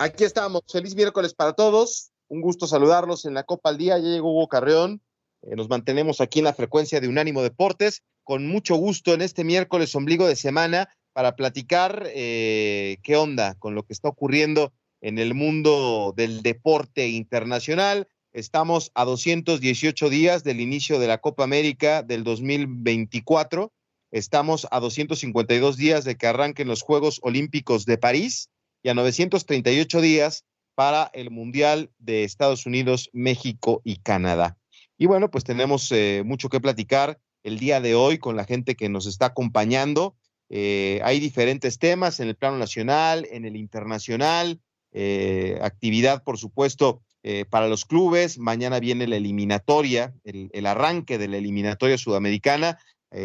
Aquí 0.00 0.22
estamos. 0.22 0.62
Feliz 0.70 0.94
miércoles 0.94 1.34
para 1.34 1.54
todos. 1.54 2.12
Un 2.28 2.40
gusto 2.40 2.68
saludarlos 2.68 3.24
en 3.24 3.34
la 3.34 3.42
Copa 3.42 3.70
al 3.70 3.78
Día. 3.78 3.98
Ya 3.98 4.04
llegó 4.04 4.30
Hugo 4.30 4.46
Carreón. 4.46 5.02
Eh, 5.42 5.56
nos 5.56 5.68
mantenemos 5.68 6.20
aquí 6.20 6.38
en 6.38 6.44
la 6.44 6.54
frecuencia 6.54 7.00
de 7.00 7.08
Unánimo 7.08 7.42
Deportes. 7.42 8.04
Con 8.22 8.46
mucho 8.46 8.76
gusto 8.76 9.12
en 9.12 9.22
este 9.22 9.42
miércoles 9.42 9.92
ombligo 9.96 10.28
de 10.28 10.36
semana 10.36 10.88
para 11.12 11.34
platicar 11.34 12.04
eh, 12.14 12.98
qué 13.02 13.16
onda 13.16 13.56
con 13.56 13.74
lo 13.74 13.82
que 13.82 13.92
está 13.92 14.08
ocurriendo 14.08 14.72
en 15.00 15.18
el 15.18 15.34
mundo 15.34 16.14
del 16.16 16.42
deporte 16.42 17.08
internacional. 17.08 18.06
Estamos 18.32 18.92
a 18.94 19.04
218 19.04 20.10
días 20.10 20.44
del 20.44 20.60
inicio 20.60 21.00
de 21.00 21.08
la 21.08 21.18
Copa 21.18 21.42
América 21.42 22.04
del 22.04 22.22
2024. 22.22 23.72
Estamos 24.12 24.68
a 24.70 24.78
252 24.78 25.76
días 25.76 26.04
de 26.04 26.16
que 26.16 26.28
arranquen 26.28 26.68
los 26.68 26.82
Juegos 26.82 27.18
Olímpicos 27.24 27.84
de 27.84 27.98
París 27.98 28.48
y 28.82 28.88
a 28.88 28.94
938 28.94 30.00
días 30.00 30.44
para 30.74 31.10
el 31.12 31.30
Mundial 31.30 31.90
de 31.98 32.22
Estados 32.22 32.64
Unidos, 32.64 33.10
México 33.12 33.82
y 33.84 33.96
Canadá. 33.96 34.56
Y 34.96 35.06
bueno, 35.06 35.28
pues 35.30 35.44
tenemos 35.44 35.90
eh, 35.90 36.22
mucho 36.24 36.48
que 36.48 36.60
platicar 36.60 37.18
el 37.42 37.58
día 37.58 37.80
de 37.80 37.94
hoy 37.94 38.18
con 38.18 38.36
la 38.36 38.44
gente 38.44 38.76
que 38.76 38.88
nos 38.88 39.06
está 39.06 39.26
acompañando. 39.26 40.16
Eh, 40.50 41.00
hay 41.02 41.18
diferentes 41.18 41.78
temas 41.78 42.20
en 42.20 42.28
el 42.28 42.36
plano 42.36 42.58
nacional, 42.58 43.26
en 43.30 43.44
el 43.44 43.56
internacional, 43.56 44.60
eh, 44.92 45.58
actividad, 45.62 46.22
por 46.22 46.38
supuesto, 46.38 47.02
para 47.50 47.68
los 47.68 47.84
clubes. 47.84 48.38
Mañana 48.38 48.80
viene 48.80 49.06
la 49.06 49.16
eliminatoria, 49.16 50.14
el, 50.24 50.48
el 50.54 50.64
arranque 50.64 51.18
de 51.18 51.28
la 51.28 51.36
eliminatoria 51.36 51.98
sudamericana. 51.98 52.78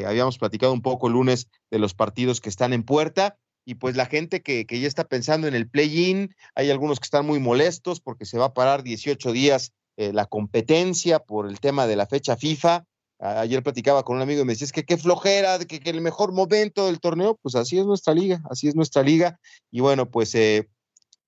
habíamos 0.05 0.37
platicado 0.37 0.73
un 0.73 0.81
poco 0.81 1.07
el 1.07 1.13
lunes 1.13 1.47
de 1.71 1.79
los 1.79 1.93
partidos 1.93 2.41
que 2.41 2.49
están 2.49 2.73
en 2.73 2.83
puerta 2.83 3.37
y 3.65 3.75
pues 3.75 3.95
la 3.95 4.05
gente 4.05 4.41
que, 4.41 4.65
ya 4.69 4.87
está 4.87 5.05
pensando 5.05 5.47
en 5.47 5.55
el 5.55 5.69
play-in, 5.69 6.35
hay 6.55 6.69
algunos 6.69 6.99
que 6.99 7.05
están 7.05 7.25
muy 7.25 7.39
molestos 7.39 8.01
porque 8.01 8.25
se 8.25 8.37
va 8.37 8.45
a 8.45 8.53
parar 8.53 8.83
18 8.83 9.31
días 9.31 9.71
eh, 9.97 10.11
la 10.11 10.25
competencia 10.25 11.19
por 11.19 11.47
el 11.47 11.59
tema 11.59 11.87
de 11.87 11.95
la 11.95 12.07
fecha 12.07 12.35
FIFA. 12.35 12.85
ayer 13.19 13.63
platicaba 13.63 14.03
con 14.03 14.17
un 14.17 14.21
amigo 14.21 14.41
y 14.41 14.45
me 14.45 14.53
decía, 14.53 14.65
es 14.65 14.71
que 14.71 14.85
qué 14.85 14.97
flojera, 14.97 15.59
que, 15.59 15.79
que, 15.79 15.89
el 15.89 16.01
mejor 16.01 16.33
momento 16.33 16.87
del 16.87 16.99
torneo, 16.99 17.39
pues 17.41 17.55
así 17.55 17.77
es 17.77 17.85
nuestra 17.85 18.13
liga, 18.13 18.41
así 18.49 18.67
es 18.67 18.75
nuestra 18.75 19.03
liga. 19.03 19.39
Y 19.71 19.79
bueno, 19.79 20.09
pues 20.09 20.35
eh, 20.35 20.67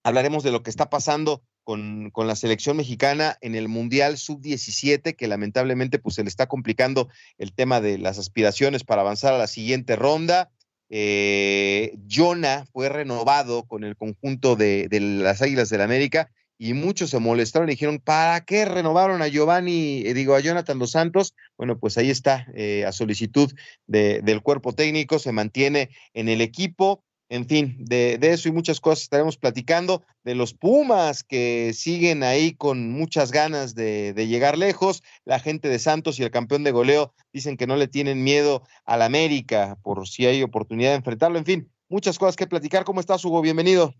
hablaremos 0.03 0.43
de 0.43 0.51
lo 0.51 0.61
que 0.61 0.71
está 0.71 0.89
pasando 0.89 1.41
con, 1.63 2.11
con, 2.11 2.27
la 2.27 2.35
selección 2.35 2.77
mexicana 2.77 3.37
en 3.41 3.55
el 3.55 3.69
Mundial 3.69 4.17
Sub-17, 4.17 5.15
que 5.15 5.27
lamentablemente 5.27 5.99
pues 5.99 6.15
se 6.15 6.23
le 6.23 6.29
está 6.29 6.47
complicando 6.47 7.07
el 7.37 7.53
tema 7.53 7.81
de 7.81 7.97
las 7.97 8.19
aspiraciones 8.19 8.83
para 8.83 9.01
avanzar 9.01 9.33
a 9.33 9.37
la 9.37 9.47
siguiente 9.47 9.95
ronda. 9.95 10.51
Eh, 10.89 11.97
Jonah 12.09 12.65
fue 12.71 12.89
renovado 12.89 13.63
con 13.63 13.83
el 13.83 13.95
conjunto 13.95 14.55
de, 14.55 14.87
las 14.91 15.41
Águilas 15.41 15.69
del 15.69 15.79
la 15.79 15.85
América 15.85 16.29
y 16.57 16.73
muchos 16.73 17.09
se 17.09 17.19
molestaron 17.19 17.69
y 17.69 17.73
dijeron, 17.73 17.99
¿para 17.99 18.41
qué 18.41 18.65
renovaron 18.65 19.21
a 19.21 19.27
Giovanni, 19.27 20.03
eh, 20.05 20.13
digo, 20.13 20.35
a 20.35 20.39
Jonathan 20.39 20.79
Dos 20.79 20.91
Santos? 20.91 21.35
Bueno, 21.57 21.79
pues 21.79 21.97
ahí 21.97 22.09
está, 22.09 22.47
eh, 22.53 22.85
a 22.85 22.91
solicitud 22.91 23.51
del 23.87 24.41
cuerpo 24.41 24.73
técnico, 24.73 25.19
se 25.19 25.31
mantiene 25.31 25.89
en 26.13 26.29
el 26.29 26.41
equipo. 26.41 27.03
En 27.27 27.47
fin, 27.47 27.75
de, 27.79 28.19
eso 28.21 28.49
y 28.49 28.51
muchas 28.51 28.79
cosas 28.79 29.03
estaremos 29.03 29.37
platicando, 29.37 30.03
de 30.23 30.35
los 30.35 30.53
Pumas 30.53 31.23
que 31.23 31.71
siguen 31.73 32.21
ahí 32.21 32.53
con 32.53 32.91
muchas 32.91 33.31
ganas 33.31 33.73
de, 33.73 34.13
llegar 34.27 34.57
lejos, 34.57 35.01
la 35.23 35.39
gente 35.39 35.67
de 35.67 35.79
Santos 35.79 36.19
y 36.19 36.23
el 36.23 36.29
campeón 36.29 36.63
de 36.63 36.71
goleo 36.71 37.13
dicen 37.33 37.57
que 37.57 37.65
no 37.65 37.77
le 37.77 37.87
tienen 37.87 38.23
miedo 38.23 38.61
al 38.85 39.01
América 39.01 39.77
por 39.81 40.07
si 40.07 40.27
hay 40.27 40.43
oportunidad 40.43 40.91
de 40.91 40.97
enfrentarlo, 40.97 41.39
en 41.39 41.45
fin, 41.45 41.71
muchas 41.89 42.19
cosas 42.19 42.35
que 42.35 42.45
platicar. 42.45 42.83
¿Cómo 42.83 42.99
estás, 42.99 43.25
Hugo? 43.25 43.41
Bienvenido. 43.41 43.95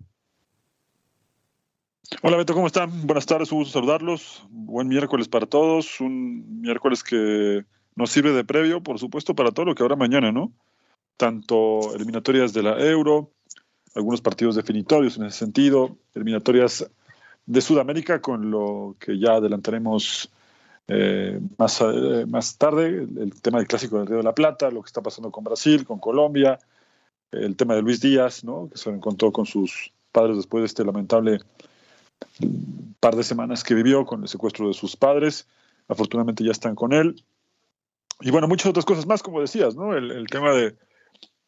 Hola 2.21 2.37
Beto, 2.37 2.53
¿cómo 2.53 2.67
están? 2.67 3.07
Buenas 3.07 3.25
tardes, 3.25 3.51
un 3.51 3.59
gusto 3.59 3.79
saludarlos. 3.79 4.45
Buen 4.49 4.87
miércoles 4.87 5.27
para 5.27 5.47
todos, 5.47 5.99
un 5.99 6.61
miércoles 6.61 7.03
que 7.03 7.65
nos 7.95 8.11
sirve 8.11 8.31
de 8.33 8.43
previo, 8.43 8.83
por 8.83 8.99
supuesto, 8.99 9.33
para 9.33 9.51
todo 9.51 9.65
lo 9.65 9.73
que 9.73 9.81
habrá 9.81 9.95
mañana, 9.95 10.31
¿no? 10.31 10.53
Tanto 11.17 11.95
eliminatorias 11.95 12.53
de 12.53 12.63
la 12.63 12.79
Euro, 12.79 13.31
algunos 13.95 14.21
partidos 14.21 14.55
definitorios 14.55 15.17
en 15.17 15.25
ese 15.25 15.39
sentido, 15.39 15.97
eliminatorias 16.13 16.89
de 17.45 17.61
Sudamérica, 17.61 18.21
con 18.21 18.51
lo 18.51 18.95
que 18.99 19.17
ya 19.17 19.33
adelantaremos 19.33 20.29
eh, 20.87 21.39
más, 21.57 21.81
eh, 21.81 22.25
más 22.27 22.57
tarde, 22.57 22.87
el, 22.87 23.41
tema 23.41 23.59
del 23.59 23.67
clásico 23.67 23.97
del 23.97 24.07
Río 24.07 24.17
de 24.17 24.23
la 24.23 24.35
Plata, 24.35 24.69
lo 24.69 24.81
que 24.81 24.87
está 24.87 25.01
pasando 25.01 25.31
con 25.31 25.43
Brasil, 25.43 25.85
con 25.85 25.99
Colombia, 25.99 26.59
el 27.31 27.55
tema 27.55 27.75
de 27.75 27.81
Luis 27.81 28.01
Díaz, 28.01 28.43
¿no? 28.43 28.69
que 28.69 28.77
se 28.77 28.89
encontró 28.89 29.31
con 29.31 29.45
sus 29.45 29.91
padres 30.11 30.37
después 30.37 30.61
de 30.61 30.67
este 30.67 30.83
lamentable 30.83 31.39
par 32.99 33.15
de 33.15 33.23
semanas 33.23 33.63
que 33.63 33.73
vivió 33.73 34.05
con 34.05 34.21
el 34.21 34.27
secuestro 34.27 34.67
de 34.67 34.73
sus 34.73 34.95
padres. 34.95 35.47
Afortunadamente 35.87 36.43
ya 36.43 36.51
están 36.51 36.75
con 36.75 36.93
él. 36.93 37.23
Y 38.21 38.31
bueno, 38.31 38.47
muchas 38.47 38.67
otras 38.67 38.85
cosas 38.85 39.05
más, 39.05 39.21
como 39.21 39.41
decías, 39.41 39.75
¿no? 39.75 39.95
el 39.95 40.27
tema 40.27 40.51
de 40.51 40.75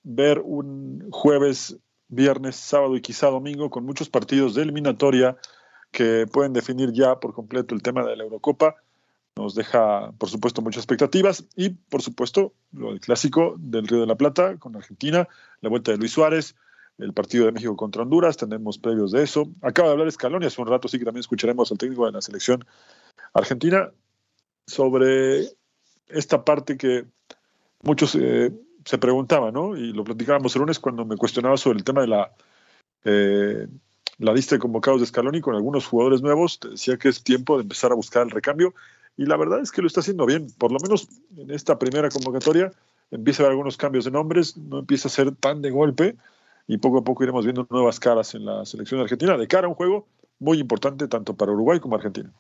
ver 0.10 0.40
un 0.40 1.10
jueves, 1.12 1.78
viernes, 2.08 2.56
sábado 2.56 2.96
y 2.96 3.02
quizá 3.02 3.28
domingo 3.28 3.70
con 3.70 3.86
muchos 3.86 4.10
partidos 4.10 4.56
de 4.56 4.62
eliminatoria 4.62 5.36
que 5.92 6.26
pueden 6.32 6.54
definir 6.54 6.94
ya 6.94 7.20
por 7.20 7.34
completo 7.34 7.76
el 7.76 7.82
tema 7.82 8.06
de 8.06 8.16
la 8.16 8.24
Eurocopa. 8.24 8.76
Nos 9.36 9.54
deja, 9.54 10.14
por 10.18 10.30
supuesto, 10.30 10.62
muchas 10.62 10.84
expectativas 10.84 11.46
y, 11.56 11.70
por 11.70 12.02
supuesto, 12.02 12.54
lo 12.72 12.90
del 12.90 13.02
clásico 13.02 13.56
del 13.60 13.86
Río 13.86 14.00
de 14.00 14.08
la 14.08 14.16
Plata 14.16 14.58
con 14.58 14.76
Argentina, 14.78 15.28
la 15.60 15.70
vuelta 15.70 15.92
de 15.92 15.98
Luis 15.98 16.14
Suárez, 16.14 16.56
el 16.98 17.14
partido 17.14 17.46
de 17.46 17.52
México 17.52 17.76
contra 17.76 18.02
Honduras, 18.02 18.38
tenemos 18.38 18.80
previos 18.80 19.12
de 19.12 19.24
eso. 19.24 19.50
Acaba 19.62 19.90
de 19.90 19.94
hablar 19.94 20.08
Escalón 20.08 20.42
y 20.42 20.46
hace 20.46 20.62
un 20.62 20.68
rato 20.68 20.88
sí 20.88 20.98
que 20.98 21.06
también 21.06 21.20
escucharemos 21.20 21.70
al 21.72 21.78
técnico 21.78 22.06
de 22.06 22.14
la 22.14 22.22
selección 22.22 22.66
argentina 23.34 23.92
sobre 24.66 25.50
esta 26.08 26.44
parte 26.46 26.78
que 26.78 27.06
muchos 27.84 28.16
eh, 28.16 28.52
se 28.88 28.98
preguntaba, 28.98 29.52
¿no? 29.52 29.76
Y 29.76 29.92
lo 29.92 30.06
platicábamos 30.06 30.56
el 30.56 30.62
lunes 30.62 30.80
cuando 30.80 31.04
me 31.04 31.18
cuestionaba 31.18 31.58
sobre 31.58 31.78
el 31.78 31.84
tema 31.84 32.00
de 32.02 32.08
la, 32.08 32.32
eh, 33.04 33.68
la 34.18 34.34
lista 34.34 34.56
de 34.56 34.60
convocados 34.60 35.02
de 35.02 35.08
Scaloni 35.08 35.42
con 35.42 35.56
algunos 35.56 35.86
jugadores 35.86 36.22
nuevos. 36.22 36.62
Te 36.62 36.70
decía 36.70 36.98
que 36.98 37.10
es 37.10 37.22
tiempo 37.22 37.58
de 37.58 37.64
empezar 37.64 37.92
a 37.92 37.96
buscar 37.96 38.24
el 38.24 38.32
recambio. 38.32 38.74
Y 39.18 39.26
la 39.26 39.36
verdad 39.36 39.60
es 39.60 39.74
que 39.74 39.82
lo 39.82 39.88
está 39.88 40.00
haciendo 40.00 40.26
bien. 40.26 40.48
Por 40.58 40.72
lo 40.72 40.80
menos 40.80 41.10
en 41.36 41.52
esta 41.52 41.78
primera 41.78 42.10
convocatoria 42.10 42.72
empieza 43.12 43.44
a 43.44 43.48
haber 43.48 43.52
algunos 43.52 43.76
cambios 43.76 44.06
de 44.06 44.12
nombres, 44.12 44.56
no 44.56 44.80
empieza 44.80 45.10
a 45.10 45.12
ser 45.12 45.36
tan 45.36 45.62
de 45.62 45.70
golpe. 45.70 46.16
Y 46.66 46.78
poco 46.78 47.00
a 47.00 47.04
poco 47.04 47.24
iremos 47.24 47.44
viendo 47.44 47.68
nuevas 47.70 48.00
caras 48.00 48.36
en 48.36 48.46
la 48.46 48.66
selección 48.66 49.02
argentina 49.02 49.38
de 49.38 49.48
cara 49.50 49.68
a 49.68 49.70
un 49.70 49.76
juego 49.76 50.08
muy 50.40 50.60
importante 50.60 51.10
tanto 51.10 51.36
para 51.36 51.52
Uruguay 51.52 51.82
como 51.82 51.96
Argentina. 51.96 52.32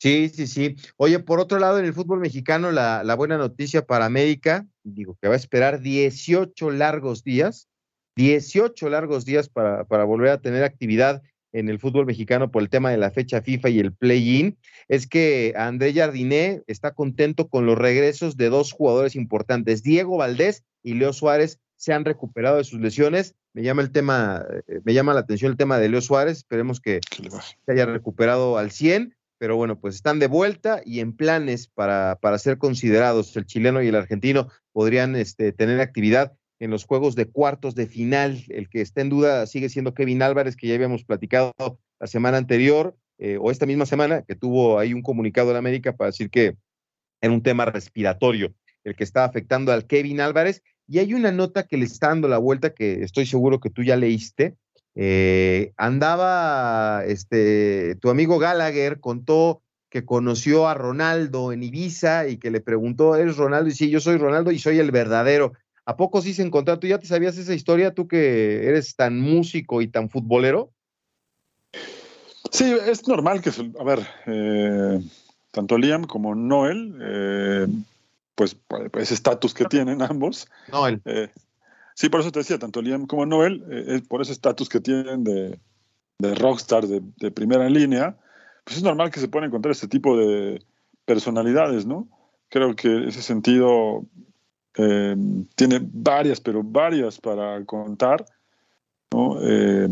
Sí, 0.00 0.30
sí, 0.30 0.46
sí. 0.46 0.76
Oye, 0.96 1.18
por 1.18 1.40
otro 1.40 1.58
lado, 1.58 1.78
en 1.78 1.84
el 1.84 1.92
fútbol 1.92 2.20
mexicano, 2.20 2.72
la, 2.72 3.04
la, 3.04 3.14
buena 3.14 3.36
noticia 3.36 3.84
para 3.84 4.06
América, 4.06 4.66
digo 4.82 5.18
que 5.20 5.28
va 5.28 5.34
a 5.34 5.36
esperar 5.36 5.82
18 5.82 6.70
largos 6.70 7.22
días, 7.22 7.68
18 8.16 8.88
largos 8.88 9.26
días 9.26 9.50
para, 9.50 9.84
para 9.84 10.04
volver 10.04 10.30
a 10.30 10.40
tener 10.40 10.64
actividad 10.64 11.22
en 11.52 11.68
el 11.68 11.78
fútbol 11.78 12.06
mexicano 12.06 12.50
por 12.50 12.62
el 12.62 12.70
tema 12.70 12.90
de 12.90 12.96
la 12.96 13.10
fecha 13.10 13.42
FIFA 13.42 13.68
y 13.68 13.78
el 13.80 13.92
play-in, 13.92 14.56
es 14.88 15.06
que 15.06 15.52
André 15.54 15.92
Jardiné 15.92 16.62
está 16.66 16.94
contento 16.94 17.48
con 17.48 17.66
los 17.66 17.76
regresos 17.76 18.38
de 18.38 18.48
dos 18.48 18.72
jugadores 18.72 19.14
importantes, 19.16 19.82
Diego 19.82 20.16
Valdés 20.16 20.64
y 20.82 20.94
Leo 20.94 21.12
Suárez, 21.12 21.60
se 21.76 21.92
han 21.92 22.06
recuperado 22.06 22.56
de 22.56 22.64
sus 22.64 22.80
lesiones. 22.80 23.34
Me 23.52 23.62
llama 23.62 23.82
el 23.82 23.90
tema, 23.90 24.46
eh, 24.66 24.80
me 24.82 24.94
llama 24.94 25.12
la 25.12 25.20
atención 25.20 25.50
el 25.50 25.58
tema 25.58 25.78
de 25.78 25.90
Leo 25.90 26.00
Suárez, 26.00 26.38
esperemos 26.38 26.80
que 26.80 27.00
se 27.10 27.72
haya 27.72 27.84
recuperado 27.84 28.56
al 28.56 28.70
100 28.70 29.14
pero 29.40 29.56
bueno, 29.56 29.80
pues 29.80 29.94
están 29.94 30.18
de 30.18 30.26
vuelta 30.26 30.82
y 30.84 31.00
en 31.00 31.16
planes 31.16 31.66
para, 31.66 32.18
para 32.20 32.36
ser 32.36 32.58
considerados 32.58 33.34
el 33.38 33.46
chileno 33.46 33.82
y 33.82 33.88
el 33.88 33.94
argentino 33.94 34.48
podrían 34.70 35.16
este, 35.16 35.52
tener 35.52 35.80
actividad 35.80 36.34
en 36.58 36.70
los 36.70 36.84
juegos 36.84 37.14
de 37.14 37.24
cuartos 37.24 37.74
de 37.74 37.86
final. 37.86 38.44
El 38.48 38.68
que 38.68 38.82
está 38.82 39.00
en 39.00 39.08
duda 39.08 39.46
sigue 39.46 39.70
siendo 39.70 39.94
Kevin 39.94 40.20
Álvarez, 40.20 40.56
que 40.56 40.68
ya 40.68 40.74
habíamos 40.74 41.04
platicado 41.04 41.54
la 41.98 42.06
semana 42.06 42.36
anterior 42.36 42.98
eh, 43.16 43.38
o 43.40 43.50
esta 43.50 43.64
misma 43.64 43.86
semana, 43.86 44.24
que 44.28 44.36
tuvo 44.36 44.78
ahí 44.78 44.92
un 44.92 45.00
comunicado 45.00 45.50
en 45.52 45.56
América 45.56 45.96
para 45.96 46.10
decir 46.10 46.28
que 46.28 46.58
era 47.22 47.32
un 47.32 47.42
tema 47.42 47.64
respiratorio 47.64 48.54
el 48.84 48.94
que 48.94 49.04
está 49.04 49.24
afectando 49.24 49.72
al 49.72 49.86
Kevin 49.86 50.20
Álvarez. 50.20 50.62
Y 50.86 50.98
hay 50.98 51.14
una 51.14 51.32
nota 51.32 51.62
que 51.62 51.78
le 51.78 51.86
está 51.86 52.08
dando 52.08 52.28
la 52.28 52.36
vuelta 52.36 52.74
que 52.74 53.02
estoy 53.02 53.24
seguro 53.24 53.58
que 53.58 53.70
tú 53.70 53.82
ya 53.84 53.96
leíste. 53.96 54.56
Eh, 54.94 55.72
andaba, 55.76 57.04
este, 57.06 57.96
tu 57.96 58.10
amigo 58.10 58.38
Gallagher 58.38 59.00
contó 59.00 59.62
que 59.88 60.04
conoció 60.04 60.68
a 60.68 60.74
Ronaldo 60.74 61.52
en 61.52 61.62
Ibiza 61.62 62.28
y 62.28 62.38
que 62.38 62.50
le 62.50 62.60
preguntó, 62.60 63.16
¿eres 63.16 63.36
Ronaldo? 63.36 63.68
Y 63.68 63.74
sí, 63.74 63.90
yo 63.90 64.00
soy 64.00 64.16
Ronaldo 64.16 64.52
y 64.52 64.58
soy 64.58 64.78
el 64.78 64.90
verdadero. 64.92 65.52
¿A 65.84 65.96
poco 65.96 66.22
sí 66.22 66.32
se 66.32 66.42
encontró? 66.42 66.78
¿Tú 66.78 66.86
ya 66.86 66.98
te 66.98 67.06
sabías 67.06 67.36
esa 67.36 67.54
historia? 67.54 67.92
¿Tú 67.92 68.06
que 68.06 68.68
eres 68.68 68.94
tan 68.94 69.18
músico 69.18 69.82
y 69.82 69.88
tan 69.88 70.08
futbolero? 70.08 70.70
Sí, 72.52 72.72
es 72.86 73.06
normal 73.08 73.42
que, 73.42 73.50
a 73.50 73.84
ver, 73.84 74.06
eh, 74.26 75.00
tanto 75.50 75.78
Liam 75.78 76.04
como 76.04 76.34
Noel, 76.34 76.96
eh, 77.00 77.66
pues, 78.34 78.56
ese 78.98 79.14
estatus 79.14 79.54
que 79.54 79.64
tienen 79.66 80.02
ambos. 80.02 80.46
Noel. 80.70 81.00
Eh, 81.04 81.30
sí, 81.94 82.08
por 82.08 82.20
eso 82.20 82.32
te 82.32 82.40
decía, 82.40 82.58
tanto 82.58 82.82
Liam 82.82 83.06
como 83.06 83.26
Noel, 83.26 84.02
por 84.08 84.22
ese 84.22 84.32
estatus 84.32 84.68
que 84.68 84.80
tienen 84.80 85.24
de, 85.24 85.58
de 86.18 86.34
rockstar 86.34 86.86
de, 86.86 87.02
de, 87.16 87.30
primera 87.30 87.68
línea, 87.68 88.16
pues 88.64 88.78
es 88.78 88.82
normal 88.82 89.10
que 89.10 89.20
se 89.20 89.28
puedan 89.28 89.48
encontrar 89.48 89.72
este 89.72 89.88
tipo 89.88 90.16
de 90.16 90.62
personalidades, 91.04 91.86
¿no? 91.86 92.08
Creo 92.48 92.74
que 92.74 93.08
ese 93.08 93.22
sentido 93.22 94.04
eh, 94.76 95.16
tiene 95.54 95.80
varias, 95.82 96.40
pero 96.40 96.62
varias 96.62 97.18
para 97.18 97.64
contar. 97.64 98.24
Eh, 99.42 99.88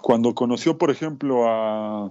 cuando 0.00 0.34
conoció, 0.34 0.76
por 0.76 0.90
ejemplo, 0.90 1.48
a, 1.48 2.10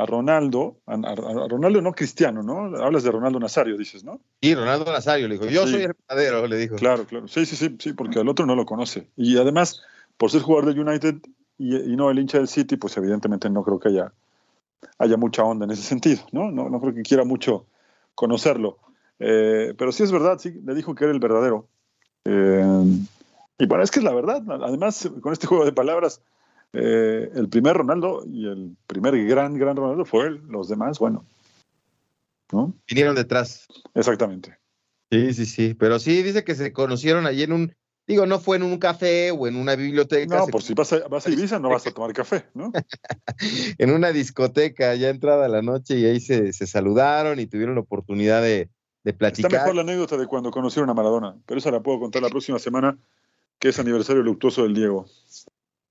a 0.00 0.06
Ronaldo, 0.06 0.78
a, 0.86 0.96
Ronaldo 1.14 1.82
no 1.82 1.92
cristiano, 1.92 2.42
¿no? 2.42 2.74
Hablas 2.82 3.02
de 3.02 3.10
Ronaldo 3.10 3.38
Nazario, 3.38 3.76
dices, 3.76 4.02
¿no? 4.02 4.18
Sí, 4.40 4.54
Ronaldo 4.54 4.90
Nazario, 4.90 5.28
le 5.28 5.34
dijo, 5.34 5.46
yo 5.46 5.66
soy 5.66 5.82
el 5.82 5.94
verdadero, 6.08 6.46
le 6.46 6.56
dijo. 6.56 6.76
Claro, 6.76 7.04
claro, 7.04 7.28
sí, 7.28 7.44
sí, 7.44 7.54
sí, 7.54 7.76
sí, 7.78 7.92
porque 7.92 8.18
el 8.18 8.28
otro 8.28 8.46
no 8.46 8.56
lo 8.56 8.64
conoce. 8.64 9.08
Y 9.14 9.36
además, 9.36 9.82
por 10.16 10.30
ser 10.30 10.40
jugador 10.40 10.72
de 10.72 10.80
United 10.80 11.16
y, 11.58 11.76
y 11.76 11.96
no 11.96 12.10
el 12.10 12.18
hincha 12.18 12.38
del 12.38 12.48
City, 12.48 12.76
pues 12.76 12.96
evidentemente 12.96 13.50
no 13.50 13.62
creo 13.62 13.78
que 13.78 13.90
haya, 13.90 14.10
haya 14.96 15.18
mucha 15.18 15.44
onda 15.44 15.66
en 15.66 15.72
ese 15.72 15.82
sentido, 15.82 16.22
¿no? 16.32 16.50
No, 16.50 16.70
no 16.70 16.80
creo 16.80 16.94
que 16.94 17.02
quiera 17.02 17.24
mucho 17.24 17.66
conocerlo. 18.14 18.78
Eh, 19.18 19.74
pero 19.76 19.92
sí 19.92 20.02
es 20.02 20.12
verdad, 20.12 20.38
sí, 20.38 20.62
le 20.64 20.74
dijo 20.74 20.94
que 20.94 21.04
era 21.04 21.12
el 21.12 21.20
verdadero. 21.20 21.68
Eh, 22.24 22.64
y 23.58 23.66
bueno, 23.66 23.84
es 23.84 23.90
que 23.90 23.98
es 23.98 24.04
la 24.04 24.14
verdad. 24.14 24.42
Además, 24.62 25.10
con 25.20 25.34
este 25.34 25.46
juego 25.46 25.66
de 25.66 25.72
palabras, 25.72 26.22
eh, 26.72 27.30
el 27.34 27.48
primer 27.48 27.76
Ronaldo 27.76 28.24
y 28.26 28.46
el 28.46 28.76
primer 28.86 29.16
gran, 29.26 29.54
gran 29.54 29.76
Ronaldo 29.76 30.04
fue 30.04 30.26
él. 30.26 30.42
Los 30.48 30.68
demás, 30.68 30.98
bueno. 30.98 31.24
¿no? 32.52 32.74
Vinieron 32.88 33.14
detrás. 33.14 33.66
Exactamente. 33.94 34.58
Sí, 35.10 35.34
sí, 35.34 35.46
sí. 35.46 35.74
Pero 35.74 35.98
sí 35.98 36.22
dice 36.22 36.44
que 36.44 36.54
se 36.54 36.72
conocieron 36.72 37.26
allí 37.26 37.42
en 37.42 37.52
un. 37.52 37.76
Digo, 38.06 38.26
no 38.26 38.40
fue 38.40 38.56
en 38.56 38.64
un 38.64 38.78
café 38.78 39.30
o 39.30 39.46
en 39.46 39.56
una 39.56 39.76
biblioteca. 39.76 40.38
No, 40.38 40.46
por 40.48 40.62
si 40.62 40.74
vas 40.74 40.92
a, 40.92 41.06
vas 41.08 41.26
a 41.26 41.30
Ibiza 41.30 41.58
no 41.58 41.68
vas 41.68 41.86
a 41.86 41.92
tomar 41.92 42.12
café, 42.12 42.46
¿no? 42.54 42.72
en 43.78 43.90
una 43.90 44.10
discoteca 44.12 44.94
ya 44.94 45.10
entrada 45.10 45.48
la 45.48 45.62
noche 45.62 45.98
y 45.98 46.06
ahí 46.06 46.20
se, 46.20 46.52
se 46.52 46.66
saludaron 46.66 47.38
y 47.38 47.46
tuvieron 47.46 47.76
la 47.76 47.82
oportunidad 47.82 48.42
de, 48.42 48.68
de 49.04 49.12
platicar. 49.12 49.50
Está 49.50 49.64
mejor 49.64 49.76
la 49.76 49.82
anécdota 49.82 50.16
de 50.16 50.26
cuando 50.26 50.50
conocieron 50.50 50.90
a 50.90 50.94
Maradona, 50.94 51.36
pero 51.46 51.58
esa 51.58 51.70
la 51.70 51.80
puedo 51.80 52.00
contar 52.00 52.22
la 52.22 52.28
próxima 52.28 52.58
semana, 52.58 52.98
que 53.58 53.68
es 53.68 53.78
aniversario 53.78 54.22
luctuoso 54.22 54.64
del 54.64 54.74
Diego. 54.74 55.06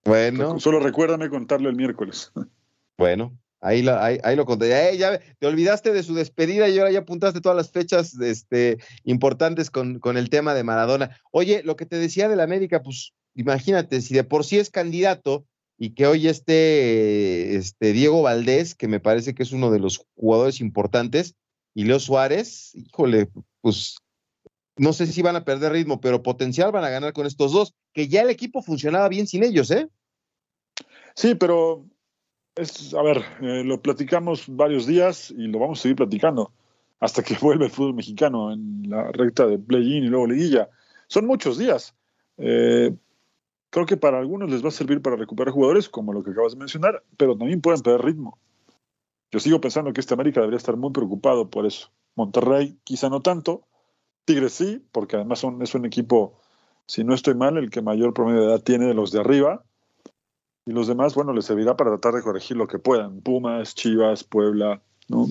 Bueno. 0.06 0.60
Solo 0.60 0.80
recuérdame 0.80 1.30
contarlo 1.30 1.70
el 1.70 1.76
miércoles. 1.76 2.32
Bueno, 2.98 3.40
ahí 3.62 3.82
lo, 3.82 3.98
ahí, 3.98 4.36
lo 4.36 4.46
conté. 4.46 4.98
ya 4.98 5.18
te 5.40 5.48
olvidaste 5.48 5.94
de 5.94 6.04
su 6.04 6.16
despedida 6.16 6.68
y 6.68 6.78
ahora 6.78 6.92
ya 6.92 7.00
apuntaste 7.00 7.40
todas 7.40 7.56
las 7.56 7.72
fechas 7.72 8.14
este, 8.20 8.78
importantes 9.06 9.72
con, 9.72 10.00
con 10.00 10.18
el 10.18 10.30
tema 10.30 10.54
de 10.54 10.66
Maradona. 10.66 11.18
Oye, 11.32 11.64
lo 11.64 11.78
que 11.78 11.86
te 11.86 11.96
decía 11.96 12.28
de 12.28 12.36
la 12.36 12.44
América, 12.44 12.84
pues 12.84 13.14
imagínate, 13.36 14.02
si 14.02 14.16
de 14.16 14.26
por 14.26 14.44
sí 14.44 14.58
es 14.58 14.70
candidato 14.70 15.46
y 15.78 15.92
que 15.92 16.08
hoy 16.08 16.28
esté 16.28 17.56
este, 17.56 17.94
Diego 17.94 18.22
Valdés, 18.22 18.76
que 18.76 18.90
me 18.90 19.00
parece 19.00 19.34
que 19.34 19.44
es 19.44 19.54
uno 19.54 19.72
de 19.72 19.80
los 19.80 20.06
jugadores 20.16 20.60
importantes, 20.60 21.36
y 21.74 21.86
Leo 21.86 22.00
Suárez, 22.00 22.76
híjole, 22.76 23.30
pues 23.62 23.96
no 24.80 24.94
sé 24.94 25.06
si 25.08 25.22
van 25.22 25.36
a 25.36 25.44
perder 25.44 25.74
ritmo, 25.74 26.00
pero 26.00 26.24
potencial 26.24 26.72
van 26.72 26.86
a 26.86 26.90
ganar 26.90 27.14
con 27.14 27.26
estos 27.28 27.52
dos, 27.52 27.76
que 27.94 28.08
ya 28.08 28.22
el 28.22 28.30
equipo 28.30 28.62
funcionaba 28.62 29.10
bien 29.10 29.28
sin 29.28 29.44
ellos, 29.44 29.70
¿eh? 29.72 29.90
Sí, 31.16 31.36
pero 31.36 31.86
es, 32.56 32.94
a 32.94 33.02
ver, 33.02 33.24
eh, 33.42 33.64
lo 33.66 33.82
platicamos 33.82 34.46
varios 34.48 34.88
días 34.88 35.32
y 35.32 35.48
lo 35.48 35.60
vamos 35.60 35.80
a 35.80 35.82
seguir 35.84 35.98
platicando 35.98 36.54
hasta 37.00 37.24
que 37.24 37.36
vuelva 37.42 37.66
el 37.66 37.72
fútbol 37.72 37.94
mexicano 37.94 38.52
en 38.52 38.90
la 38.90 39.12
recta 39.12 39.46
de 39.46 39.60
play-in 39.60 40.06
y 40.06 40.08
luego 40.08 40.28
liguilla. 40.28 40.70
Son 41.08 41.26
muchos 41.26 41.58
días. 41.58 41.94
Eh, 42.38 42.96
creo 43.70 43.86
que 43.86 43.98
para 43.98 44.20
algunos 44.20 44.50
les 44.50 44.64
va 44.64 44.70
a 44.70 44.72
servir 44.72 45.02
para 45.02 45.18
recuperar 45.18 45.54
jugadores, 45.54 45.90
como 45.90 46.14
lo 46.14 46.24
que 46.24 46.32
acabas 46.32 46.54
de 46.54 46.60
mencionar, 46.60 47.04
pero 47.18 47.38
también 47.38 47.62
pueden 47.62 47.82
perder 47.82 48.02
ritmo. 48.02 48.40
Yo 49.32 49.40
sigo 49.40 49.60
pensando 49.60 49.92
que 49.92 50.00
este 50.00 50.14
América 50.14 50.40
debería 50.40 50.58
estar 50.58 50.78
muy 50.78 50.92
preocupado 50.92 51.50
por 51.50 51.66
eso. 51.66 51.92
Monterrey 52.16 52.78
quizá 52.84 53.10
no 53.10 53.22
tanto, 53.22 53.68
Tigres 54.26 54.54
sí, 54.54 54.86
porque 54.92 55.16
además 55.16 55.40
son, 55.40 55.62
es 55.62 55.74
un 55.76 55.86
equipo, 55.86 56.40
si 56.88 57.04
no 57.04 57.14
estoy 57.14 57.36
mal, 57.36 57.58
el 57.58 57.70
que 57.70 57.82
mayor 57.82 58.14
promedio 58.14 58.42
de 58.42 58.48
edad 58.48 58.62
tiene 58.62 58.86
de 58.86 58.94
los 58.94 59.12
de 59.12 59.20
arriba. 59.20 59.64
Y 60.66 60.72
los 60.72 60.88
demás, 60.88 61.16
bueno, 61.16 61.34
les 61.34 61.46
servirá 61.46 61.76
para 61.76 61.92
tratar 61.92 62.14
de 62.14 62.22
corregir 62.22 62.58
lo 62.58 62.68
que 62.68 62.78
puedan. 62.78 63.22
Pumas, 63.22 63.74
Chivas, 63.74 64.24
Puebla, 64.24 64.82
¿no? 65.08 65.28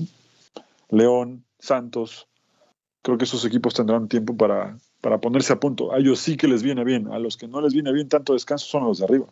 León, 0.90 1.44
Santos. 1.58 2.28
Creo 3.02 3.18
que 3.18 3.24
esos 3.24 3.44
equipos 3.44 3.74
tendrán 3.74 4.08
tiempo 4.08 4.36
para, 4.36 4.76
para 5.00 5.20
ponerse 5.20 5.52
a 5.52 5.60
punto. 5.60 5.92
A 5.92 5.98
ellos 5.98 6.18
sí 6.18 6.36
que 6.36 6.48
les 6.48 6.62
viene 6.62 6.82
bien. 6.82 7.12
A 7.12 7.20
los 7.20 7.36
que 7.36 7.46
no 7.46 7.60
les 7.60 7.72
viene 7.72 7.92
bien 7.92 8.08
tanto 8.08 8.32
descanso 8.32 8.66
son 8.66 8.84
los 8.84 8.98
de 8.98 9.04
arriba. 9.04 9.26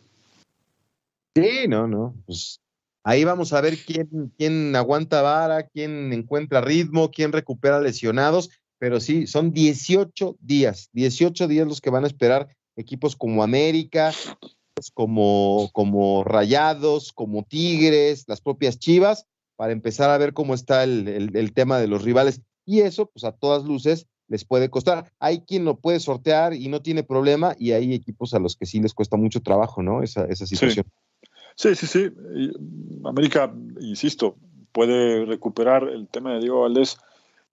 Sí, 1.35 1.67
no, 1.67 1.87
no. 1.87 2.15
Pues 2.25 2.61
Ahí 3.07 3.23
vamos 3.23 3.53
a 3.53 3.61
ver 3.61 3.77
quién, 3.77 4.33
quién 4.37 4.75
aguanta 4.75 5.21
vara, 5.21 5.63
quién 5.63 6.11
encuentra 6.11 6.59
ritmo, 6.59 7.09
quién 7.09 7.31
recupera 7.31 7.79
lesionados, 7.79 8.49
pero 8.79 8.99
sí, 8.99 9.27
son 9.27 9.51
18 9.51 10.37
días, 10.39 10.89
18 10.93 11.47
días 11.47 11.67
los 11.67 11.81
que 11.81 11.89
van 11.89 12.03
a 12.03 12.07
esperar 12.07 12.49
equipos 12.75 13.15
como 13.15 13.43
América, 13.43 14.13
como, 14.93 15.69
como 15.73 16.23
Rayados, 16.23 17.11
como 17.11 17.43
Tigres, 17.43 18.25
las 18.27 18.41
propias 18.41 18.77
Chivas, 18.77 19.25
para 19.55 19.73
empezar 19.73 20.09
a 20.09 20.17
ver 20.17 20.33
cómo 20.33 20.53
está 20.53 20.83
el, 20.83 21.31
el, 21.35 21.53
tema 21.53 21.79
de 21.79 21.87
los 21.87 22.03
rivales. 22.03 22.41
Y 22.65 22.81
eso, 22.81 23.07
pues 23.07 23.23
a 23.23 23.31
todas 23.31 23.63
luces, 23.63 24.05
les 24.27 24.45
puede 24.45 24.69
costar. 24.69 25.11
Hay 25.19 25.41
quien 25.41 25.65
lo 25.65 25.79
puede 25.79 25.99
sortear 25.99 26.53
y 26.53 26.67
no 26.67 26.81
tiene 26.81 27.01
problema, 27.01 27.55
y 27.57 27.71
hay 27.71 27.93
equipos 27.93 28.33
a 28.33 28.39
los 28.39 28.55
que 28.55 28.67
sí 28.67 28.79
les 28.79 28.93
cuesta 28.93 29.17
mucho 29.17 29.41
trabajo, 29.41 29.81
¿no? 29.81 30.03
Esa, 30.03 30.25
esa 30.25 30.45
situación. 30.45 30.85
Sí, 31.55 31.73
sí, 31.73 31.87
sí. 31.87 32.11
América, 33.03 33.51
insisto, 33.79 34.35
puede 34.71 35.25
recuperar 35.25 35.87
el 35.89 36.07
tema 36.07 36.33
de 36.33 36.41
Diego 36.41 36.61
Valdés, 36.61 36.97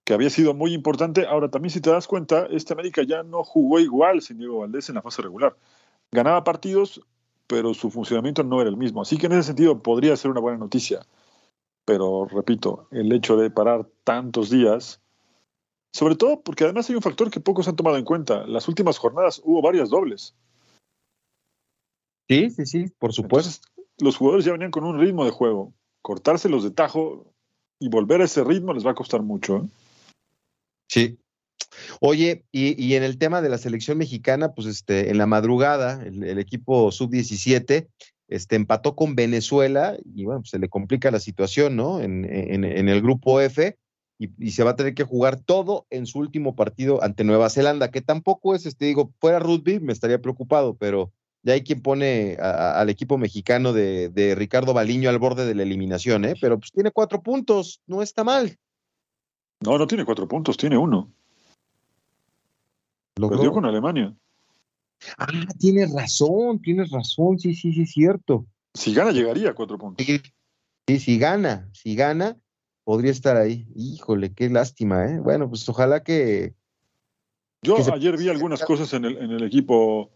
que 0.05 0.15
había 0.15 0.31
sido 0.31 0.55
muy 0.55 0.73
importante. 0.75 1.27
Ahora, 1.27 1.51
también 1.51 1.71
si 1.71 1.81
te 1.81 1.91
das 1.91 2.07
cuenta, 2.07 2.47
este 2.51 2.73
América 2.73 3.03
ya 3.03 3.23
no 3.23 3.43
jugó 3.43 3.81
igual 3.81 4.23
sin 4.23 4.39
Diego 4.39 4.61
Valdés 4.61 4.89
en 4.89 4.97
la 4.97 5.03
fase 5.03 5.23
regular. 5.23 5.57
Ganaba 6.13 6.45
partidos, 6.45 7.01
pero 7.47 7.75
su 7.75 7.91
funcionamiento 7.91 8.43
no 8.43 8.61
era 8.61 8.71
el 8.71 8.77
mismo. 8.77 9.03
Así 9.03 9.17
que 9.17 9.27
en 9.27 9.33
ese 9.33 9.45
sentido 9.45 9.83
podría 9.83 10.17
ser 10.17 10.31
una 10.31 10.41
buena 10.41 10.59
noticia. 10.59 11.07
Pero, 11.85 12.27
repito, 12.27 12.89
el 12.91 13.13
hecho 13.13 13.37
de 13.37 13.51
parar 13.51 13.87
tantos 14.05 14.51
días, 14.51 15.01
sobre 15.93 16.17
todo 16.17 16.41
porque 16.41 16.65
además 16.65 16.89
hay 16.89 16.97
un 16.97 17.03
factor 17.03 17.31
que 17.31 17.41
pocos 17.41 17.69
han 17.69 17.77
tomado 17.77 17.97
en 17.97 18.05
cuenta. 18.05 18.47
Las 18.47 18.69
últimas 18.69 18.99
jornadas 18.99 19.41
hubo 19.45 19.61
varias 19.63 19.91
dobles. 19.91 20.35
Sí, 22.29 22.51
sí, 22.51 22.65
sí, 22.65 22.87
por 22.99 23.13
supuesto 23.13 23.69
los 23.99 24.17
jugadores 24.17 24.45
ya 24.45 24.53
venían 24.53 24.71
con 24.71 24.85
un 24.85 24.99
ritmo 24.99 25.25
de 25.25 25.31
juego. 25.31 25.73
Cortárselos 26.03 26.65
de 26.65 26.71
tajo 26.71 27.27
y 27.79 27.89
volver 27.89 28.21
a 28.21 28.25
ese 28.25 28.45
ritmo 28.45 28.73
les 28.73 28.87
va 28.87 28.91
a 28.91 28.95
costar 28.95 29.23
mucho. 29.23 29.57
¿eh? 29.57 29.63
Sí. 30.89 31.19
Oye, 32.01 32.45
y, 32.53 32.95
en 32.95 33.03
el 33.03 33.19
tema 33.19 33.43
de 33.43 33.49
la 33.49 33.59
selección 33.59 33.99
mexicana, 33.99 34.55
pues 34.55 34.67
este, 34.69 35.11
en 35.11 35.19
la 35.19 35.27
madrugada, 35.27 36.03
el, 36.05 36.39
equipo 36.39 36.93
sub-17 36.93 37.89
este, 38.29 38.57
empató 38.57 38.95
con 38.95 39.17
Venezuela 39.17 39.97
y 40.05 40.25
bueno, 40.25 40.41
pues, 40.41 40.51
se 40.51 40.59
le 40.59 40.69
complica 40.69 41.11
la 41.11 41.21
situación, 41.21 41.77
¿no? 41.77 42.01
En, 42.01 42.25
el 42.25 43.03
grupo 43.03 43.41
F 43.41 43.77
y, 44.19 44.31
y, 44.39 44.53
se 44.53 44.63
va 44.63 44.73
a 44.73 44.77
tener 44.77 44.95
que 44.95 45.03
jugar 45.05 45.41
todo 45.41 45.87
en 45.91 46.07
su 46.07 46.21
último 46.21 46.55
partido 46.55 47.03
ante 47.03 47.25
Nueva 47.25 47.51
Zelanda, 47.51 47.91
que 47.91 48.03
tampoco 48.03 48.55
es, 48.55 48.67
este, 48.67 48.87
digo, 48.87 49.13
fuera 49.21 49.41
rugby 49.41 49.81
me 49.81 49.93
estaría 49.93 50.21
preocupado, 50.21 50.77
pero 50.77 51.13
ya 51.45 51.53
hay 51.53 51.63
quien 51.63 51.83
pone 51.83 52.37
al 52.41 52.89
equipo 52.89 53.19
mexicano 53.19 53.75
de, 53.75 54.35
Ricardo 54.37 54.73
Baliño 54.73 55.11
al 55.11 55.19
borde 55.19 55.45
de 55.45 55.55
la 55.55 55.63
eliminación, 55.63 56.25
¿eh? 56.25 56.35
Pero 56.41 56.59
pues 56.59 56.73
tiene 56.73 56.91
cuatro 56.91 57.23
puntos, 57.23 57.83
no 57.87 58.01
está 58.01 58.25
mal. 58.25 58.57
No, 59.61 59.79
no 59.79 59.87
tiene 59.87 60.05
cuatro 60.05 60.29
puntos, 60.29 60.57
tiene 60.57 60.77
uno. 60.77 61.11
Perdió 63.15 63.53
con 63.53 63.65
Alemania. 63.65 64.15
Ah, 65.19 65.27
tienes 65.59 65.93
razón, 65.93 66.61
tienes 66.61 66.91
razón, 66.91 67.39
sí, 67.39 67.55
sí, 67.55 67.73
sí, 67.73 67.83
es 67.83 67.93
cierto. 67.93 68.47
Si 68.73 68.93
gana, 68.93 69.13
llegaría 69.13 69.51
a 69.51 69.55
cuatro 69.55 69.79
puntos. 69.79 70.07
Sí, 70.07 70.99
si 70.99 71.19
gana, 71.19 71.69
si 71.73 71.95
gana, 71.95 72.37
podría 72.85 73.13
estar 73.13 73.37
ahí. 73.37 73.67
Híjole, 73.75 74.33
qué 74.35 74.51
lástima, 74.51 75.07
¿eh? 75.07 75.21
Bueno, 75.21 75.49
pues 75.49 75.69
ojalá 75.69 76.03
que. 76.03 76.55
Yo 77.63 77.77
ayer 77.93 78.17
vi 78.19 78.29
algunas 78.29 78.63
cosas 78.65 78.93
en 78.93 79.05
el, 79.05 79.17
en 79.19 79.31
el 79.31 79.45
equipo. 79.45 80.11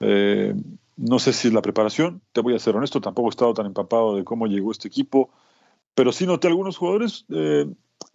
Eh, 0.00 0.54
no 0.96 1.18
sé 1.18 1.32
si 1.32 1.48
es 1.48 1.54
la 1.54 1.62
preparación, 1.62 2.22
te 2.32 2.40
voy 2.40 2.54
a 2.54 2.58
ser 2.58 2.76
honesto, 2.76 3.00
tampoco 3.00 3.28
he 3.28 3.30
estado 3.30 3.54
tan 3.54 3.66
empapado 3.66 4.16
de 4.16 4.24
cómo 4.24 4.46
llegó 4.46 4.72
este 4.72 4.88
equipo, 4.88 5.30
pero 5.94 6.12
sí 6.12 6.26
noté 6.26 6.48
algunos 6.48 6.76
jugadores 6.76 7.24
eh, 7.30 7.66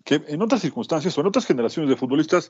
que 0.08 0.24
en 0.30 0.42
otras 0.42 0.62
circunstancias 0.62 1.18
o 1.18 1.22
en 1.22 1.28
otras 1.28 1.46
generaciones 1.46 1.90
de 1.90 1.98
futbolistas 1.98 2.50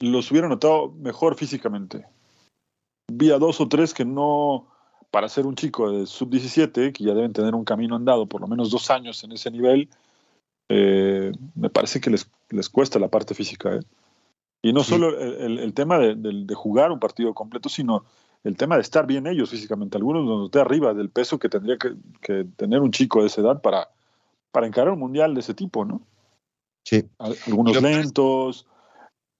los 0.00 0.28
hubiera 0.32 0.48
notado 0.48 0.90
mejor 0.90 1.36
físicamente. 1.36 2.06
Vi 3.06 3.30
a 3.30 3.38
dos 3.38 3.60
o 3.60 3.68
tres 3.68 3.94
que 3.94 4.04
no, 4.04 4.66
para 5.12 5.28
ser 5.28 5.46
un 5.46 5.54
chico 5.54 5.92
de 5.92 6.06
sub-17, 6.06 6.92
que 6.92 7.04
ya 7.04 7.14
deben 7.14 7.32
tener 7.32 7.54
un 7.54 7.64
camino 7.64 7.94
andado, 7.94 8.26
por 8.26 8.40
lo 8.40 8.48
menos 8.48 8.68
dos 8.68 8.90
años 8.90 9.22
en 9.22 9.30
ese 9.30 9.52
nivel, 9.52 9.88
eh, 10.68 11.30
me 11.54 11.70
parece 11.70 12.00
que 12.00 12.10
les, 12.10 12.28
les, 12.50 12.68
cuesta 12.68 12.98
la 12.98 13.08
parte 13.08 13.36
física. 13.36 13.76
¿eh? 13.76 13.80
Y 14.60 14.72
no 14.72 14.82
solo 14.82 15.16
el, 15.20 15.60
el, 15.60 15.72
tema 15.72 16.00
de, 16.00 16.16
de, 16.16 16.46
de, 16.46 16.54
jugar 16.56 16.90
un 16.90 16.98
partido 16.98 17.32
completo, 17.32 17.68
sino 17.68 18.04
el 18.42 18.56
tema 18.56 18.74
de 18.74 18.82
estar 18.82 19.06
bien 19.06 19.28
ellos 19.28 19.50
físicamente. 19.50 19.96
Algunos 19.96 20.24
noté 20.24 20.58
arriba 20.58 20.94
del 20.94 21.10
peso 21.10 21.38
que 21.38 21.48
tendría 21.48 21.78
que, 21.78 21.94
que, 22.20 22.44
tener 22.56 22.80
un 22.80 22.90
chico 22.90 23.20
de 23.20 23.28
esa 23.28 23.40
edad 23.40 23.62
para, 23.62 23.88
para 24.50 24.66
encarar 24.66 24.92
un 24.92 25.00
mundial 25.00 25.34
de 25.34 25.40
ese 25.40 25.54
tipo, 25.54 25.84
¿no? 25.84 26.02
Sí. 26.84 27.04
Algunos 27.18 27.74
Yo, 27.74 27.80
lentos. 27.80 28.66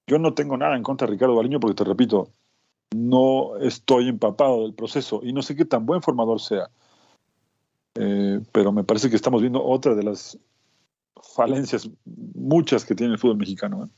Yo 0.06 0.18
no 0.18 0.34
tengo 0.34 0.56
nada 0.56 0.76
en 0.76 0.82
contra 0.82 1.06
de 1.06 1.12
Ricardo 1.12 1.34
Baliño 1.34 1.60
porque 1.60 1.76
te 1.76 1.84
repito, 1.84 2.32
no 2.94 3.56
estoy 3.58 4.08
empapado 4.08 4.62
del 4.62 4.74
proceso 4.74 5.20
y 5.22 5.32
no 5.32 5.42
sé 5.42 5.56
qué 5.56 5.64
tan 5.64 5.86
buen 5.86 6.02
formador 6.02 6.40
sea. 6.40 6.68
Eh, 7.94 8.40
pero 8.52 8.72
me 8.72 8.84
parece 8.84 9.10
que 9.10 9.16
estamos 9.16 9.40
viendo 9.40 9.62
otra 9.64 9.94
de 9.94 10.02
las 10.02 10.38
falencias, 11.34 11.90
muchas 12.04 12.84
que 12.84 12.94
tiene 12.94 13.14
el 13.14 13.18
fútbol 13.18 13.38
mexicano. 13.38 13.84
¿eh? 13.84 13.88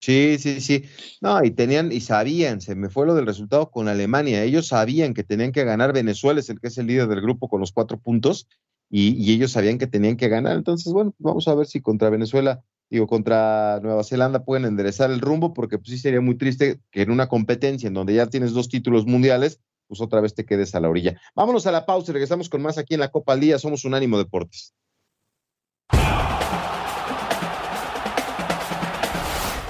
Sí, 0.00 0.36
sí, 0.38 0.60
sí. 0.60 0.84
No, 1.20 1.42
y 1.44 1.50
tenían, 1.50 1.92
y 1.92 2.00
sabían, 2.00 2.60
se 2.60 2.74
me 2.74 2.88
fue 2.88 3.06
lo 3.06 3.14
del 3.14 3.26
resultado 3.26 3.70
con 3.70 3.88
Alemania. 3.88 4.42
Ellos 4.42 4.68
sabían 4.68 5.14
que 5.14 5.24
tenían 5.24 5.52
que 5.52 5.64
ganar 5.64 5.92
Venezuela, 5.92 6.40
es 6.40 6.48
el 6.48 6.60
que 6.60 6.68
es 6.68 6.78
el 6.78 6.86
líder 6.86 7.08
del 7.08 7.20
grupo 7.20 7.48
con 7.48 7.60
los 7.60 7.72
cuatro 7.72 7.98
puntos, 7.98 8.46
y, 8.90 9.32
ellos 9.32 9.52
sabían 9.52 9.78
que 9.78 9.86
tenían 9.86 10.16
que 10.16 10.28
ganar. 10.28 10.56
Entonces, 10.56 10.92
bueno, 10.92 11.14
vamos 11.18 11.48
a 11.48 11.54
ver 11.54 11.66
si 11.66 11.80
contra 11.80 12.10
Venezuela 12.10 12.62
digo, 12.90 13.06
contra 13.06 13.80
Nueva 13.82 14.04
Zelanda 14.04 14.44
pueden 14.44 14.64
enderezar 14.64 15.10
el 15.10 15.20
rumbo, 15.20 15.52
porque 15.52 15.78
pues, 15.78 15.90
sí 15.90 15.98
sería 15.98 16.20
muy 16.20 16.36
triste 16.36 16.80
que 16.90 17.02
en 17.02 17.10
una 17.10 17.28
competencia 17.28 17.88
en 17.88 17.94
donde 17.94 18.14
ya 18.14 18.26
tienes 18.26 18.52
dos 18.52 18.68
títulos 18.68 19.06
mundiales, 19.06 19.60
pues 19.88 20.00
otra 20.00 20.20
vez 20.20 20.34
te 20.34 20.44
quedes 20.44 20.74
a 20.74 20.80
la 20.80 20.88
orilla. 20.88 21.20
Vámonos 21.34 21.66
a 21.66 21.72
la 21.72 21.86
pausa 21.86 22.10
y 22.10 22.14
regresamos 22.14 22.48
con 22.48 22.62
más 22.62 22.78
aquí 22.78 22.94
en 22.94 23.00
la 23.00 23.10
Copa 23.10 23.32
al 23.32 23.40
Día. 23.40 23.58
Somos 23.58 23.84
Unánimo 23.84 24.18
Deportes. 24.18 24.74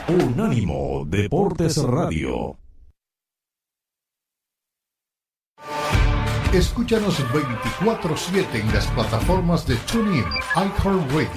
Unánimo 0.09 1.05
Deportes 1.07 1.77
Radio. 1.83 2.57
Escúchanos 6.57 7.21
24-7 7.35 8.47
en 8.55 8.73
las 8.73 8.87
plataformas 8.87 9.67
de 9.67 9.77
TuneIn, 9.77 10.25
iHeartRadio 10.55 11.29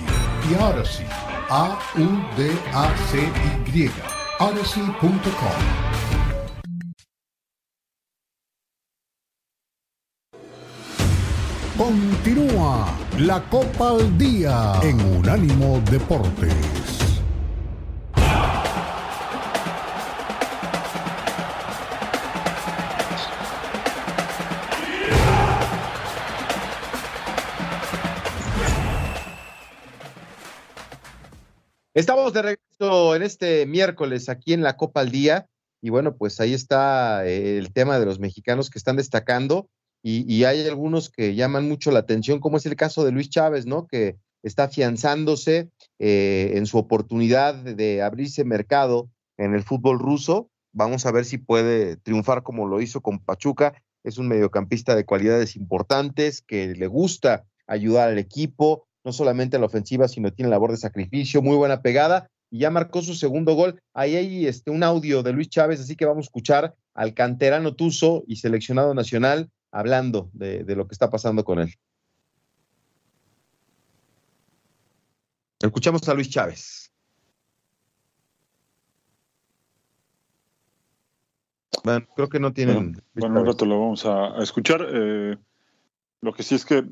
y 0.50 0.56
Odyssey. 0.56 1.06
A-U-D-A-C-Y. 1.50 2.32
Odyssey.com. 4.40 5.20
Continúa 11.78 12.88
la 13.18 13.42
Copa 13.50 13.90
al 13.90 14.18
Día 14.18 14.80
en 14.84 15.02
Unánimo 15.18 15.82
Deportes. 15.92 16.79
Estamos 31.96 32.34
de 32.34 32.44
regreso 32.44 33.16
en 33.16 33.24
este 33.24 33.66
miércoles 33.66 34.30
aquí 34.30 34.54
en 34.54 34.62
la 34.62 34.78
Copa 34.78 35.02
al 35.02 35.10
Día 35.10 35.48
y 35.82 35.90
bueno, 35.90 36.16
pues 36.16 36.40
ahí 36.40 36.54
está 36.54 37.26
eh, 37.26 37.58
el 37.58 37.74
tema 37.74 37.98
de 37.98 38.06
los 38.06 38.20
mexicanos 38.20 38.70
que 38.70 38.78
están 38.78 38.98
destacando 38.98 39.70
y, 40.02 40.46
hay 40.46 40.66
algunos 40.66 41.10
que 41.10 41.36
llaman 41.36 41.68
mucho 41.68 41.92
la 41.92 42.00
atención, 42.00 42.40
como 42.40 42.56
es 42.56 42.66
el 42.66 42.78
caso 42.78 43.04
de 43.04 43.12
Luis 43.12 43.30
Chávez, 43.30 43.66
¿no? 43.66 43.86
Que 43.86 44.16
está 44.44 44.66
afianzándose 44.66 45.72
eh, 45.98 46.52
en 46.56 46.68
su 46.68 46.78
oportunidad 46.78 47.56
de 47.56 48.02
abrirse 48.02 48.46
mercado 48.46 49.10
en 49.38 49.54
el 49.54 49.64
fútbol 49.64 50.00
ruso. 50.00 50.50
Vamos 50.72 51.06
a 51.06 51.12
ver 51.12 51.26
si 51.26 51.38
puede 51.38 51.98
triunfar 51.98 52.44
como 52.44 52.66
lo 52.66 52.80
hizo 52.80 53.02
con 53.02 53.20
Pachuca. 53.20 53.74
Es 54.06 54.18
un 54.18 54.30
mediocampista 54.30 54.96
de 54.96 55.06
cualidades 55.06 55.58
importantes 55.58 56.42
que 56.44 56.68
le 56.68 56.88
gusta 56.88 57.46
ayudar 57.68 58.10
al 58.10 58.20
equipo, 58.20 58.88
no 59.10 59.14
solamente 59.14 59.58
a 59.58 59.60
la 59.60 59.66
ofensiva, 59.66 60.08
sino 60.08 60.32
tiene 60.32 60.52
labor 60.52 60.70
de 60.70 60.78
sacrificio, 60.78 61.42
muy 61.42 61.58
buena 61.58 61.82
pegada, 61.82 62.30
y 62.52 62.60
ya 62.60 62.70
marcó 62.70 63.02
su 63.02 63.16
segundo 63.16 63.56
gol. 63.56 63.82
Ahí 63.92 64.16
hay 64.16 64.46
este, 64.46 64.70
un 64.70 64.84
audio 64.84 65.24
de 65.24 65.34
Luis 65.34 65.50
Chávez, 65.50 65.80
así 65.80 65.96
que 65.96 66.06
vamos 66.06 66.26
a 66.26 66.30
escuchar 66.30 66.76
al 66.94 67.16
canterano 67.16 67.74
Tuzo 67.74 68.24
y 68.28 68.36
seleccionado 68.36 68.94
nacional 68.94 69.50
hablando 69.72 70.30
de, 70.34 70.64
de 70.64 70.76
lo 70.76 70.88
que 70.88 70.94
está 70.94 71.10
pasando 71.10 71.44
con 71.44 71.60
él. 71.60 71.74
Escuchamos 75.60 76.08
a 76.08 76.14
Luis 76.14 76.30
Chávez. 76.30 76.92
Bueno, 81.84 82.06
creo 82.16 82.30
que 82.30 82.40
no 82.40 82.54
tienen. 82.54 82.76
Bueno, 82.76 83.02
bueno 83.16 83.40
un 83.42 83.48
rato 83.48 83.66
lo 83.66 83.80
vamos 83.80 84.06
a, 84.06 84.40
a 84.40 84.44
escuchar. 84.44 84.86
Eh, 84.88 85.36
lo 86.22 86.34
que 86.34 86.44
sí 86.44 86.54
es 86.54 86.64
que 86.64 86.86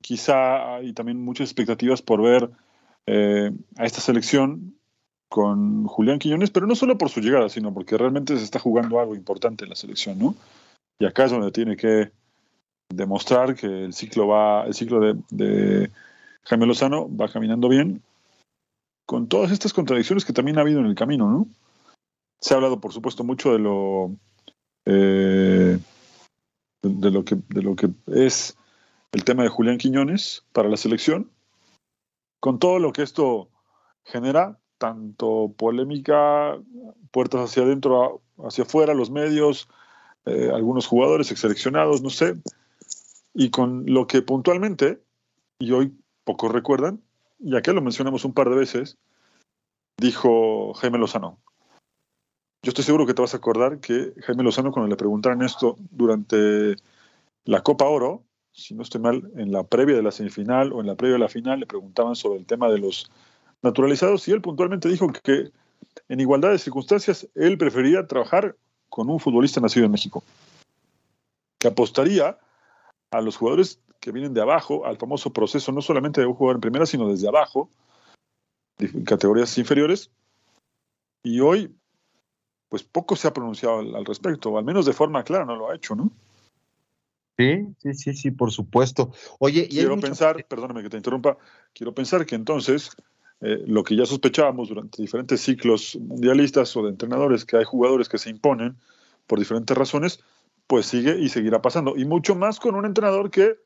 quizá 0.00 0.76
hay 0.76 0.92
también 0.92 1.22
muchas 1.22 1.48
expectativas 1.48 2.02
por 2.02 2.22
ver 2.22 2.50
eh, 3.06 3.50
a 3.76 3.84
esta 3.84 4.00
selección 4.00 4.74
con 5.28 5.86
Julián 5.86 6.18
Quiñones, 6.18 6.50
pero 6.50 6.66
no 6.66 6.74
solo 6.74 6.98
por 6.98 7.10
su 7.10 7.20
llegada, 7.20 7.48
sino 7.48 7.72
porque 7.72 7.96
realmente 7.96 8.36
se 8.36 8.44
está 8.44 8.58
jugando 8.58 8.98
algo 8.98 9.14
importante 9.14 9.64
en 9.64 9.70
la 9.70 9.76
selección, 9.76 10.18
¿no? 10.18 10.34
Y 10.98 11.04
acá 11.04 11.24
es 11.24 11.30
donde 11.30 11.52
tiene 11.52 11.76
que 11.76 12.10
demostrar 12.88 13.54
que 13.54 13.84
el 13.84 13.92
ciclo 13.92 14.26
va, 14.26 14.64
el 14.64 14.74
ciclo 14.74 15.00
de, 15.00 15.90
Jaime 16.44 16.66
Lozano 16.66 17.14
va 17.14 17.28
caminando 17.28 17.68
bien, 17.68 18.02
con 19.06 19.28
todas 19.28 19.52
estas 19.52 19.72
contradicciones 19.72 20.24
que 20.24 20.32
también 20.32 20.58
ha 20.58 20.62
habido 20.62 20.80
en 20.80 20.86
el 20.86 20.94
camino, 20.94 21.30
¿no? 21.30 21.46
Se 22.40 22.54
ha 22.54 22.56
hablado, 22.56 22.80
por 22.80 22.92
supuesto, 22.92 23.24
mucho 23.24 23.52
de 23.52 23.58
lo 23.58 24.10
eh, 24.86 25.78
de, 26.82 27.10
lo 27.10 27.24
que 27.24 27.36
de 27.48 27.62
lo 27.62 27.76
que 27.76 27.90
es 28.06 28.57
el 29.12 29.24
tema 29.24 29.42
de 29.42 29.48
Julián 29.48 29.78
Quiñones 29.78 30.44
para 30.52 30.68
la 30.68 30.76
selección, 30.76 31.30
con 32.40 32.58
todo 32.58 32.78
lo 32.78 32.92
que 32.92 33.02
esto 33.02 33.48
genera, 34.04 34.58
tanto 34.78 35.52
polémica, 35.56 36.58
puertas 37.10 37.50
hacia 37.50 37.62
adentro, 37.62 38.22
hacia 38.38 38.64
afuera, 38.64 38.94
los 38.94 39.10
medios, 39.10 39.68
eh, 40.24 40.50
algunos 40.54 40.86
jugadores 40.86 41.26
seleccionados, 41.28 42.02
no 42.02 42.10
sé, 42.10 42.34
y 43.34 43.50
con 43.50 43.84
lo 43.86 44.06
que 44.06 44.22
puntualmente, 44.22 45.02
y 45.58 45.72
hoy 45.72 45.96
pocos 46.24 46.52
recuerdan, 46.52 47.02
ya 47.38 47.62
que 47.62 47.72
lo 47.72 47.82
mencionamos 47.82 48.24
un 48.24 48.34
par 48.34 48.50
de 48.50 48.56
veces, 48.56 48.98
dijo 49.98 50.74
Jaime 50.74 50.98
Lozano. 50.98 51.38
Yo 52.62 52.70
estoy 52.70 52.84
seguro 52.84 53.06
que 53.06 53.14
te 53.14 53.22
vas 53.22 53.34
a 53.34 53.38
acordar 53.38 53.80
que 53.80 54.12
Jaime 54.26 54.42
Lozano, 54.42 54.72
cuando 54.72 54.88
le 54.88 54.96
preguntaron 54.96 55.42
esto 55.42 55.76
durante 55.90 56.76
la 57.44 57.62
Copa 57.62 57.86
Oro, 57.86 58.24
si 58.58 58.74
no 58.74 58.82
estoy 58.82 59.00
mal, 59.00 59.30
en 59.36 59.52
la 59.52 59.62
previa 59.62 59.94
de 59.94 60.02
la 60.02 60.10
semifinal 60.10 60.72
o 60.72 60.80
en 60.80 60.86
la 60.86 60.96
previa 60.96 61.14
de 61.14 61.20
la 61.20 61.28
final, 61.28 61.60
le 61.60 61.66
preguntaban 61.66 62.16
sobre 62.16 62.40
el 62.40 62.46
tema 62.46 62.68
de 62.68 62.78
los 62.78 63.10
naturalizados 63.62 64.26
y 64.26 64.32
él 64.32 64.42
puntualmente 64.42 64.88
dijo 64.88 65.12
que 65.22 65.52
en 66.08 66.20
igualdad 66.20 66.50
de 66.50 66.58
circunstancias 66.58 67.28
él 67.36 67.56
prefería 67.56 68.06
trabajar 68.06 68.56
con 68.88 69.08
un 69.10 69.20
futbolista 69.20 69.60
nacido 69.60 69.86
en 69.86 69.92
México, 69.92 70.24
que 71.58 71.68
apostaría 71.68 72.36
a 73.12 73.20
los 73.20 73.36
jugadores 73.36 73.80
que 74.00 74.10
vienen 74.10 74.34
de 74.34 74.42
abajo, 74.42 74.86
al 74.86 74.96
famoso 74.96 75.32
proceso 75.32 75.70
no 75.70 75.80
solamente 75.80 76.20
de 76.20 76.26
un 76.26 76.34
jugador 76.34 76.56
en 76.56 76.60
primera, 76.60 76.86
sino 76.86 77.08
desde 77.08 77.28
abajo, 77.28 77.70
categorías 79.04 79.56
inferiores, 79.56 80.10
y 81.22 81.40
hoy, 81.40 81.74
pues 82.68 82.82
poco 82.82 83.14
se 83.14 83.28
ha 83.28 83.32
pronunciado 83.32 83.78
al, 83.78 83.94
al 83.94 84.04
respecto, 84.04 84.50
o 84.50 84.58
al 84.58 84.64
menos 84.64 84.84
de 84.84 84.92
forma 84.92 85.22
clara 85.22 85.44
no 85.44 85.56
lo 85.56 85.70
ha 85.70 85.76
hecho, 85.76 85.94
¿no? 85.94 86.10
Sí, 87.38 87.68
sí, 87.78 87.94
sí, 87.94 88.14
sí, 88.14 88.30
por 88.32 88.50
supuesto. 88.50 89.12
Oye, 89.38 89.68
y 89.70 89.76
quiero 89.76 89.96
pensar, 90.00 90.44
perdóname 90.46 90.82
que 90.82 90.90
te 90.90 90.96
interrumpa, 90.96 91.38
quiero 91.72 91.94
pensar 91.94 92.26
que 92.26 92.34
entonces 92.34 92.90
eh, 93.40 93.62
lo 93.64 93.84
que 93.84 93.94
ya 93.94 94.04
sospechábamos 94.04 94.68
durante 94.68 95.00
diferentes 95.00 95.40
ciclos 95.40 95.96
mundialistas 96.00 96.76
o 96.76 96.82
de 96.82 96.90
entrenadores, 96.90 97.44
que 97.44 97.56
hay 97.56 97.64
jugadores 97.64 98.08
que 98.08 98.18
se 98.18 98.30
imponen 98.30 98.76
por 99.28 99.38
diferentes 99.38 99.76
razones, 99.76 100.18
pues 100.66 100.86
sigue 100.86 101.16
y 101.16 101.28
seguirá 101.28 101.62
pasando. 101.62 101.96
Y 101.96 102.04
mucho 102.04 102.34
más 102.34 102.58
con 102.58 102.74
un 102.74 102.84
entrenador 102.84 103.30
que 103.30 103.56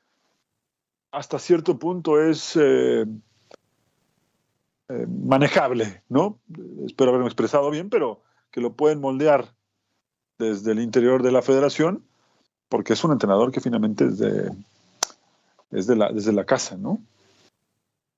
hasta 1.10 1.38
cierto 1.38 1.78
punto 1.78 2.20
es 2.20 2.54
eh, 2.56 3.06
eh, 4.88 5.06
manejable, 5.08 6.02
¿no? 6.10 6.38
Espero 6.84 7.10
haberme 7.10 7.28
expresado 7.28 7.70
bien, 7.70 7.88
pero 7.88 8.22
que 8.50 8.60
lo 8.60 8.74
pueden 8.74 9.00
moldear 9.00 9.54
desde 10.38 10.72
el 10.72 10.80
interior 10.80 11.22
de 11.22 11.32
la 11.32 11.40
federación, 11.40 12.04
porque 12.72 12.94
es 12.94 13.04
un 13.04 13.12
entrenador 13.12 13.52
que 13.52 13.60
finalmente 13.60 14.06
es 14.06 14.16
de, 14.16 15.94
la, 15.94 16.10
desde 16.10 16.32
la 16.32 16.46
casa, 16.46 16.74
¿no? 16.78 17.02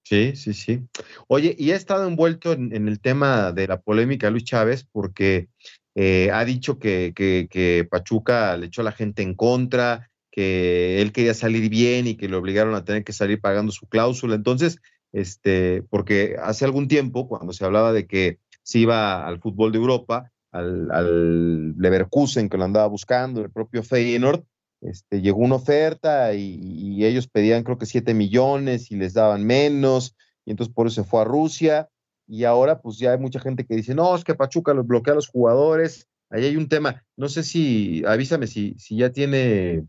Sí, 0.04 0.36
sí, 0.36 0.54
sí. 0.54 0.80
Oye, 1.26 1.56
y 1.58 1.72
ha 1.72 1.76
estado 1.76 2.06
envuelto 2.06 2.52
en, 2.52 2.86
el 2.86 3.00
tema 3.00 3.50
de 3.50 3.66
la 3.66 3.80
polémica 3.80 4.30
Luis 4.30 4.44
Chávez 4.44 4.86
porque 4.92 5.48
eh, 5.96 6.30
ha 6.32 6.44
dicho 6.44 6.78
que, 6.78 7.12
que, 7.16 7.88
Pachuca 7.90 8.56
le 8.56 8.66
echó 8.66 8.82
a 8.82 8.84
la 8.84 8.92
gente 8.92 9.22
en 9.22 9.34
contra, 9.34 10.08
que 10.30 11.02
él 11.02 11.10
quería 11.10 11.34
salir 11.34 11.68
bien 11.68 12.06
y 12.06 12.14
que 12.14 12.28
le 12.28 12.36
obligaron 12.36 12.76
a 12.76 12.84
tener 12.84 13.02
que 13.02 13.12
salir 13.12 13.40
pagando 13.40 13.72
su 13.72 13.88
cláusula. 13.88 14.36
Entonces, 14.36 14.78
este, 15.12 15.82
porque 15.90 16.36
hace 16.40 16.64
algún 16.64 16.86
tiempo, 16.86 17.26
cuando 17.26 17.52
se 17.52 17.64
hablaba 17.64 17.92
de 17.92 18.06
que 18.06 18.38
se 18.62 18.78
iba 18.78 19.26
al 19.26 19.40
fútbol 19.40 19.72
de 19.72 19.78
Europa, 19.78 20.30
al, 20.54 20.90
al 20.92 21.76
Leverkusen 21.76 22.48
que 22.48 22.56
lo 22.56 22.64
andaba 22.64 22.86
buscando, 22.86 23.42
el 23.42 23.50
propio 23.50 23.82
Feyenoord, 23.82 24.44
este, 24.80 25.20
llegó 25.20 25.38
una 25.38 25.56
oferta 25.56 26.32
y, 26.34 27.04
ellos 27.04 27.26
pedían 27.26 27.64
creo 27.64 27.76
que 27.76 27.86
7 27.86 28.14
millones 28.14 28.90
y 28.90 28.96
les 28.96 29.14
daban 29.14 29.44
menos, 29.44 30.14
y 30.44 30.52
entonces 30.52 30.72
por 30.72 30.86
eso 30.86 31.02
se 31.02 31.08
fue 31.08 31.22
a 31.22 31.24
Rusia, 31.24 31.88
y 32.26 32.44
ahora 32.44 32.80
pues 32.80 32.98
ya 32.98 33.12
hay 33.12 33.18
mucha 33.18 33.40
gente 33.40 33.66
que 33.66 33.74
dice, 33.74 33.94
no, 33.94 34.14
es 34.14 34.24
que 34.24 34.34
Pachuca 34.34 34.72
los 34.72 34.86
bloquea 34.86 35.12
a 35.12 35.16
los 35.16 35.28
jugadores, 35.28 36.06
ahí 36.30 36.44
hay 36.44 36.56
un 36.56 36.68
tema, 36.68 37.04
no 37.16 37.28
sé 37.28 37.42
si, 37.42 38.04
avísame 38.06 38.46
si, 38.46 38.74
si 38.78 38.96
ya 38.96 39.10
tiene 39.10 39.86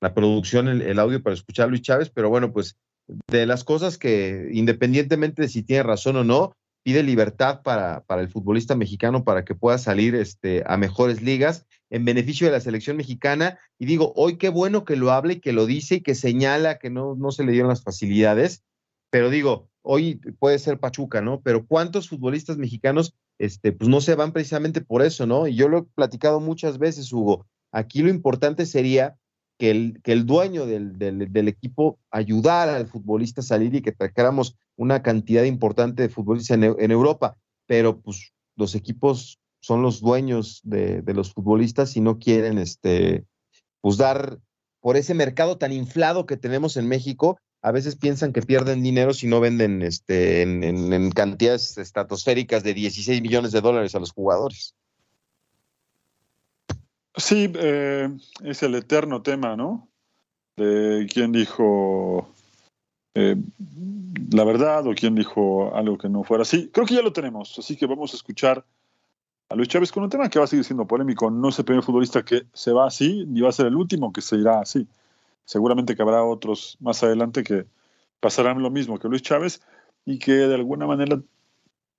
la 0.00 0.14
producción 0.14 0.68
el, 0.68 0.98
audio 0.98 1.22
para 1.22 1.34
escuchar 1.34 1.66
a 1.66 1.68
Luis 1.68 1.82
Chávez, 1.82 2.10
pero 2.10 2.30
bueno, 2.30 2.52
pues 2.52 2.76
de 3.28 3.46
las 3.46 3.62
cosas 3.62 3.98
que 3.98 4.48
independientemente 4.52 5.42
de 5.42 5.48
si 5.48 5.62
tiene 5.62 5.82
razón 5.82 6.16
o 6.16 6.24
no, 6.24 6.54
pide 6.88 7.02
libertad 7.02 7.60
para, 7.60 8.00
para 8.06 8.22
el 8.22 8.30
futbolista 8.30 8.74
mexicano 8.74 9.22
para 9.22 9.44
que 9.44 9.54
pueda 9.54 9.76
salir 9.76 10.14
este, 10.14 10.62
a 10.66 10.78
mejores 10.78 11.20
ligas 11.20 11.66
en 11.90 12.06
beneficio 12.06 12.46
de 12.46 12.54
la 12.54 12.60
selección 12.60 12.96
mexicana. 12.96 13.58
Y 13.78 13.84
digo, 13.84 14.14
hoy 14.16 14.38
qué 14.38 14.48
bueno 14.48 14.86
que 14.86 14.96
lo 14.96 15.10
hable 15.10 15.34
y 15.34 15.40
que 15.40 15.52
lo 15.52 15.66
dice 15.66 15.96
y 15.96 16.00
que 16.00 16.14
señala 16.14 16.78
que 16.78 16.88
no, 16.88 17.14
no 17.14 17.30
se 17.30 17.44
le 17.44 17.52
dieron 17.52 17.68
las 17.68 17.82
facilidades. 17.82 18.64
Pero 19.10 19.28
digo, 19.28 19.68
hoy 19.82 20.18
puede 20.38 20.58
ser 20.58 20.80
Pachuca, 20.80 21.20
¿no? 21.20 21.42
Pero 21.42 21.66
¿cuántos 21.66 22.08
futbolistas 22.08 22.56
mexicanos, 22.56 23.14
este, 23.36 23.72
pues 23.72 23.90
no 23.90 24.00
se 24.00 24.14
van 24.14 24.32
precisamente 24.32 24.80
por 24.80 25.02
eso, 25.02 25.26
¿no? 25.26 25.46
Y 25.46 25.56
yo 25.56 25.68
lo 25.68 25.78
he 25.80 25.82
platicado 25.94 26.40
muchas 26.40 26.78
veces, 26.78 27.12
Hugo. 27.12 27.46
Aquí 27.70 28.00
lo 28.00 28.08
importante 28.08 28.64
sería 28.64 29.18
que 29.58 29.70
el, 29.70 30.00
que 30.02 30.12
el 30.12 30.24
dueño 30.24 30.66
del, 30.66 30.98
del, 30.98 31.48
equipo 31.48 31.98
ayudara 32.10 32.76
al 32.76 32.86
futbolista 32.86 33.40
a 33.40 33.44
salir 33.44 33.74
y 33.74 33.82
que 33.82 33.92
trajéramos 33.92 34.56
una 34.76 35.02
cantidad 35.02 35.42
importante 35.42 36.02
de 36.02 36.08
futbolistas 36.08 36.56
en, 36.56 36.64
en 36.64 36.90
Europa. 36.90 37.36
Pero 37.66 38.00
pues 38.00 38.32
los 38.56 38.74
equipos 38.74 39.38
son 39.60 39.82
los 39.82 40.00
dueños 40.00 40.60
de, 40.64 41.02
los 41.06 41.32
futbolistas 41.32 41.96
y 41.96 42.00
no 42.00 42.18
quieren 42.18 42.58
este, 42.58 43.24
pues 43.80 43.96
dar 43.96 44.38
por 44.80 44.96
ese 44.96 45.14
mercado 45.14 45.58
tan 45.58 45.72
inflado 45.72 46.26
que 46.26 46.36
tenemos 46.36 46.76
en 46.76 46.86
México, 46.86 47.38
a 47.62 47.72
veces 47.72 47.96
piensan 47.96 48.32
que 48.32 48.42
pierden 48.42 48.82
dinero 48.82 49.12
si 49.12 49.26
no 49.26 49.40
venden 49.40 49.82
este, 49.82 50.42
en, 50.42 51.10
cantidades 51.10 51.76
estratosféricas 51.76 52.62
de 52.62 52.74
16 52.74 53.20
millones 53.20 53.52
de 53.52 53.60
dólares 53.60 53.94
a 53.94 54.00
los 54.00 54.12
jugadores. 54.12 54.74
Sí, 57.18 57.52
eh, 57.54 58.08
es 58.44 58.62
el 58.62 58.74
eterno 58.76 59.22
tema, 59.22 59.56
¿no? 59.56 59.88
De 60.56 61.06
quién 61.12 61.32
dijo 61.32 62.32
eh, 63.14 63.36
la 64.30 64.44
verdad 64.44 64.86
o 64.86 64.94
quién 64.94 65.16
dijo 65.16 65.74
algo 65.74 65.98
que 65.98 66.08
no 66.08 66.22
fuera 66.22 66.42
así. 66.42 66.70
Creo 66.72 66.86
que 66.86 66.94
ya 66.94 67.02
lo 67.02 67.12
tenemos, 67.12 67.58
así 67.58 67.76
que 67.76 67.86
vamos 67.86 68.12
a 68.12 68.16
escuchar 68.16 68.64
a 69.48 69.54
Luis 69.56 69.68
Chávez 69.68 69.90
con 69.90 70.04
un 70.04 70.10
tema 70.10 70.28
que 70.28 70.38
va 70.38 70.44
a 70.44 70.48
seguir 70.48 70.64
siendo 70.64 70.86
polémico. 70.86 71.28
No 71.30 71.48
es 71.48 71.58
el 71.58 71.64
primer 71.64 71.82
futbolista 71.82 72.24
que 72.24 72.46
se 72.52 72.72
va 72.72 72.86
así, 72.86 73.24
ni 73.26 73.40
va 73.40 73.48
a 73.48 73.52
ser 73.52 73.66
el 73.66 73.74
último 73.74 74.12
que 74.12 74.20
se 74.20 74.36
irá 74.36 74.60
así. 74.60 74.86
Seguramente 75.44 75.96
que 75.96 76.02
habrá 76.02 76.22
otros 76.22 76.76
más 76.80 77.02
adelante 77.02 77.42
que 77.42 77.66
pasarán 78.20 78.62
lo 78.62 78.70
mismo 78.70 78.98
que 78.98 79.08
Luis 79.08 79.22
Chávez 79.22 79.60
y 80.04 80.18
que 80.18 80.32
de 80.32 80.54
alguna 80.54 80.86
manera 80.86 81.20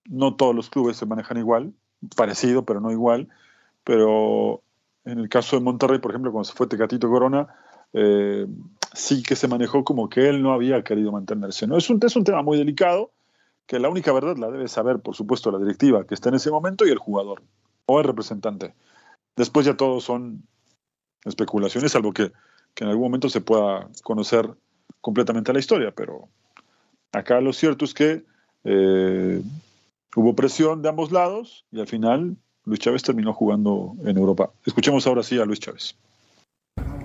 no 0.06 0.36
todos 0.36 0.56
los 0.56 0.70
clubes 0.70 0.96
se 0.96 1.06
manejan 1.06 1.38
igual, 1.38 1.74
parecido, 2.16 2.64
pero 2.64 2.80
no 2.80 2.92
igual. 2.92 3.28
Pero 3.84 4.62
en 5.06 5.20
el 5.20 5.30
caso 5.30 5.56
de 5.58 5.64
Monterrey, 5.64 6.00
por 6.00 6.12
ejemplo, 6.12 6.32
cuando 6.32 6.46
se 6.46 6.54
fue 6.54 6.68
Tecatito 6.68 7.10
Corona, 7.10 7.48
eh, 7.94 8.46
sí 8.94 9.24
que 9.24 9.36
se 9.36 9.48
manejó 9.48 9.84
como 9.84 10.10
que 10.10 10.30
él 10.30 10.42
no 10.42 10.54
había 10.54 10.84
querido 10.84 11.12
mantenerse. 11.12 11.68
¿no? 11.68 11.78
Es, 11.78 11.90
un, 11.90 12.00
es 12.04 12.16
un 12.16 12.24
tema 12.24 12.42
muy 12.42 12.58
delicado 12.58 13.12
que 13.66 13.80
la 13.80 13.90
única 13.90 14.12
verdad 14.12 14.38
la 14.38 14.50
debe 14.50 14.68
saber, 14.68 15.00
por 15.00 15.16
supuesto, 15.16 15.52
la 15.52 15.60
directiva 15.60 16.06
que 16.06 16.16
está 16.16 16.30
en 16.30 16.36
ese 16.36 16.50
momento 16.50 16.88
y 16.88 16.90
el 16.90 16.98
jugador 16.98 17.44
o 17.86 18.00
el 18.00 18.06
representante. 18.06 18.74
Después 19.36 19.66
ya 19.66 19.78
todos 19.78 20.04
son 20.04 20.44
especulaciones, 21.24 21.92
salvo 21.92 22.12
que, 22.12 22.32
en 22.78 22.88
algún 22.88 23.04
momento 23.04 23.28
se 23.28 23.42
pueda 23.42 23.90
conocer 24.04 24.50
completamente 25.02 25.52
la 25.52 25.60
historia, 25.60 25.92
pero 25.92 26.30
acá 27.12 27.42
lo 27.42 27.52
cierto 27.52 27.84
es 27.84 27.94
que 27.94 28.24
eh, 28.64 29.42
hubo 30.16 30.34
presión 30.34 30.82
de 30.82 30.88
ambos 30.88 31.12
lados 31.12 31.66
y 31.72 31.82
al 31.82 31.88
final 31.88 32.38
Luis 32.70 32.82
Chávez 32.82 33.02
terminó 33.02 33.34
jugando 33.34 33.96
en 34.06 34.16
Europa. 34.16 34.52
Escuchemos 34.64 35.08
ahora 35.08 35.24
sí 35.24 35.40
a 35.40 35.46
Luis 35.46 35.60
Chávez. 35.60 35.96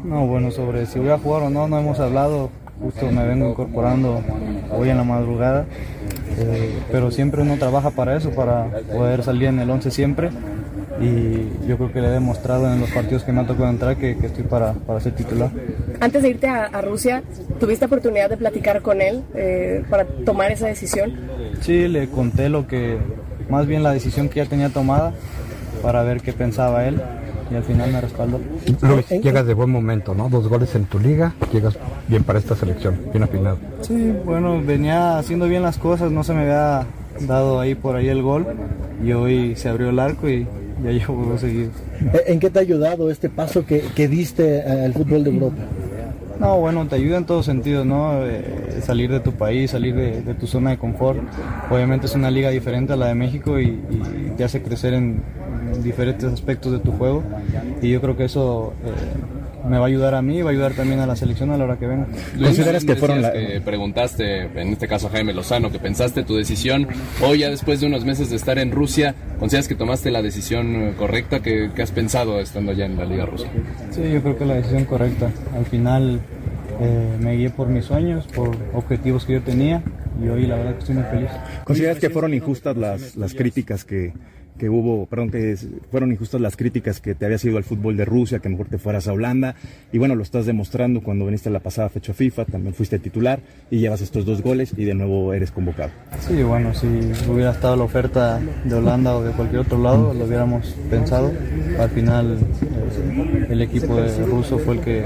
No, 0.05 0.27
bueno, 0.27 0.51
sobre 0.51 0.85
si 0.85 0.99
voy 0.99 1.09
a 1.09 1.19
jugar 1.19 1.45
o 1.45 1.51
no, 1.51 1.67
no 1.67 1.79
hemos 1.79 1.99
hablado. 2.01 2.51
Justo 2.83 3.11
me 3.11 3.27
vengo 3.27 3.49
incorporando 3.49 4.23
hoy 4.71 4.91
en 4.91 4.99
la 4.99 5.05
madrugada. 5.05 5.65
Eh, 6.37 6.79
pero 6.93 7.11
siempre 7.11 7.41
uno 7.41 7.57
trabaja 7.57 7.93
para 7.93 8.15
eso, 8.15 8.31
para 8.33 8.69
poder 8.93 9.23
salir 9.23 9.49
en 9.49 9.59
el 9.59 9.71
11 9.71 9.91
siempre. 9.91 10.31
Y 11.01 11.67
yo 11.67 11.79
creo 11.79 11.91
que 11.91 12.03
le 12.03 12.09
he 12.09 12.11
demostrado 12.11 12.71
en 12.71 12.81
los 12.81 12.91
partidos 12.91 13.25
que 13.25 13.33
me 13.33 13.41
ha 13.41 13.47
tocado 13.47 13.71
entrar 13.71 13.97
que, 13.97 14.11
estoy 14.11 14.45
para, 14.45 14.75
para, 14.75 15.01
ser 15.01 15.15
titular. 15.15 15.51
Antes 15.99 16.23
de 16.23 16.29
irte 16.29 16.47
a, 16.47 16.83
Rusia, 16.83 17.23
¿tuviste 17.59 17.87
oportunidad 17.87 18.29
de 18.29 18.37
platicar 18.37 18.83
con 18.83 19.01
él 19.01 19.23
eh, 19.35 19.83
para 19.89 20.05
tomar 20.05 20.53
esa 20.53 20.67
decisión? 20.67 21.15
Sí, 21.63 21.89
le 21.89 22.09
conté 22.09 22.51
lo 22.51 22.67
que, 22.67 22.99
más 23.49 23.67
bien 23.67 23.83
la 23.83 23.93
decisión 23.93 24.29
que 24.29 24.37
ya 24.37 24.47
tenía 24.47 24.69
tomada 24.69 25.15
para 25.85 26.03
ver 26.03 26.23
qué 26.23 26.33
pensaba 26.33 26.87
él 26.87 26.99
y 27.51 27.55
al 27.55 27.63
final 27.63 27.93
me 27.93 28.01
respaldó. 28.01 28.41
llegas 29.23 29.47
de 29.47 29.53
buen 29.53 29.69
momento, 29.69 30.15
¿no? 30.15 30.31
Dos 30.31 30.49
goles 30.49 30.75
en 30.75 30.87
tu 30.87 30.99
liga, 30.99 31.35
llegas 31.53 31.77
bien 32.09 32.25
para 32.25 32.39
esta 32.39 32.57
selección, 32.57 32.99
bien 33.13 33.23
afinado. 33.23 33.59
Sí, 33.83 34.15
bueno, 34.25 34.63
venía 34.65 35.19
haciendo 35.19 35.47
bien 35.47 35.63
las 35.63 35.77
cosas, 35.77 36.11
no 36.11 36.25
se 36.25 36.33
me 36.33 36.41
había 36.41 36.87
dado 37.29 37.61
ahí 37.61 37.75
por 37.75 37.97
ahí 37.97 38.09
el 38.09 38.23
gol 38.23 38.47
y 39.05 39.13
hoy 39.13 39.55
se 39.57 39.69
abrió 39.69 39.91
el 39.91 39.99
arco 39.99 40.27
y 40.27 40.47
ya 40.83 40.91
llevo 40.91 41.37
seguir. 41.37 41.71
¿En 42.27 42.41
qué 42.41 42.49
te 42.49 42.61
ha 42.61 42.63
ayudado 42.63 43.11
este 43.11 43.29
paso 43.29 43.67
que, 43.67 43.83
que 43.95 44.09
diste 44.09 44.63
al 44.63 44.95
fútbol 44.95 45.23
de 45.23 45.31
Europa? 45.31 45.63
No, 46.41 46.59
bueno, 46.59 46.87
te 46.89 46.97
ayuda 46.97 47.19
en 47.19 47.27
todos 47.27 47.47
sentidos, 47.47 47.87
¿no? 47.87 48.27
Eh, 48.27 48.81
salir 48.83 49.11
de 49.11 49.21
tu 49.21 49.33
país, 49.33 49.71
salir 49.71 49.95
de, 49.95 50.35
tu 50.35 50.47
zona 50.47 50.71
de 50.71 50.79
confort. 50.79 51.21
Obviamente 51.71 52.07
es 52.07 52.15
una 52.15 52.31
liga 52.31 52.51
diferente 52.51 52.93
a 52.95 52.97
la 52.97 53.07
de 53.07 53.15
México 53.15 53.61
y 53.61 53.79
te 54.37 54.43
hace 54.43 54.61
crecer 54.61 54.95
en, 54.95 55.23
diferentes 55.83 56.25
aspectos 56.25 56.73
de 56.73 56.79
tu 56.79 56.93
juego 56.93 57.23
y 57.83 57.91
yo 57.91 58.01
creo 58.01 58.17
que 58.17 58.25
eso 58.25 58.75
eh, 58.85 59.69
me 59.69 59.79
va 59.79 59.85
a 59.85 59.89
ayudar 59.89 60.15
a 60.15 60.23
mí 60.23 60.39
y 60.39 60.43
va 60.43 60.51
a 60.51 60.53
ayudar 60.53 60.75
también 60.75 61.01
a 61.01 61.07
la 61.07 61.17
selección 61.17 61.51
a 61.51 61.57
la 61.57 61.65
hora 61.65 61.79
que 61.79 61.87
venga. 61.87 62.07
¿Consideras 62.39 62.85
que 62.85 62.97
fueron 62.97 63.23
la... 63.23 63.33
que 63.33 63.61
preguntaste, 63.65 64.43
en 64.61 64.69
este 64.69 64.89
caso 64.89 65.07
a 65.07 65.11
Jaime 65.11 65.33
Lozano, 65.33 65.71
que 65.71 65.79
pensaste 65.79 66.23
tu 66.23 66.37
decisión, 66.37 66.87
hoy 67.23 67.39
ya 67.39 67.51
después 67.51 67.81
de 67.81 67.87
unos 67.87 68.05
meses 68.05 68.31
de 68.31 68.37
estar 68.37 68.59
en 68.59 68.71
Rusia, 68.71 69.15
¿consideras 69.39 69.69
que 69.69 69.75
tomaste 69.75 70.11
la 70.11 70.23
decisión 70.23 70.95
correcta? 70.99 71.41
que 71.41 71.71
has 71.83 71.93
pensado 71.93 72.41
estando 72.41 72.73
ya 72.73 72.87
en 72.87 72.97
la 72.97 73.05
Liga 73.05 73.27
Rusa? 73.27 73.47
Sí, 73.91 74.03
yo 74.13 74.23
creo 74.23 74.39
que 74.39 74.45
la 74.45 74.55
decisión 74.55 74.85
correcta. 74.85 75.31
Al 75.57 75.65
final 75.67 76.21
eh, 76.81 77.17
me 77.21 77.37
guié 77.37 77.51
por 77.51 77.69
mis 77.69 77.85
sueños, 77.85 78.27
por 78.27 78.57
objetivos 78.73 79.25
que 79.25 79.35
yo 79.35 79.43
tenía 79.43 79.83
y 80.23 80.29
hoy 80.29 80.47
la 80.47 80.57
verdad 80.57 80.73
que 80.75 80.79
estoy 80.81 80.95
muy 80.97 81.05
feliz. 81.05 81.31
¿Consideras 81.65 81.99
que 81.99 82.11
fueron 82.11 82.35
injustas 82.35 82.77
las, 82.77 83.17
las 83.17 83.35
críticas 83.35 83.85
que 83.85 84.13
que 84.59 84.69
hubo, 84.69 85.07
perdón, 85.07 85.31
que 85.31 85.57
fueron 85.91 86.13
injustas 86.13 86.41
las 86.41 86.57
críticas 86.57 87.01
que 87.01 87.15
te 87.15 87.25
había 87.25 87.39
sido 87.39 87.57
al 87.57 87.65
fútbol 87.65 87.97
de 87.97 88.05
Rusia, 88.05 88.39
que 88.39 88.49
mejor 88.49 88.69
te 88.69 88.79
fueras 88.79 89.09
a 89.09 89.13
Holanda. 89.13 89.55
Y 89.93 89.99
bueno, 89.99 90.15
lo 90.15 90.23
estás 90.23 90.47
demostrando 90.47 91.03
cuando 91.03 91.27
viniste 91.27 91.49
a 91.49 91.53
la 91.53 91.61
pasada 91.61 91.89
fecha 91.89 92.15
FIFA, 92.15 92.45
también 92.45 92.75
fuiste 92.75 92.99
titular 92.99 93.41
y 93.71 93.79
llevas 93.79 94.01
estos 94.01 94.25
dos 94.25 94.43
goles 94.43 94.73
y 94.77 94.85
de 94.85 94.95
nuevo 94.95 95.33
eres 95.33 95.51
convocado. 95.51 95.91
Sí, 96.21 96.43
bueno, 96.43 96.73
si 96.75 96.87
hubiera 97.29 97.51
estado 97.51 97.77
la 97.77 97.85
oferta 97.85 98.41
de 98.65 98.75
Holanda 98.75 99.17
o 99.17 99.25
de 99.25 99.33
cualquier 99.33 99.63
otro 99.63 99.79
lado, 99.79 100.15
lo 100.15 100.25
hubiéramos 100.25 100.75
pensado. 100.91 101.33
Al 101.79 101.91
final, 101.91 102.39
eh, 102.39 103.47
el 103.51 103.63
equipo 103.63 103.97
de 103.97 104.25
ruso 104.27 104.59
fue 104.59 104.75
el 104.77 104.81
que 104.81 105.05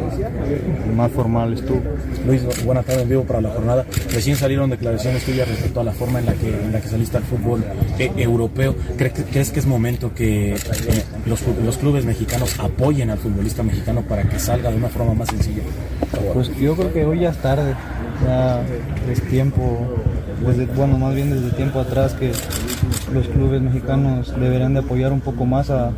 más 0.94 1.10
formal 1.12 1.54
estuvo. 1.54 1.80
Luis, 2.26 2.42
buenas 2.64 2.84
tardes 2.84 3.02
en 3.02 3.08
vivo 3.08 3.24
para 3.24 3.40
la 3.40 3.50
jornada. 3.50 3.86
Recién 4.12 4.36
salieron 4.36 4.70
declaraciones 4.70 5.24
tuyas 5.24 5.48
respecto 5.48 5.80
a 5.80 5.84
la 5.84 5.92
forma 5.92 6.18
en 6.18 6.26
la 6.26 6.34
que, 6.34 6.48
en 6.48 6.72
la 6.72 6.80
que 6.80 6.88
saliste 6.88 7.16
al 7.16 7.22
fútbol 7.22 7.64
eh, 7.98 8.10
europeo. 8.16 8.74
¿Crees 8.96 9.12
que, 9.12 9.37
¿Crees 9.38 9.52
que 9.52 9.60
es 9.60 9.66
momento 9.66 10.12
que 10.12 10.54
eh, 10.54 11.04
los, 11.24 11.44
los, 11.64 11.76
clubes 11.78 12.04
mexicanos 12.04 12.58
apoyen 12.58 13.08
al 13.08 13.18
futbolista 13.18 13.62
mexicano 13.62 14.02
para 14.02 14.24
que 14.24 14.36
salga 14.36 14.68
de 14.68 14.76
una 14.78 14.88
forma 14.88 15.14
más 15.14 15.28
sencilla? 15.28 15.62
Pues 16.34 16.52
yo 16.56 16.74
creo 16.74 16.92
que 16.92 17.04
hoy 17.04 17.20
ya 17.20 17.30
es 17.30 17.36
tarde, 17.36 17.72
ya 18.26 18.60
es 19.08 19.22
tiempo, 19.28 19.94
desde, 20.44 20.66
bueno, 20.66 20.98
más 20.98 21.14
bien 21.14 21.30
desde 21.30 21.56
tiempo 21.56 21.78
atrás 21.78 22.14
que 22.14 22.32
los 23.14 23.28
clubes 23.28 23.62
mexicanos 23.62 24.34
deberían 24.40 24.74
de 24.74 24.80
apoyar 24.80 25.12
un 25.12 25.20
poco 25.20 25.46
más 25.46 25.70
a, 25.70 25.92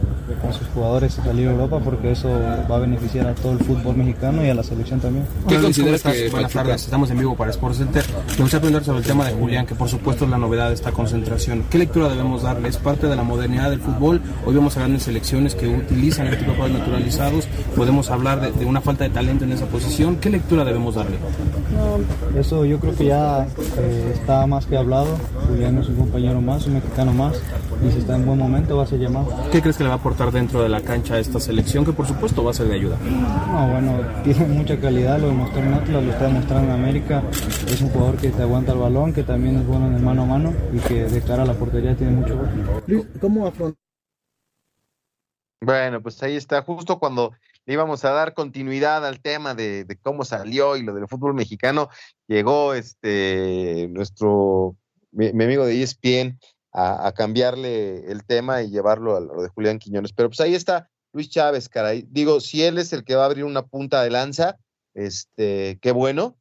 a 0.48 0.52
sus 0.52 0.66
jugadores 0.68 1.18
a 1.18 1.24
salir 1.24 1.48
a 1.48 1.52
Europa 1.52 1.80
porque 1.84 2.12
eso 2.12 2.28
va 2.70 2.76
a 2.76 2.78
beneficiar 2.78 3.26
a 3.26 3.34
todo 3.34 3.52
el 3.52 3.58
fútbol 3.58 3.96
mexicano 3.96 4.44
y 4.44 4.48
a 4.48 4.54
la 4.54 4.62
selección 4.62 5.00
también. 5.00 5.26
¿Qué 5.48 5.58
consideras 5.58 6.02
que 6.02 6.28
Buenas 6.30 6.52
tardes, 6.52 6.84
estamos 6.84 7.10
en 7.10 7.18
vivo 7.18 7.36
para 7.36 7.50
Sports 7.50 7.78
Center. 7.78 8.04
Me 8.36 8.42
gustaría 8.42 8.60
preguntar 8.60 8.84
sobre 8.84 8.98
el 9.00 9.04
tema 9.04 9.26
de 9.26 9.32
Julián, 9.32 9.66
que 9.66 9.74
por 9.74 9.88
supuesto 9.88 10.24
es 10.24 10.30
la 10.30 10.38
novedad 10.38 10.68
de 10.68 10.74
esta 10.74 10.92
concentración. 10.92 11.64
¿Qué 11.70 11.78
lectura 11.78 12.08
debemos 12.08 12.42
darle? 12.42 12.68
¿Es 12.68 12.76
parte 12.76 13.06
de 13.06 13.16
la 13.16 13.22
modernidad 13.22 13.70
del 13.70 13.80
fútbol? 13.80 14.20
Hoy 14.44 14.54
vemos 14.54 14.76
a 14.76 14.80
grandes 14.80 15.04
selecciones 15.04 15.54
que 15.54 15.68
utilizan 15.68 16.26
este 16.26 16.38
tipo 16.38 16.52
de 16.52 16.56
jugadores 16.56 16.80
naturalizados. 16.80 17.48
Podemos 17.76 18.10
hablar 18.10 18.40
de, 18.40 18.52
de, 18.52 18.64
una 18.64 18.80
falta 18.80 19.04
de 19.04 19.10
talento 19.10 19.44
en 19.44 19.52
esa 19.52 19.66
posición. 19.66 20.16
¿Qué 20.16 20.30
lectura 20.30 20.64
debemos 20.64 20.94
darle? 20.94 21.16
No, 21.74 22.38
eso 22.38 22.64
yo 22.64 22.78
creo 22.78 22.94
que 22.94 23.06
ya 23.06 23.46
eh, 23.78 24.12
está 24.14 24.46
más 24.46 24.66
que 24.66 24.76
hablado. 24.76 25.18
Julián 25.48 25.78
es 25.78 25.88
un 25.88 25.96
compañero 25.96 26.40
más, 26.40 26.66
un 26.66 26.74
mexicano 26.74 27.12
más 27.12 27.40
y 27.82 27.90
si 27.90 27.98
está 27.98 28.16
en 28.16 28.26
buen 28.26 28.38
momento 28.38 28.76
va 28.76 28.84
a 28.84 28.86
ser 28.86 28.98
llamado. 28.98 29.28
¿Qué 29.50 29.60
crees 29.60 29.76
que 29.76 29.84
le 29.84 29.88
va 29.88 29.96
a 29.96 29.98
aportar 29.98 30.30
dentro 30.30 30.62
de 30.62 30.68
la 30.68 30.80
cancha 30.80 31.14
a 31.14 31.18
esta 31.18 31.40
selección 31.40 31.84
que 31.84 31.92
por 31.92 32.06
supuesto 32.06 32.44
va 32.44 32.50
a 32.50 32.54
ser 32.54 32.68
de 32.68 32.74
ayuda? 32.74 32.98
No, 32.98 33.68
bueno, 33.72 34.00
tiene 34.24 34.46
mucha 34.46 34.78
calidad, 34.78 35.18
lo 35.18 35.28
demostró 35.28 35.60
en 35.60 35.74
Atlas, 35.74 36.04
lo 36.04 36.10
está 36.10 36.26
demostrando 36.26 36.74
en 36.74 36.80
América. 36.80 37.22
Es 37.66 37.80
un 37.80 37.88
jugador 37.90 38.16
que 38.16 38.30
te 38.30 38.42
aguanta 38.42 38.72
el 38.72 38.78
balón, 38.78 39.12
que 39.12 39.22
también 39.22 39.56
es 39.56 39.66
bueno 39.66 39.86
en 39.86 39.94
el 39.94 40.02
mano 40.02 40.22
a 40.22 40.26
mano 40.26 40.54
y 40.72 40.78
que 40.80 41.04
de 41.04 41.22
cara 41.22 41.44
a 41.44 41.46
la 41.46 41.54
portería 41.54 41.96
tiene 41.96 42.12
mucho 42.12 42.36
gol. 42.36 43.08
¿Cómo 43.20 43.46
afrontar? 43.46 43.78
Bueno, 45.62 46.00
pues 46.00 46.22
ahí 46.22 46.36
está, 46.36 46.62
justo 46.62 46.98
cuando 46.98 47.32
le 47.66 47.74
íbamos 47.74 48.04
a 48.06 48.12
dar 48.12 48.32
continuidad 48.32 49.04
al 49.06 49.20
tema 49.20 49.54
de, 49.54 49.84
de, 49.84 49.96
cómo 49.98 50.24
salió 50.24 50.76
y 50.76 50.82
lo 50.82 50.94
del 50.94 51.06
fútbol 51.06 51.34
mexicano, 51.34 51.90
llegó 52.26 52.72
este 52.72 53.86
nuestro 53.90 54.74
mi, 55.12 55.32
mi 55.34 55.44
amigo 55.44 55.66
de 55.66 55.82
ESPN 55.82 56.38
a, 56.72 57.12
cambiarle 57.12 58.10
el 58.10 58.24
tema 58.24 58.62
y 58.62 58.70
llevarlo 58.70 59.16
a 59.16 59.20
lo 59.20 59.42
de 59.42 59.48
Julián 59.48 59.78
Quiñones. 59.78 60.12
Pero 60.12 60.28
pues 60.28 60.40
ahí 60.40 60.54
está 60.54 60.88
Luis 61.12 61.28
Chávez, 61.28 61.68
caray. 61.68 62.06
Digo, 62.08 62.40
si 62.40 62.62
él 62.62 62.78
es 62.78 62.92
el 62.92 63.04
que 63.04 63.16
va 63.16 63.22
a 63.24 63.26
abrir 63.26 63.44
una 63.44 63.66
punta 63.66 64.02
de 64.02 64.10
lanza, 64.10 64.58
este, 64.94 65.78
qué 65.80 65.92
bueno, 65.92 66.36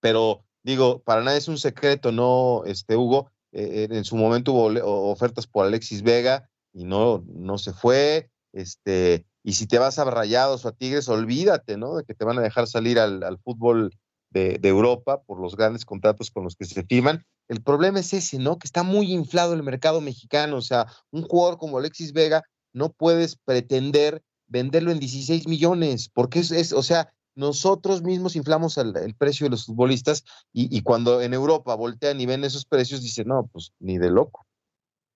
pero 0.00 0.44
digo, 0.62 1.02
para 1.02 1.22
nada 1.22 1.36
es 1.36 1.48
un 1.48 1.58
secreto, 1.58 2.12
¿no, 2.12 2.62
este, 2.66 2.96
Hugo? 2.96 3.30
Eh, 3.52 3.88
en 3.90 4.04
su 4.04 4.16
momento 4.16 4.52
hubo 4.52 5.10
ofertas 5.10 5.46
por 5.46 5.66
Alexis 5.66 6.02
Vega 6.02 6.48
y 6.72 6.84
no, 6.84 7.24
no 7.26 7.58
se 7.58 7.72
fue, 7.72 8.30
este, 8.52 9.26
y 9.42 9.54
si 9.54 9.66
te 9.66 9.78
vas 9.78 9.98
a 9.98 10.04
Rayados 10.04 10.64
o 10.64 10.68
a 10.68 10.72
Tigres, 10.72 11.08
olvídate, 11.08 11.76
¿no? 11.76 11.96
De 11.96 12.04
que 12.04 12.14
te 12.14 12.24
van 12.24 12.38
a 12.38 12.42
dejar 12.42 12.66
salir 12.66 12.98
al, 12.98 13.22
al 13.22 13.38
fútbol 13.38 13.92
de, 14.30 14.58
de, 14.58 14.68
Europa 14.68 15.22
por 15.22 15.40
los 15.40 15.56
grandes 15.56 15.84
contratos 15.84 16.30
con 16.30 16.44
los 16.44 16.54
que 16.54 16.64
se 16.64 16.84
firman. 16.84 17.24
El 17.50 17.62
problema 17.62 17.98
es 17.98 18.14
ese, 18.14 18.38
¿no? 18.38 18.60
Que 18.60 18.68
está 18.68 18.84
muy 18.84 19.12
inflado 19.12 19.54
el 19.54 19.64
mercado 19.64 20.00
mexicano. 20.00 20.56
O 20.56 20.62
sea, 20.62 20.86
un 21.10 21.22
jugador 21.22 21.58
como 21.58 21.78
Alexis 21.78 22.12
Vega 22.12 22.44
no 22.72 22.92
puedes 22.92 23.34
pretender 23.34 24.22
venderlo 24.46 24.92
en 24.92 25.00
16 25.00 25.48
millones, 25.48 26.08
porque 26.14 26.38
es, 26.38 26.52
es 26.52 26.72
o 26.72 26.84
sea, 26.84 27.12
nosotros 27.34 28.02
mismos 28.02 28.36
inflamos 28.36 28.78
el, 28.78 29.16
precio 29.16 29.46
de 29.46 29.50
los 29.50 29.66
futbolistas 29.66 30.24
y, 30.52 30.76
y, 30.76 30.82
cuando 30.82 31.22
en 31.22 31.34
Europa 31.34 31.74
voltean 31.74 32.20
y 32.20 32.26
ven 32.26 32.44
esos 32.44 32.64
precios, 32.66 33.02
dicen, 33.02 33.26
no, 33.26 33.48
pues 33.52 33.72
ni 33.80 33.98
de 33.98 34.10
loco. 34.10 34.46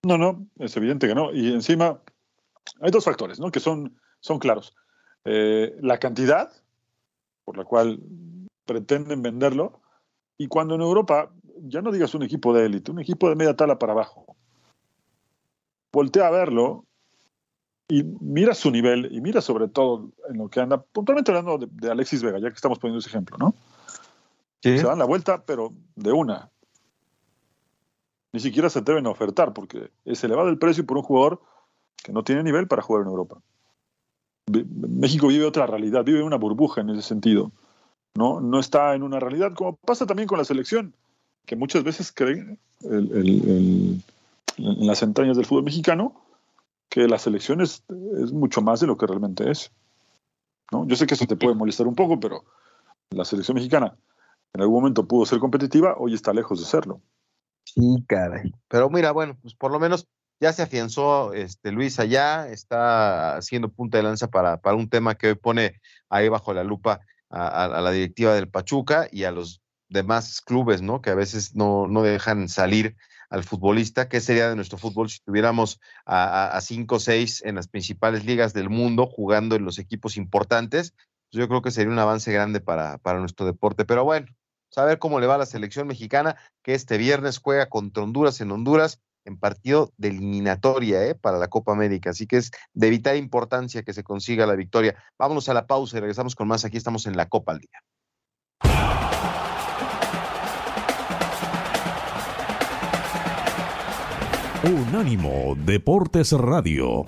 No, 0.03 0.17
no, 0.17 0.45
es 0.59 0.75
evidente 0.75 1.07
que 1.07 1.15
no. 1.15 1.33
Y 1.33 1.53
encima 1.53 2.01
hay 2.81 2.91
dos 2.91 3.05
factores, 3.05 3.39
¿no? 3.39 3.49
Que 3.49 3.61
son, 3.61 3.97
son 4.19 4.39
claros. 4.39 4.75
Eh, 5.23 5.73
la 5.79 5.99
cantidad, 5.99 6.51
por 7.45 7.57
la 7.57 7.63
cual 7.63 8.01
pretenden 8.65 9.21
venderlo, 9.21 9.81
y 10.37 10.47
cuando 10.47 10.75
en 10.75 10.81
Europa, 10.81 11.31
ya 11.61 11.81
no 11.81 11.91
digas 11.91 12.13
un 12.13 12.23
equipo 12.23 12.53
de 12.53 12.65
élite, 12.65 12.91
un 12.91 12.99
equipo 12.99 13.29
de 13.29 13.35
media 13.35 13.55
tala 13.55 13.79
para 13.79 13.93
abajo, 13.93 14.35
voltea 15.91 16.27
a 16.27 16.31
verlo 16.31 16.85
y 17.87 18.03
mira 18.03 18.53
su 18.53 18.71
nivel 18.71 19.09
y 19.11 19.21
mira 19.21 19.41
sobre 19.41 19.67
todo 19.67 20.11
en 20.29 20.37
lo 20.37 20.49
que 20.49 20.59
anda, 20.59 20.81
puntualmente 20.81 21.31
hablando 21.31 21.57
de, 21.57 21.67
de 21.71 21.91
Alexis 21.91 22.23
Vega, 22.23 22.39
ya 22.39 22.49
que 22.49 22.55
estamos 22.55 22.79
poniendo 22.79 22.99
ese 22.99 23.09
ejemplo, 23.09 23.37
¿no? 23.37 23.53
Sí. 24.63 24.79
Se 24.79 24.85
dan 24.85 24.97
la 24.97 25.05
vuelta, 25.05 25.43
pero 25.45 25.73
de 25.95 26.11
una. 26.11 26.49
Ni 28.33 28.39
siquiera 28.39 28.69
se 28.69 28.79
atreven 28.79 29.05
a 29.05 29.11
ofertar 29.11 29.53
porque 29.53 29.91
es 30.05 30.23
elevado 30.23 30.49
el 30.49 30.57
precio 30.57 30.85
por 30.85 30.97
un 30.97 31.03
jugador 31.03 31.39
que 32.03 32.11
no 32.11 32.23
tiene 32.23 32.43
nivel 32.43 32.67
para 32.67 32.81
jugar 32.81 33.03
en 33.03 33.09
Europa. 33.09 33.39
México 34.47 35.27
vive 35.27 35.45
otra 35.45 35.67
realidad, 35.67 36.03
vive 36.03 36.23
una 36.23 36.37
burbuja 36.37 36.81
en 36.81 36.89
ese 36.89 37.01
sentido. 37.03 37.51
No, 38.15 38.41
no 38.41 38.59
está 38.59 38.95
en 38.95 39.03
una 39.03 39.19
realidad, 39.19 39.53
como 39.53 39.75
pasa 39.75 40.05
también 40.05 40.27
con 40.27 40.37
la 40.37 40.45
selección, 40.45 40.95
que 41.45 41.55
muchas 41.55 41.83
veces 41.83 42.11
creen 42.11 42.59
en 42.83 44.03
las 44.57 45.01
entrañas 45.03 45.37
del 45.37 45.45
fútbol 45.45 45.63
mexicano 45.63 46.25
que 46.89 47.07
la 47.07 47.17
selección 47.17 47.61
es, 47.61 47.83
mucho 48.31 48.61
más 48.61 48.79
de 48.79 48.87
lo 48.87 48.97
que 48.97 49.07
realmente 49.07 49.49
es. 49.49 49.71
¿no? 50.71 50.87
Yo 50.87 50.95
sé 50.95 51.05
que 51.05 51.15
eso 51.15 51.25
te 51.25 51.35
puede 51.35 51.55
molestar 51.55 51.87
un 51.87 51.95
poco, 51.95 52.19
pero 52.19 52.45
la 53.09 53.25
selección 53.25 53.55
mexicana 53.55 53.95
en 54.53 54.61
algún 54.61 54.77
momento 54.77 55.05
pudo 55.07 55.25
ser 55.25 55.39
competitiva, 55.39 55.95
hoy 55.97 56.13
está 56.13 56.33
lejos 56.33 56.59
de 56.59 56.65
serlo. 56.65 57.01
Sí, 57.65 58.03
caray. 58.07 58.53
Pero 58.69 58.89
mira, 58.89 59.11
bueno, 59.11 59.37
pues 59.41 59.53
por 59.53 59.71
lo 59.71 59.79
menos 59.79 60.07
ya 60.39 60.53
se 60.53 60.63
afianzó 60.63 61.33
este, 61.33 61.71
Luis 61.71 61.99
allá, 61.99 62.47
está 62.47 63.35
haciendo 63.35 63.69
punta 63.69 63.97
de 63.97 64.03
lanza 64.03 64.27
para, 64.29 64.57
para 64.57 64.77
un 64.77 64.89
tema 64.89 65.15
que 65.15 65.27
hoy 65.27 65.35
pone 65.35 65.81
ahí 66.09 66.29
bajo 66.29 66.53
la 66.53 66.63
lupa 66.63 67.01
a, 67.29 67.67
la 67.67 67.91
directiva 67.91 68.33
del 68.33 68.47
Pachuca 68.47 69.07
y 69.11 69.23
a 69.23 69.31
los 69.31 69.61
demás 69.89 70.41
clubes, 70.41 70.81
¿no? 70.81 71.01
Que 71.01 71.09
a 71.09 71.15
veces 71.15 71.55
no, 71.55 71.87
no 71.87 72.01
dejan 72.03 72.49
salir 72.49 72.95
al 73.29 73.43
futbolista. 73.43 74.07
¿Qué 74.09 74.21
sería 74.21 74.49
de 74.49 74.55
nuestro 74.55 74.77
fútbol 74.77 75.09
si 75.09 75.19
tuviéramos 75.19 75.79
a, 76.05 76.59
cinco 76.61 76.95
o 76.95 76.99
seis 76.99 77.43
en 77.45 77.55
las 77.55 77.67
principales 77.67 78.25
ligas 78.25 78.53
del 78.53 78.69
mundo 78.69 79.07
jugando 79.07 79.55
en 79.55 79.65
los 79.65 79.79
equipos 79.79 80.17
importantes? 80.17 80.93
Pues 81.31 81.39
yo 81.39 81.47
creo 81.47 81.61
que 81.61 81.71
sería 81.71 81.91
un 81.91 81.99
avance 81.99 82.31
grande 82.31 82.61
para, 82.61 82.97
para 82.99 83.19
nuestro 83.19 83.45
deporte. 83.45 83.85
Pero 83.85 84.03
bueno, 84.03 84.27
saber 84.69 84.99
cómo 84.99 85.19
le 85.19 85.27
va 85.27 85.35
a 85.35 85.39
la 85.39 85.45
selección 85.45 85.87
mexicana, 85.87 86.35
que 86.63 86.73
este 86.73 86.97
viernes 86.97 87.39
juega 87.39 87.67
contra 87.67 88.03
Honduras 88.03 88.41
en 88.41 88.51
Honduras 88.51 89.01
en 89.25 89.37
partido 89.37 89.91
de 89.97 90.09
eliminatoria 90.09 91.03
¿eh? 91.05 91.15
para 91.15 91.37
la 91.39 91.47
Copa 91.47 91.71
América. 91.71 92.11
Así 92.11 92.27
que 92.27 92.37
es 92.37 92.51
de 92.73 92.89
vital 92.89 93.17
importancia 93.17 93.83
que 93.83 93.93
se 93.93 94.03
consiga 94.03 94.45
la 94.45 94.55
victoria. 94.55 94.95
Vámonos 95.17 95.49
a 95.49 95.53
la 95.53 95.65
pausa 95.65 95.97
y 95.97 95.99
regresamos 95.99 96.35
con 96.35 96.47
más. 96.47 96.63
Aquí 96.63 96.77
estamos 96.77 97.07
en 97.07 97.17
la 97.17 97.27
Copa 97.27 97.53
al 97.53 97.59
Día. 97.59 97.81
Unánimo 104.65 105.53
Deportes 105.63 106.31
Radio. 106.31 107.05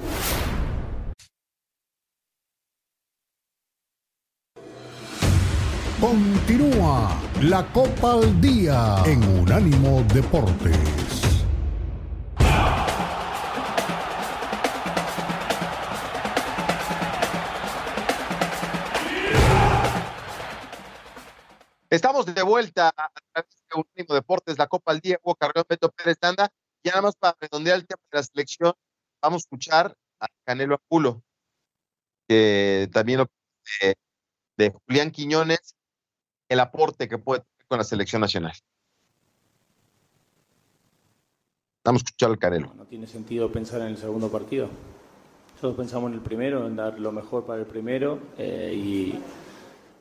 Continúa 6.00 7.20
la 7.42 7.66
Copa 7.74 8.14
al 8.14 8.40
Día 8.40 8.98
en 9.08 9.24
Unánimo 9.40 10.04
Deportes. 10.14 10.78
Estamos 21.90 22.28
de 22.28 22.44
vuelta 22.44 22.90
a 22.90 23.10
través 23.34 23.50
de 23.68 23.82
Unánimo 23.82 24.14
Deportes, 24.14 24.60
la 24.60 24.68
Copa 24.68 24.92
al 24.92 25.00
Día, 25.00 25.18
Hugo 25.24 25.34
Carrión, 25.34 25.66
Beto 25.68 25.90
Pérez 25.90 26.20
Danda. 26.22 26.52
Y 26.84 26.90
nada 26.90 27.02
más 27.02 27.16
para 27.16 27.36
redondear 27.40 27.78
el 27.78 27.88
tema 27.88 28.02
de 28.12 28.18
la 28.18 28.24
selección, 28.24 28.74
vamos 29.22 29.38
a 29.38 29.44
escuchar 29.44 29.96
a 30.20 30.28
Canelo 30.46 30.76
Apulo, 30.76 31.24
que 32.28 32.90
también 32.92 33.26
de, 33.82 33.96
de 34.58 34.72
Julián 34.72 35.12
Quiñones, 35.12 35.76
el 36.50 36.60
aporte 36.60 37.08
que 37.08 37.18
puede 37.18 37.42
tener 37.42 37.68
con 37.68 37.78
la 37.78 37.84
selección 37.84 38.22
nacional. 38.22 38.54
Vamos 41.84 42.02
a 42.02 42.06
escuchar 42.06 42.30
al 42.30 42.40
Canelo. 42.40 42.74
No 42.76 42.86
tiene 42.86 43.08
sentido 43.08 43.52
pensar 43.52 43.82
en 43.82 43.88
el 43.88 43.98
segundo 43.98 44.30
partido. 44.30 44.70
Nosotros 45.54 45.78
pensamos 45.78 46.10
en 46.10 46.16
el 46.16 46.22
primero, 46.22 46.68
en 46.68 46.76
dar 46.76 47.00
lo 47.00 47.12
mejor 47.12 47.46
para 47.46 47.62
el 47.62 47.66
primero 47.66 48.20
eh, 48.38 48.74
y, 48.76 49.20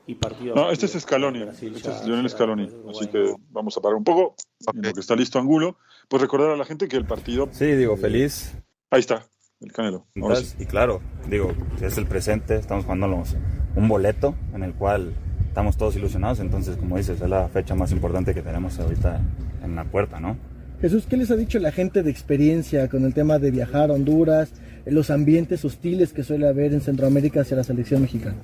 y, 0.07 0.15
partido. 0.15 0.55
No, 0.55 0.71
este 0.71 0.87
es 0.87 0.93
Scaloni, 0.93 1.43
este 1.43 1.69
es 1.69 2.05
Lionel 2.07 2.29
Scaloni. 2.29 2.69
Así 2.91 3.09
que 3.09 3.35
vamos 3.51 3.77
a 3.77 3.81
parar 3.81 3.97
un 3.97 4.05
poco. 4.05 4.35
En 4.75 4.83
lo 4.83 4.93
que 4.93 5.01
está 5.01 5.17
listo 5.17 5.39
Angulo. 5.39 5.77
Pues 6.09 6.23
recordar 6.23 6.51
a 6.51 6.57
la 6.57 6.65
gente 6.65 6.89
que 6.89 6.97
el 6.97 7.05
partido. 7.05 7.49
Sí, 7.53 7.67
digo, 7.67 7.97
feliz. 7.97 8.57
Ahí 8.91 9.01
está, 9.01 9.27
el 9.61 9.73
Canelo. 9.73 10.07
Y 10.15 10.67
claro, 10.67 11.01
digo, 11.29 11.53
es 11.81 11.99
el 11.99 12.07
presente, 12.07 12.57
estamos 12.57 12.85
jugando 12.85 13.23
un 13.75 13.89
boleto 13.89 14.35
en 14.55 14.63
el 14.63 14.75
cual 14.75 15.13
estamos 15.49 15.77
todos 15.77 15.97
ilusionados. 15.97 16.39
Entonces, 16.39 16.77
como 16.77 16.97
dices, 16.97 17.21
es 17.21 17.29
la 17.29 17.49
fecha 17.49 17.75
más 17.75 17.91
importante 17.91 18.35
que 18.35 18.43
tenemos 18.43 18.79
ahorita 18.79 19.21
en 19.65 19.75
la 19.75 19.85
puerta, 19.85 20.21
¿no? 20.21 20.37
Jesús, 20.81 21.07
¿qué 21.09 21.17
les 21.17 21.31
ha 21.31 21.37
dicho 21.37 21.59
la 21.59 21.73
gente 21.73 22.03
de 22.03 22.11
experiencia 22.11 22.89
con 22.89 23.05
el 23.05 23.15
tema 23.15 23.39
de 23.39 23.51
viajar 23.51 23.91
a 23.91 23.95
Honduras, 23.95 24.53
los 24.85 25.11
ambientes 25.11 25.65
hostiles 25.65 26.13
que 26.13 26.23
suele 26.23 26.47
haber 26.47 26.75
en 26.75 26.83
Centroamérica 26.83 27.41
hacia 27.41 27.57
la 27.57 27.65
selección 27.65 28.03
mexicana? 28.03 28.37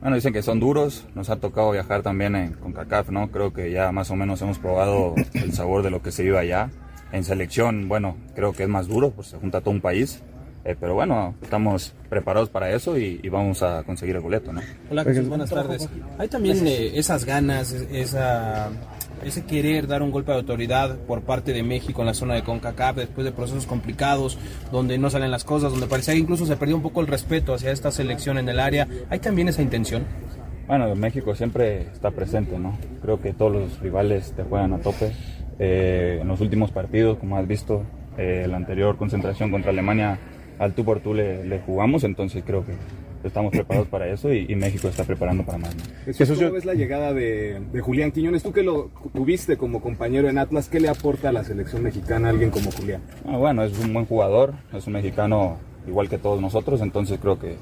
Bueno, 0.00 0.16
dicen 0.16 0.32
que 0.32 0.42
son 0.42 0.60
duros, 0.60 1.04
nos 1.14 1.28
ha 1.28 1.36
tocado 1.36 1.72
viajar 1.72 2.02
también 2.02 2.34
en, 2.34 2.52
con 2.54 2.72
CACAF, 2.72 3.10
¿no? 3.10 3.30
Creo 3.30 3.52
que 3.52 3.70
ya 3.70 3.92
más 3.92 4.10
o 4.10 4.16
menos 4.16 4.40
hemos 4.40 4.58
probado 4.58 5.14
el 5.34 5.52
sabor 5.52 5.82
de 5.82 5.90
lo 5.90 6.02
que 6.02 6.10
se 6.10 6.22
vive 6.22 6.38
allá. 6.38 6.70
En 7.12 7.22
selección, 7.22 7.86
bueno, 7.86 8.16
creo 8.34 8.52
que 8.52 8.62
es 8.62 8.68
más 8.68 8.88
duro, 8.88 9.10
pues 9.10 9.28
se 9.28 9.36
junta 9.36 9.60
todo 9.60 9.72
un 9.72 9.80
país, 9.82 10.22
eh, 10.64 10.74
pero 10.78 10.94
bueno, 10.94 11.34
estamos 11.42 11.92
preparados 12.08 12.48
para 12.48 12.70
eso 12.70 12.96
y, 12.96 13.18
vamos 13.28 13.62
a 13.62 13.82
conseguir 13.82 14.16
el 14.16 14.22
boleto, 14.22 14.52
¿no? 14.52 14.62
Hola 14.90 15.04
Jesús, 15.04 15.28
buenas 15.28 15.50
tardes. 15.50 15.86
Hay 16.18 16.28
también 16.28 16.66
eh, 16.66 16.98
esas 16.98 17.26
ganas, 17.26 17.72
esa 17.72 18.70
ese 19.24 19.44
querer 19.44 19.86
dar 19.86 20.02
un 20.02 20.10
golpe 20.10 20.32
de 20.32 20.38
autoridad 20.38 20.96
por 20.98 21.22
parte 21.22 21.52
de 21.52 21.62
México 21.62 22.02
en 22.02 22.06
la 22.06 22.14
zona 22.14 22.34
de 22.34 22.42
CONCACAF 22.42 22.96
después 22.96 23.24
de 23.24 23.32
procesos 23.32 23.66
complicados, 23.66 24.38
donde 24.72 24.98
no 24.98 25.10
salen 25.10 25.30
las 25.30 25.44
cosas, 25.44 25.72
donde 25.72 25.86
parecía 25.86 26.14
que 26.14 26.20
incluso 26.20 26.46
se 26.46 26.56
perdió 26.56 26.76
un 26.76 26.82
poco 26.82 27.00
el 27.00 27.06
respeto 27.06 27.54
hacia 27.54 27.70
esta 27.70 27.90
selección 27.90 28.38
en 28.38 28.48
el 28.48 28.60
área. 28.60 28.86
¿Hay 29.08 29.18
también 29.18 29.48
esa 29.48 29.62
intención? 29.62 30.04
Bueno, 30.66 30.94
México 30.94 31.34
siempre 31.34 31.82
está 31.92 32.10
presente, 32.12 32.58
¿no? 32.58 32.78
Creo 33.02 33.20
que 33.20 33.32
todos 33.32 33.52
los 33.52 33.80
rivales 33.80 34.32
te 34.36 34.44
juegan 34.44 34.72
a 34.72 34.78
tope. 34.78 35.12
Eh, 35.58 36.18
en 36.20 36.28
los 36.28 36.40
últimos 36.40 36.70
partidos, 36.70 37.18
como 37.18 37.36
has 37.36 37.46
visto, 37.46 37.82
eh, 38.16 38.46
la 38.48 38.56
anterior 38.56 38.96
concentración 38.96 39.50
contra 39.50 39.70
Alemania, 39.72 40.18
al 40.58 40.72
tú 40.72 40.84
por 40.84 41.00
tú 41.00 41.12
le, 41.12 41.44
le 41.44 41.58
jugamos, 41.58 42.04
entonces 42.04 42.42
creo 42.46 42.64
que 42.64 42.72
estamos 43.24 43.52
preparados 43.52 43.88
para 43.88 44.08
eso 44.08 44.32
y, 44.32 44.54
México 44.54 44.88
está 44.88 45.04
preparando 45.04 45.44
para 45.44 45.58
más. 45.58 45.74
Jesús, 46.04 46.38
¿cómo 46.38 46.52
ves 46.52 46.64
la 46.64 46.74
llegada 46.74 47.12
de, 47.12 47.60
Julián 47.80 48.12
Quiñones? 48.12 48.42
Tú 48.42 48.52
que 48.52 48.62
lo 48.62 48.90
tuviste 49.14 49.56
como 49.56 49.80
compañero 49.80 50.28
en 50.28 50.38
Atlas, 50.38 50.68
¿qué 50.68 50.80
le 50.80 50.88
aporta 50.88 51.30
a 51.30 51.32
la 51.32 51.44
selección 51.44 51.82
mexicana 51.82 52.28
a 52.28 52.30
alguien 52.30 52.50
como 52.50 52.70
Julián? 52.70 53.02
Ah, 53.26 53.36
bueno, 53.36 53.62
es 53.64 53.78
un 53.78 53.92
buen 53.92 54.06
jugador, 54.06 54.54
es 54.72 54.86
un 54.86 54.94
mexicano 54.94 55.56
igual 55.86 56.08
que 56.08 56.18
todos 56.18 56.40
nosotros, 56.40 56.80
entonces 56.82 57.18
creo 57.20 57.38
que 57.38 57.56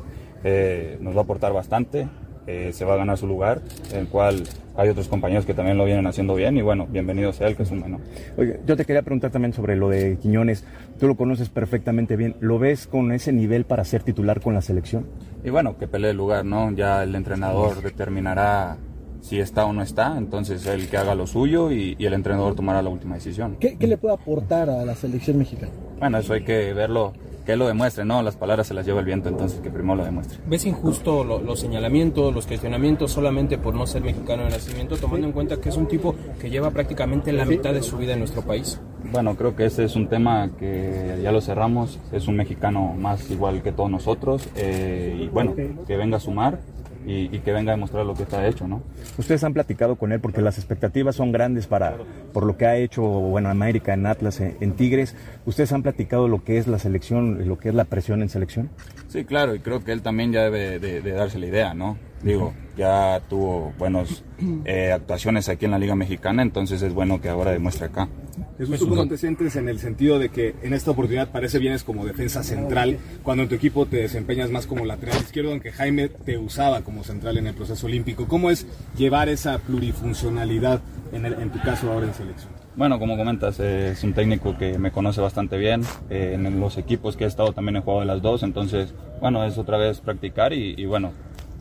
eh, 0.45 0.99
nos 1.01 1.15
va 1.15 1.21
a 1.21 1.23
aportar 1.25 1.53
bastante. 1.53 2.09
Eh, 2.51 2.73
se 2.73 2.87
va 2.87 2.95
a 2.95 2.97
ganar 2.97 3.19
su 3.19 3.27
lugar, 3.27 3.61
en 3.93 3.99
el 3.99 4.09
cual 4.09 4.43
hay 4.75 4.89
otros 4.89 5.07
compañeros 5.07 5.45
que 5.45 5.53
también 5.53 5.77
lo 5.77 5.85
vienen 5.85 6.07
haciendo 6.07 6.35
bien 6.35 6.57
y 6.57 6.63
bueno, 6.63 6.87
bienvenido 6.91 7.31
sea 7.31 7.47
él, 7.47 7.57
que 7.57 7.65
es 7.65 7.71
un 7.71 7.81
menor. 7.81 8.01
Oye, 8.39 8.59
yo 8.65 8.75
te 8.75 8.87
quería 8.87 9.03
preguntar 9.03 9.31
también 9.31 9.53
sobre 9.53 9.77
lo 9.77 9.91
de 9.91 10.17
Quiñones, 10.17 10.65
tú 10.99 11.09
lo 11.09 11.15
conoces 11.15 11.51
perfectamente 11.51 12.17
bien, 12.17 12.37
¿lo 12.41 12.59
ves 12.59 12.87
con 12.87 13.13
ese 13.13 13.33
nivel 13.33 13.67
para 13.67 13.85
ser 13.85 14.03
titular 14.03 14.41
con 14.41 14.55
la 14.55 14.63
selección? 14.63 15.05
Y 15.45 15.51
bueno, 15.51 15.77
que 15.77 15.89
pelee 15.89 16.13
el 16.13 16.17
lugar, 16.17 16.47
¿no? 16.47 16.73
Ya 16.73 17.03
el 17.03 17.15
entrenador 17.17 17.83
determinará 17.83 18.79
si 19.21 19.41
está 19.41 19.67
o 19.67 19.73
no 19.73 19.83
está, 19.83 20.17
entonces 20.17 20.67
él 20.67 20.89
que 20.89 20.97
haga 20.97 21.15
lo 21.15 21.27
suyo 21.27 21.71
y, 21.71 21.97
el 21.99 22.15
entrenador 22.15 22.55
tomará 22.55 22.81
la 22.81 22.89
última 22.89 23.17
decisión. 23.17 23.57
¿Qué, 23.61 23.77
¿Qué, 23.77 23.87
le 23.87 23.99
puede 23.99 24.15
aportar 24.15 24.71
a 24.71 24.85
la 24.85 24.95
selección 24.95 25.37
mexicana? 25.37 25.73
Bueno, 25.99 26.19
eso 26.19 26.33
hay 26.33 26.43
que 26.43 26.73
verlo 26.73 27.13
que 27.49 27.57
lo 27.57 27.67
demuestre, 27.67 28.05
¿no? 28.05 28.23
Las 28.23 28.37
palabras 28.37 28.67
se 28.67 28.75
las 28.75 28.85
lleva 28.85 29.01
el 29.01 29.07
viento, 29.07 29.31
entonces 29.31 29.61
que 29.61 29.71
primero 29.71 29.95
lo 29.95 30.05
demuestre. 30.05 30.39
¿Ves 30.47 30.67
injusto 30.67 31.25
los 31.25 31.59
señalamientos, 31.59 32.35
los 32.35 32.47
cuestionamientos 32.47 33.11
solamente 33.11 33.57
por 33.57 33.75
no 33.75 33.87
ser 33.87 34.03
mexicano 34.03 34.45
de 34.45 34.51
nacimiento, 34.51 34.99
tomando 34.99 35.27
en 35.27 35.33
cuenta 35.33 35.59
que 35.59 35.71
es 35.71 35.77
un 35.79 35.89
tipo 35.89 36.15
que 36.39 36.51
lleva 36.51 36.71
prácticamente 36.71 37.33
la 37.33 37.47
mitad 37.47 37.73
de 37.73 37.83
su 37.83 37.97
vida 37.97 38.13
en 38.13 38.19
nuestro 38.19 38.43
país? 38.43 38.79
Bueno, 39.11 39.35
creo 39.35 39.57
que 39.57 39.65
ese 39.65 39.85
es 39.85 39.97
un 39.97 40.09
tema 40.09 40.51
que 40.59 41.21
ya 41.23 41.33
lo 41.33 41.41
cerramos, 41.41 41.99
es 42.13 42.29
un 42.29 42.37
mexicano 42.37 42.95
más 42.99 43.31
igual 43.31 43.63
que 43.63 43.73
todos 43.73 43.91
nosotros, 43.91 44.47
eh, 44.55 45.19
y 45.19 45.29
bueno, 45.29 45.55
que 45.55 45.97
venga 45.97 46.19
a 46.19 46.21
sumar 46.21 46.61
y, 47.07 47.39
que 47.39 47.53
venga 47.53 47.73
a 47.73 47.77
demostrar 47.77 48.05
lo 48.05 48.15
que 48.15 48.25
está 48.25 48.47
hecho, 48.47 48.67
¿no? 48.67 48.83
Ustedes 49.17 49.43
han 49.45 49.55
platicado 49.55 49.97
con 49.97 50.13
él 50.13 50.21
porque 50.21 50.43
las 50.43 50.59
expectativas 50.59 51.17
son 51.17 51.33
grandes 51.33 51.67
para 51.67 51.97
por 52.33 52.45
lo 52.45 52.57
que 52.57 52.67
ha 52.67 52.77
hecho, 52.77 53.03
bueno, 53.03 53.49
América, 53.49 53.95
en 53.95 54.07
Atlas, 54.07 54.41
en, 54.41 54.73
Tigres. 54.73 55.17
¿Ustedes 55.47 55.73
han 55.73 55.83
platicado 55.83 56.29
lo 56.29 56.45
que 56.45 56.59
es 56.59 56.67
la 56.67 56.79
selección, 56.79 57.49
lo 57.49 57.59
que 57.59 57.71
es 57.71 57.75
la 57.75 57.85
presión 57.85 58.23
en 58.23 58.29
selección? 58.29 58.71
Sí, 59.09 59.25
claro, 59.25 59.55
y 59.55 59.61
creo 59.61 59.83
que 59.85 59.93
él 59.93 60.03
también 60.03 60.33
ya 60.33 60.43
debe 60.43 60.79
de, 60.79 61.13
darse 61.13 61.39
la 61.39 61.47
idea, 61.47 61.75
¿no? 61.75 61.97
Digo, 62.23 62.53
ya 62.77 63.21
tuvo 63.29 63.73
buenas 63.79 64.25
eh, 64.65 64.93
actuaciones 64.93 65.49
aquí 65.49 65.67
en 65.67 65.71
la 65.73 65.79
Liga 65.79 65.95
Mexicana, 65.95 66.43
entonces 66.43 66.83
es 66.83 66.93
bueno 66.93 67.21
que 67.21 67.29
ahora 67.29 67.53
demuestre 67.53 67.87
acá. 67.87 68.09
Jesús, 68.57 68.79
¿tú 68.79 68.89
cómo 68.89 69.07
te 69.07 69.19
sientes 69.19 69.57
en 69.57 69.69
el 69.69 69.79
sentido 69.79 70.19
de 70.19 70.29
que 70.29 70.55
en 70.63 70.75
esta 70.75 70.91
oportunidad 70.91 71.31
parece 71.31 71.59
vienes 71.59 71.85
como 71.85 72.05
defensa 72.05 72.43
central, 72.43 72.99
cuando 73.23 73.45
en 73.45 73.49
tu 73.49 73.55
equipo 73.55 73.87
te 73.87 73.99
desempeñas 73.99 74.51
más 74.51 74.67
como 74.67 74.85
lateral 74.85 75.17
izquierdo, 75.17 75.51
aunque 75.51 75.73
Jaime 75.73 76.09
te 76.09 76.39
usaba 76.39 76.83
como 76.83 77.05
central 77.05 77.39
en 77.39 77.47
el 77.47 77.55
proceso 77.55 77.87
olímpico? 77.87 78.27
¿Cómo 78.27 78.51
es 78.51 78.67
llevar 78.97 79.29
esa 79.29 79.59
plurifuncionalidad 79.59 80.81
en, 81.13 81.27
en 81.27 81.51
tu 81.51 81.61
caso 81.61 81.93
ahora 81.93 82.07
en 82.07 82.15
selección? 82.15 82.59
Bueno, 82.79 83.01
como 83.01 83.17
comentas, 83.17 83.59
eh, 83.59 83.91
es 83.91 84.05
un 84.05 84.13
técnico 84.13 84.57
que 84.57 84.79
me 84.79 84.93
conoce 84.93 85.21
bastante 85.21 85.59
bien. 85.59 85.83
Eh, 86.11 86.35
en 86.35 86.61
los 86.61 86.79
equipos 86.79 87.17
que 87.17 87.25
he 87.25 87.27
estado 87.27 87.53
también 87.53 87.77
he 87.77 87.81
jugado 87.81 88.01
de 88.01 88.07
las 88.07 88.23
dos, 88.23 88.45
entonces, 88.45 88.95
bueno, 89.21 89.45
es 89.45 89.59
otra 89.59 89.79
vez 89.79 90.01
practicar 90.01 90.53
y, 90.53 90.75
y 90.77 90.87
bueno, 90.87 91.11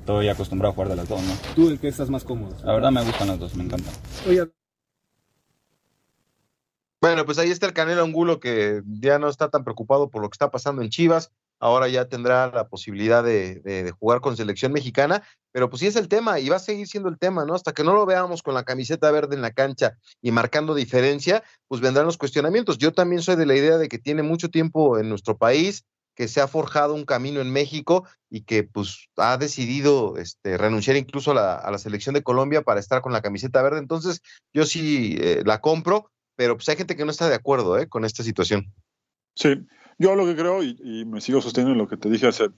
estoy 0.08 0.30
acostumbrado 0.30 0.72
a 0.72 0.74
jugar 0.74 0.90
de 0.90 0.96
las 0.96 1.10
dos, 1.10 1.22
¿no? 1.22 1.34
¿Tú 1.54 1.70
en 1.70 1.78
qué 1.78 1.90
estás 1.90 2.10
más 2.10 2.24
cómodo? 2.24 2.56
La 2.64 2.72
verdad 2.72 2.92
me 2.92 3.04
gustan 3.04 3.28
las 3.28 3.40
dos, 3.40 3.54
me 3.56 3.66
encantan. 3.66 3.94
Oye, 4.26 4.50
bueno, 7.02 7.26
pues 7.26 7.38
ahí 7.40 7.52
está 7.52 7.66
el 7.66 7.74
Canelo 7.74 8.04
Angulo 8.04 8.40
que 8.40 8.82
ya 8.86 9.20
no 9.20 9.28
está 9.28 9.50
tan 9.50 9.66
preocupado 9.66 10.10
por 10.10 10.22
lo 10.22 10.30
que 10.30 10.36
está 10.36 10.50
pasando 10.50 10.82
en 10.82 10.90
Chivas. 10.90 11.32
Ahora 11.60 11.90
ya 11.90 12.08
tendrá 12.08 12.48
la 12.48 12.70
posibilidad 12.70 13.22
de, 13.22 13.94
jugar 14.00 14.22
con 14.22 14.38
selección 14.38 14.72
mexicana, 14.72 15.24
pero 15.52 15.70
pues 15.70 15.82
sí 15.82 15.88
es 15.88 15.98
el 15.98 16.08
tema 16.08 16.40
y 16.40 16.48
va 16.48 16.56
a 16.56 16.60
seguir 16.60 16.88
siendo 16.88 17.10
el 17.10 17.18
tema, 17.18 17.44
¿no? 17.44 17.54
Hasta 17.54 17.74
que 17.74 17.84
no 17.84 17.94
lo 17.94 18.06
veamos 18.06 18.42
con 18.42 18.54
la 18.54 18.64
camiseta 18.64 19.12
verde 19.12 19.36
en 19.36 19.42
la 19.42 19.52
cancha 19.52 19.98
y 20.22 20.32
marcando 20.32 20.74
diferencia, 20.74 21.44
pues 21.68 21.82
vendrán 21.82 22.06
los 22.06 22.18
cuestionamientos. 22.18 22.78
Yo 22.78 22.94
también 22.94 23.22
soy 23.22 23.36
de 23.36 23.46
la 23.46 23.56
idea 23.56 23.78
de 23.78 23.90
que 23.90 24.00
tiene 24.00 24.24
mucho 24.24 24.50
tiempo 24.50 25.00
en 25.00 25.10
nuestro 25.10 25.38
país, 25.38 25.84
que 26.18 26.28
se 26.28 26.42
ha 26.42 26.50
forjado 26.50 26.94
un 26.94 27.06
camino 27.06 27.40
en 27.40 27.54
México 27.54 28.06
y 28.30 28.42
que 28.42 28.64
pues 28.64 29.08
ha 29.16 29.38
decidido 29.38 30.18
este, 30.18 30.58
renunciar 30.58 30.98
incluso 30.98 31.32
a 31.32 31.72
la, 31.72 31.78
selección 31.78 32.14
de 32.14 32.24
Colombia 32.24 32.64
para 32.64 32.82
estar 32.82 33.02
con 33.02 33.14
la 33.14 33.22
camiseta 33.22 33.62
verde. 33.62 33.80
Entonces, 33.80 34.22
yo 34.52 34.66
sí 34.66 35.16
eh, 35.22 35.44
la 35.46 35.62
compro 35.62 36.12
pero 36.38 36.56
pues 36.56 36.70
hay 36.70 36.78
gente 36.78 36.96
que 36.96 37.04
no 37.04 37.12
está 37.12 37.28
de 37.28 37.36
acuerdo 37.36 37.78
¿eh? 37.78 37.90
con 37.90 38.06
esta 38.06 38.24
situación. 38.24 38.72
Sí, 39.36 39.66
yo 39.98 40.16
lo 40.16 40.26
que 40.26 40.36
creo, 40.36 40.64
y, 40.64 41.04
me 41.06 41.20
sigo 41.20 41.42
sosteniendo 41.42 41.74
en 41.74 41.80
lo 41.80 41.90
que 41.90 41.98
te 41.98 42.10
dije 42.10 42.28
hace 42.28 42.50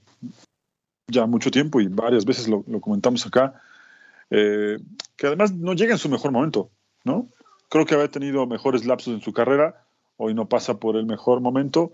ya 1.08 1.26
mucho 1.26 1.50
tiempo 1.50 1.80
y 1.80 1.88
varias 1.88 2.24
veces 2.24 2.46
lo, 2.46 2.62
comentamos 2.80 3.26
acá, 3.26 3.60
eh, 4.28 4.78
que 5.16 5.26
además 5.26 5.52
no 5.52 5.72
llega 5.72 5.92
en 5.92 5.98
su 5.98 6.08
mejor 6.08 6.30
momento, 6.30 6.70
¿no? 7.04 7.28
Creo 7.68 7.86
que 7.86 7.94
había 7.94 8.08
tenido 8.08 8.46
mejores 8.46 8.84
lapsos 8.84 9.14
en 9.14 9.22
su 9.22 9.32
carrera, 9.32 9.86
hoy 10.16 10.34
no 10.34 10.48
pasa 10.48 10.78
por 10.78 10.96
el 10.96 11.06
mejor 11.06 11.40
momento, 11.40 11.92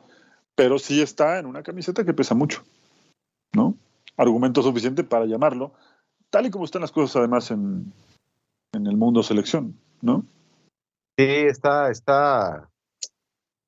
pero 0.57 0.79
sí 0.79 1.01
está 1.01 1.39
en 1.39 1.47
una 1.47 1.63
camiseta 1.63 2.05
que 2.05 2.15
pesa 2.15 2.35
mucho, 2.35 2.65
¿no? 3.55 3.77
Argumento 4.17 4.63
suficiente 4.63 5.05
para 5.05 5.27
llamarlo, 5.27 5.73
tal 6.31 6.47
y 6.47 6.51
como 6.51 6.65
están 6.65 6.83
las 6.83 6.91
cosas 6.91 7.17
además 7.17 7.51
en, 7.51 7.93
en 8.73 8.87
el 8.87 8.97
mundo 8.97 9.23
selección, 9.23 9.79
¿no? 10.01 10.25
Sí, 11.19 11.25
está, 11.25 11.91
está. 11.91 12.69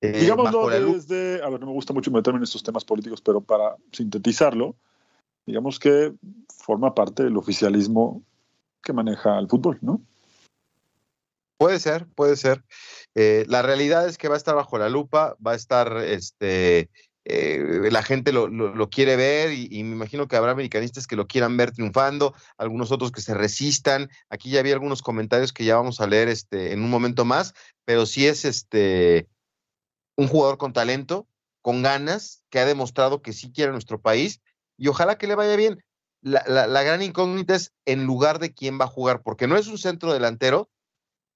Eh, 0.01 0.21
Digámoslo 0.21 0.69
desde, 0.69 1.43
a 1.43 1.49
ver, 1.49 1.61
no 1.61 1.67
me 1.67 1.73
gusta 1.73 1.93
mucho 1.93 2.11
meterme 2.11 2.39
en 2.39 2.45
estos 2.45 2.63
temas 2.63 2.85
políticos, 2.85 3.21
pero 3.21 3.41
para 3.41 3.77
sintetizarlo, 3.93 4.75
digamos 5.47 5.79
que 5.79 6.15
forma 6.49 6.95
parte 6.95 7.25
del 7.25 7.37
oficialismo 7.37 8.23
que 8.83 8.93
maneja 8.93 9.39
el 9.39 9.49
fútbol, 9.49 9.79
¿no? 9.83 10.01
Puede 11.59 11.81
ser, 11.81 12.07
puede 12.15 12.37
ser. 12.37 12.65
Eh, 13.15 13.45
la 13.49 13.63
realidad 13.63 14.07
es 14.07 14.17
que 14.17 14.29
va 14.29 14.35
a 14.35 14.39
estar 14.39 14.55
bajo 14.55 14.79
la 14.79 14.89
lupa, 14.89 15.37
va 15.45 15.53
a 15.53 15.57
estar 15.57 15.99
este, 15.99 16.89
eh, 17.31 17.91
la 17.91 18.03
gente 18.03 18.33
lo, 18.33 18.89
quiere 18.89 19.17
ver 19.17 19.53
y, 19.53 19.83
me 19.85 19.97
imagino 19.97 20.29
que 20.29 20.37
habrá 20.37 20.53
americanistas 20.53 21.07
que 21.07 21.15
lo 21.17 21.27
quieran 21.27 21.59
ver 21.59 21.73
triunfando, 21.73 22.33
algunos 22.57 22.91
otros 22.91 23.13
que 23.13 23.21
se 23.21 23.35
resistan. 23.35 24.09
Aquí 24.31 24.51
ya 24.51 24.61
había 24.61 24.73
algunos 24.73 25.03
comentarios 25.03 25.53
que 25.53 25.67
ya 25.67 25.77
vamos 25.77 26.01
a 26.01 26.07
leer 26.07 26.29
este, 26.29 26.73
en 26.73 26.83
un 26.83 26.89
momento 26.89 27.27
más, 27.27 27.53
pero 27.85 28.07
sí 28.07 28.27
es 28.27 28.47
este, 28.47 29.29
un 30.17 30.27
jugador 30.29 30.57
con 30.57 30.73
talento, 30.73 31.27
con 31.61 31.83
ganas, 31.83 32.45
que 32.49 32.61
ha 32.61 32.65
demostrado 32.65 33.21
que 33.21 33.35
sí 33.35 33.53
quiere 33.53 33.73
nuestro 33.73 34.01
país 34.01 34.41
y 34.79 34.89
ojalá 34.89 35.19
que 35.19 35.27
le 35.27 35.35
vaya 35.35 35.57
bien. 35.57 35.85
La, 36.23 36.45
la 36.47 36.83
gran 36.83 37.03
incógnita 37.03 37.57
es 37.57 37.75
en 37.85 38.05
lugar 38.05 38.39
de 38.39 38.55
quién 38.55 38.81
va 38.81 38.87
a 38.87 38.89
jugar, 38.89 39.23
porque 39.23 39.47
no 39.47 39.57
es 39.57 39.67
un 39.67 39.77
centro 39.77 40.15
delantero, 40.15 40.71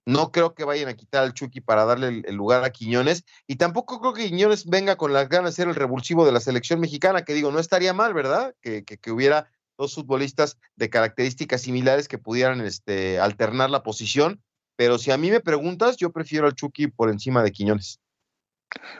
No 0.04 0.32
creo 0.32 0.54
que 0.54 0.64
vayan 0.64 0.88
a 0.88 0.94
quitar 0.94 1.22
al 1.22 1.32
Chucky 1.32 1.60
para 1.60 1.84
darle 1.84 2.22
el, 2.26 2.34
lugar 2.34 2.64
a 2.64 2.70
Quiñones. 2.70 3.24
Y 3.46 3.56
tampoco 3.56 4.00
creo 4.00 4.12
que 4.12 4.28
Quiñones 4.28 4.66
venga 4.66 4.96
con 4.96 5.12
las 5.12 5.28
ganas 5.28 5.52
de 5.52 5.62
ser 5.62 5.68
el 5.68 5.76
revulsivo 5.76 6.26
de 6.26 6.32
la 6.32 6.40
selección 6.40 6.80
mexicana, 6.80 7.24
que 7.24 7.34
digo, 7.34 7.52
no 7.52 7.58
estaría 7.58 7.92
mal, 7.92 8.12
¿verdad? 8.12 8.54
Que, 8.60 8.84
que, 8.84 8.98
que 8.98 9.12
hubiera 9.12 9.48
dos 9.78 9.94
futbolistas 9.94 10.58
de 10.76 10.90
características 10.90 11.62
similares 11.62 12.08
que 12.08 12.18
pudieran 12.18 12.60
este, 12.60 13.20
alternar 13.20 13.70
la 13.70 13.82
posición. 13.82 14.42
Pero 14.76 14.98
si 14.98 15.10
a 15.10 15.16
mí 15.16 15.30
me 15.30 15.40
preguntas, 15.40 15.96
yo 15.96 16.10
prefiero 16.10 16.46
al 16.46 16.54
Chucky 16.54 16.88
por 16.88 17.10
encima 17.10 17.42
de 17.42 17.52
Quiñones. 17.52 18.00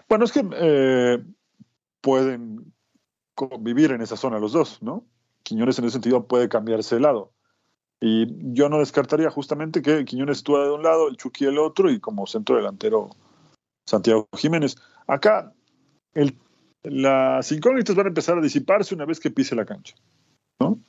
Bueno, 0.09 0.25
es 0.25 0.33
que 0.33 0.45
eh, 0.55 1.25
pueden 2.01 2.73
convivir 3.35 3.93
en 3.93 4.03
esa 4.03 4.17
zona 4.17 4.39
los 4.39 4.53
dos, 4.53 4.83
¿no? 4.83 5.07
Quiñones 5.43 5.79
en 5.79 5.87
ese 5.87 5.95
sentido 5.95 6.27
puede 6.27 6.49
cambiarse 6.49 6.97
de 6.97 7.01
lado. 7.01 7.33
Y 8.05 8.27
yo 8.53 8.69
no 8.69 8.81
descartaría 8.81 9.31
justamente 9.31 9.81
que 9.81 10.05
Quiñones 10.05 10.39
estuviera 10.39 10.65
de 10.67 10.73
un 10.73 10.83
lado, 10.83 11.07
el 11.07 11.17
Chucky 11.17 11.45
del 11.45 11.61
otro 11.61 11.89
y 11.89 12.01
como 12.01 12.27
centro 12.27 12.57
delantero 12.57 13.11
Santiago 13.87 14.29
Jiménez. 14.37 14.77
Acá 15.07 15.53
el, 16.13 16.37
las 16.83 17.53
incógnitas 17.53 17.95
van 17.95 18.07
a 18.07 18.09
empezar 18.09 18.37
a 18.37 18.41
disiparse 18.41 18.97
una 18.97 19.05
vez 19.05 19.21
que 19.21 19.31
pise 19.31 19.55
la 19.55 19.65
cancha, 19.65 19.95
¿no? 20.59 20.81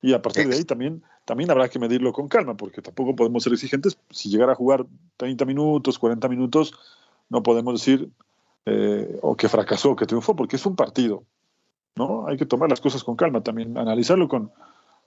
Y 0.00 0.12
a 0.12 0.22
partir 0.22 0.48
de 0.48 0.54
ahí 0.54 0.64
también, 0.64 1.02
también 1.24 1.50
habrá 1.50 1.68
que 1.68 1.80
medirlo 1.80 2.12
con 2.12 2.28
calma, 2.28 2.56
porque 2.56 2.82
tampoco 2.82 3.16
podemos 3.16 3.42
ser 3.42 3.52
exigentes. 3.52 3.98
Si 4.10 4.28
llegara 4.28 4.52
a 4.52 4.54
jugar 4.54 4.86
30 5.16 5.44
minutos, 5.46 5.98
40 5.98 6.28
minutos, 6.28 6.72
no 7.30 7.42
podemos 7.42 7.80
decir 7.80 8.12
eh, 8.66 9.18
o 9.22 9.36
que 9.36 9.48
fracasó, 9.48 9.90
o 9.90 9.96
que 9.96 10.06
triunfó, 10.06 10.36
porque 10.36 10.54
es 10.54 10.64
un 10.64 10.76
partido. 10.76 11.24
¿no? 11.96 12.28
Hay 12.28 12.36
que 12.36 12.46
tomar 12.46 12.70
las 12.70 12.80
cosas 12.80 13.02
con 13.02 13.16
calma 13.16 13.42
también, 13.42 13.76
analizarlo 13.76 14.28
con, 14.28 14.52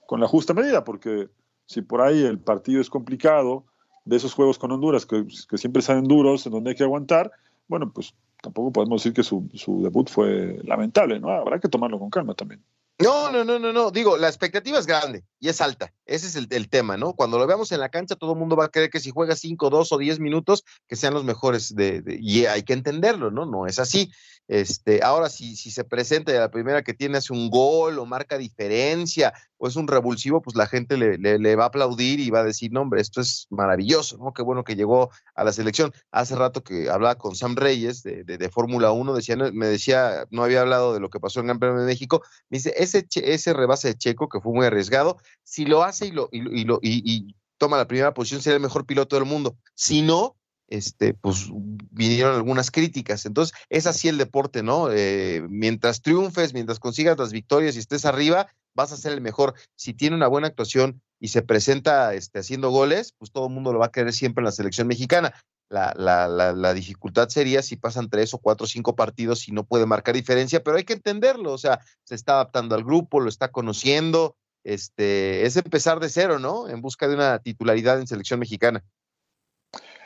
con 0.05 0.19
la 0.19 0.27
justa 0.27 0.53
medida, 0.53 0.83
porque 0.83 1.29
si 1.65 1.81
por 1.81 2.01
ahí 2.01 2.23
el 2.23 2.39
partido 2.39 2.81
es 2.81 2.89
complicado, 2.89 3.65
de 4.05 4.17
esos 4.17 4.33
juegos 4.33 4.59
con 4.59 4.71
Honduras 4.71 5.05
que, 5.05 5.25
siempre 5.57 5.81
salen 5.81 6.05
duros, 6.05 6.45
en 6.45 6.51
donde 6.51 6.71
hay 6.71 6.75
que 6.75 6.83
aguantar, 6.83 7.31
bueno, 7.67 7.91
pues 7.91 8.13
tampoco 8.41 8.71
podemos 8.71 9.01
decir 9.01 9.13
que 9.13 9.23
su, 9.23 9.47
debut 9.81 10.09
fue 10.09 10.59
lamentable, 10.63 11.19
¿no? 11.19 11.29
Habrá 11.29 11.59
que 11.59 11.69
tomarlo 11.69 11.99
con 11.99 12.09
calma 12.09 12.33
también. 12.33 12.61
No, 12.99 13.31
no, 13.31 13.43
no, 13.43 13.57
no, 13.57 13.73
no. 13.73 13.89
Digo, 13.89 14.17
la 14.17 14.27
expectativa 14.27 14.77
es 14.77 14.85
grande 14.85 15.23
y 15.39 15.49
es 15.49 15.61
alta. 15.61 15.91
Ese 16.05 16.27
es 16.27 16.35
el, 16.35 16.69
tema, 16.69 16.95
¿no? 16.95 17.13
Cuando 17.13 17.39
lo 17.39 17.47
veamos 17.47 17.71
en 17.71 17.79
la 17.79 17.89
cancha, 17.89 18.15
todo 18.15 18.33
el 18.33 18.39
mundo 18.39 18.55
va 18.55 18.65
a 18.65 18.69
creer 18.69 18.91
que 18.91 18.99
si 18.99 19.09
juega 19.09 19.35
5, 19.35 19.69
2 19.69 19.91
o 19.91 19.97
10 19.97 20.19
minutos, 20.19 20.63
que 20.87 20.95
sean 20.95 21.13
los 21.13 21.23
mejores 21.23 21.73
de, 21.75 22.01
de, 22.01 22.19
y 22.21 22.45
hay 22.45 22.63
que 22.63 22.73
entenderlo, 22.73 23.31
¿no? 23.31 23.45
No 23.45 23.65
es 23.65 23.79
así. 23.79 24.11
Este, 24.47 25.01
ahora, 25.03 25.29
si, 25.29 25.55
si 25.55 25.71
se 25.71 25.85
presenta 25.85 26.31
a 26.33 26.39
la 26.39 26.51
primera 26.51 26.83
que 26.83 26.93
tiene 26.93 27.17
hace 27.17 27.33
un 27.33 27.49
gol 27.49 27.97
o 27.97 28.05
marca 28.05 28.37
diferencia 28.37 29.33
o 29.63 29.67
es 29.69 29.77
un 29.77 29.87
revulsivo, 29.87 30.41
pues 30.41 30.57
la 30.57 30.67
gente 30.67 30.97
le, 30.97 31.55
va 31.55 31.63
a 31.63 31.67
aplaudir 31.67 32.19
y 32.19 32.29
va 32.29 32.41
a 32.41 32.43
decir, 32.43 32.73
no, 32.73 32.81
hombre, 32.81 32.99
esto 32.99 33.21
es 33.21 33.47
maravilloso, 33.49 34.17
¿no? 34.17 34.33
Qué 34.33 34.41
bueno 34.41 34.65
que 34.65 34.75
llegó 34.75 35.09
a 35.35 35.45
la 35.45 35.53
selección. 35.53 35.93
Hace 36.11 36.35
rato 36.35 36.65
que 36.65 36.89
hablaba 36.89 37.15
con 37.15 37.33
Sam 37.33 37.55
Reyes 37.55 38.03
de 38.03 38.49
Fórmula 38.49 38.91
1, 38.91 39.13
decía, 39.13 39.37
me 39.37 39.67
decía, 39.67 40.27
no 40.31 40.43
había 40.43 40.59
hablado 40.59 40.93
de 40.93 40.99
lo 40.99 41.09
que 41.09 41.21
pasó 41.21 41.39
en 41.39 41.45
Gran 41.45 41.59
Premio 41.59 41.79
de 41.79 41.85
México, 41.85 42.21
me 42.49 42.57
dice, 42.57 42.73
ese, 42.75 43.07
ese 43.09 43.53
rebase 43.53 43.87
de 43.87 43.95
Checo, 43.95 44.27
que 44.27 44.41
fue 44.41 44.51
muy 44.51 44.65
arriesgado, 44.65 45.15
si 45.43 45.65
lo 45.65 45.81
hace 45.81 46.07
y, 46.07 46.11
lo, 46.11 46.27
y, 46.33 46.39
y, 46.59 46.65
lo, 46.65 46.79
y, 46.81 47.01
y 47.09 47.33
toma 47.57 47.77
la 47.77 47.87
primera 47.87 48.13
posición, 48.13 48.41
será 48.41 48.57
el 48.57 48.61
mejor 48.61 48.85
piloto 48.85 49.15
del 49.15 49.23
mundo. 49.23 49.55
Si 49.75 50.01
no, 50.01 50.35
este, 50.67 51.13
pues 51.13 51.49
vinieron 51.91 52.35
algunas 52.35 52.71
críticas. 52.71 53.25
Entonces, 53.25 53.55
es 53.69 53.87
así 53.87 54.07
el 54.07 54.17
deporte, 54.17 54.63
¿no? 54.63 54.91
Eh, 54.91 55.45
mientras 55.49 56.01
triunfes, 56.01 56.53
mientras 56.53 56.79
consigas 56.79 57.17
las 57.17 57.31
victorias 57.31 57.75
y 57.75 57.79
estés 57.79 58.05
arriba, 58.05 58.47
vas 58.73 58.91
a 58.91 58.97
ser 58.97 59.13
el 59.13 59.21
mejor. 59.21 59.53
Si 59.75 59.93
tiene 59.93 60.15
una 60.15 60.27
buena 60.27 60.47
actuación 60.47 61.01
y 61.19 61.29
se 61.29 61.41
presenta 61.41 62.13
este, 62.13 62.39
haciendo 62.39 62.69
goles, 62.69 63.13
pues 63.17 63.31
todo 63.31 63.47
el 63.47 63.53
mundo 63.53 63.71
lo 63.71 63.79
va 63.79 63.87
a 63.87 63.91
querer 63.91 64.13
siempre 64.13 64.41
en 64.41 64.45
la 64.45 64.51
selección 64.51 64.87
mexicana. 64.87 65.33
La, 65.69 65.93
la, 65.97 66.27
la, 66.53 66.73
dificultad 66.73 67.29
sería 67.29 67.63
si 67.63 67.77
pasan 67.77 68.09
tres 68.09 68.33
o 68.35 68.37
cuatro 68.37 68.65
o 68.65 68.67
cinco 68.67 68.95
partidos 68.95 69.47
y 69.47 69.51
no 69.53 69.63
puede 69.63 69.87
marcar 69.87 70.13
diferencia, 70.13 70.63
pero 70.63 70.77
hay 70.77 70.83
que 70.83 70.93
entenderlo, 70.93 71.51
o 71.51 71.57
sea, 71.57 71.79
se 72.03 72.13
está 72.13 72.33
adaptando 72.33 72.75
al 72.75 72.83
grupo, 72.83 73.19
lo 73.19 73.27
está 73.27 73.51
conociendo, 73.51 74.35
este, 74.63 75.47
es 75.47 75.57
empezar 75.57 75.99
de 75.99 76.09
cero, 76.09 76.37
¿no? 76.37 76.69
En 76.69 76.81
busca 76.81 77.07
de 77.07 77.15
una 77.15 77.39
titularidad 77.39 77.99
en 77.99 78.05
selección 78.05 78.39
mexicana. 78.39 78.83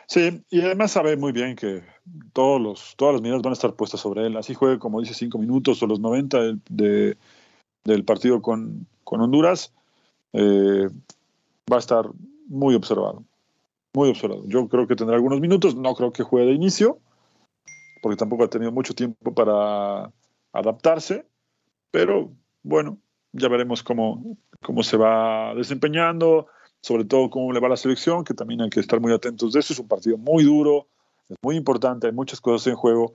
Sí, 0.07 0.41
y 0.49 0.61
además 0.61 0.91
sabe 0.91 1.17
muy 1.17 1.33
bien 1.33 1.57
que 1.57 1.83
todos 2.31 2.61
los, 2.61 2.95
todas 2.95 3.15
las 3.15 3.21
miradas 3.21 3.41
van 3.41 3.51
a 3.51 3.53
estar 3.53 3.75
puestas 3.75 3.99
sobre 3.99 4.25
él. 4.25 4.37
Así 4.37 4.53
juegue, 4.53 4.79
como 4.79 5.01
dice, 5.01 5.13
cinco 5.13 5.37
minutos 5.37 5.83
o 5.83 5.87
los 5.87 5.99
90 5.99 6.41
de, 6.41 6.57
de, 6.69 7.17
del 7.83 8.05
partido 8.05 8.41
con, 8.41 8.87
con 9.03 9.19
Honduras, 9.19 9.73
eh, 10.31 10.87
va 11.71 11.75
a 11.75 11.79
estar 11.79 12.05
muy 12.47 12.73
observado. 12.73 13.25
Muy 13.93 14.09
observado. 14.09 14.43
Yo 14.47 14.69
creo 14.69 14.87
que 14.87 14.95
tendrá 14.95 15.17
algunos 15.17 15.41
minutos, 15.41 15.75
no 15.75 15.93
creo 15.93 16.13
que 16.13 16.23
juegue 16.23 16.47
de 16.47 16.53
inicio, 16.53 16.99
porque 18.01 18.15
tampoco 18.15 18.45
ha 18.45 18.49
tenido 18.49 18.71
mucho 18.71 18.93
tiempo 18.93 19.33
para 19.33 20.09
adaptarse, 20.53 21.25
pero 21.91 22.31
bueno, 22.63 22.97
ya 23.33 23.49
veremos 23.49 23.83
cómo, 23.83 24.37
cómo 24.61 24.83
se 24.83 24.95
va 24.95 25.53
desempeñando 25.53 26.47
sobre 26.81 27.05
todo 27.05 27.29
cómo 27.29 27.51
le 27.51 27.59
va 27.59 27.69
la 27.69 27.77
selección, 27.77 28.23
que 28.23 28.33
también 28.33 28.61
hay 28.61 28.69
que 28.69 28.79
estar 28.79 28.99
muy 28.99 29.13
atentos 29.13 29.53
de 29.53 29.59
eso. 29.59 29.73
Es 29.73 29.79
un 29.79 29.87
partido 29.87 30.17
muy 30.17 30.43
duro, 30.43 30.87
es 31.29 31.37
muy 31.41 31.55
importante, 31.55 32.07
hay 32.07 32.13
muchas 32.13 32.41
cosas 32.41 32.67
en 32.67 32.75
juego 32.75 33.13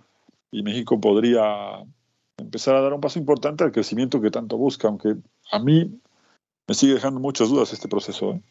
y 0.50 0.62
México 0.62 1.00
podría 1.00 1.82
empezar 2.36 2.74
a 2.74 2.80
dar 2.80 2.92
un 2.92 3.00
paso 3.00 3.18
importante 3.18 3.64
al 3.64 3.72
crecimiento 3.72 4.20
que 4.20 4.30
tanto 4.30 4.56
busca, 4.56 4.88
aunque 4.88 5.16
a 5.50 5.58
mí 5.58 5.98
me 6.66 6.74
sigue 6.74 6.94
dejando 6.94 7.20
muchas 7.20 7.48
dudas 7.48 7.72
este 7.72 7.88
proceso. 7.88 8.32
¿eh? 8.32 8.42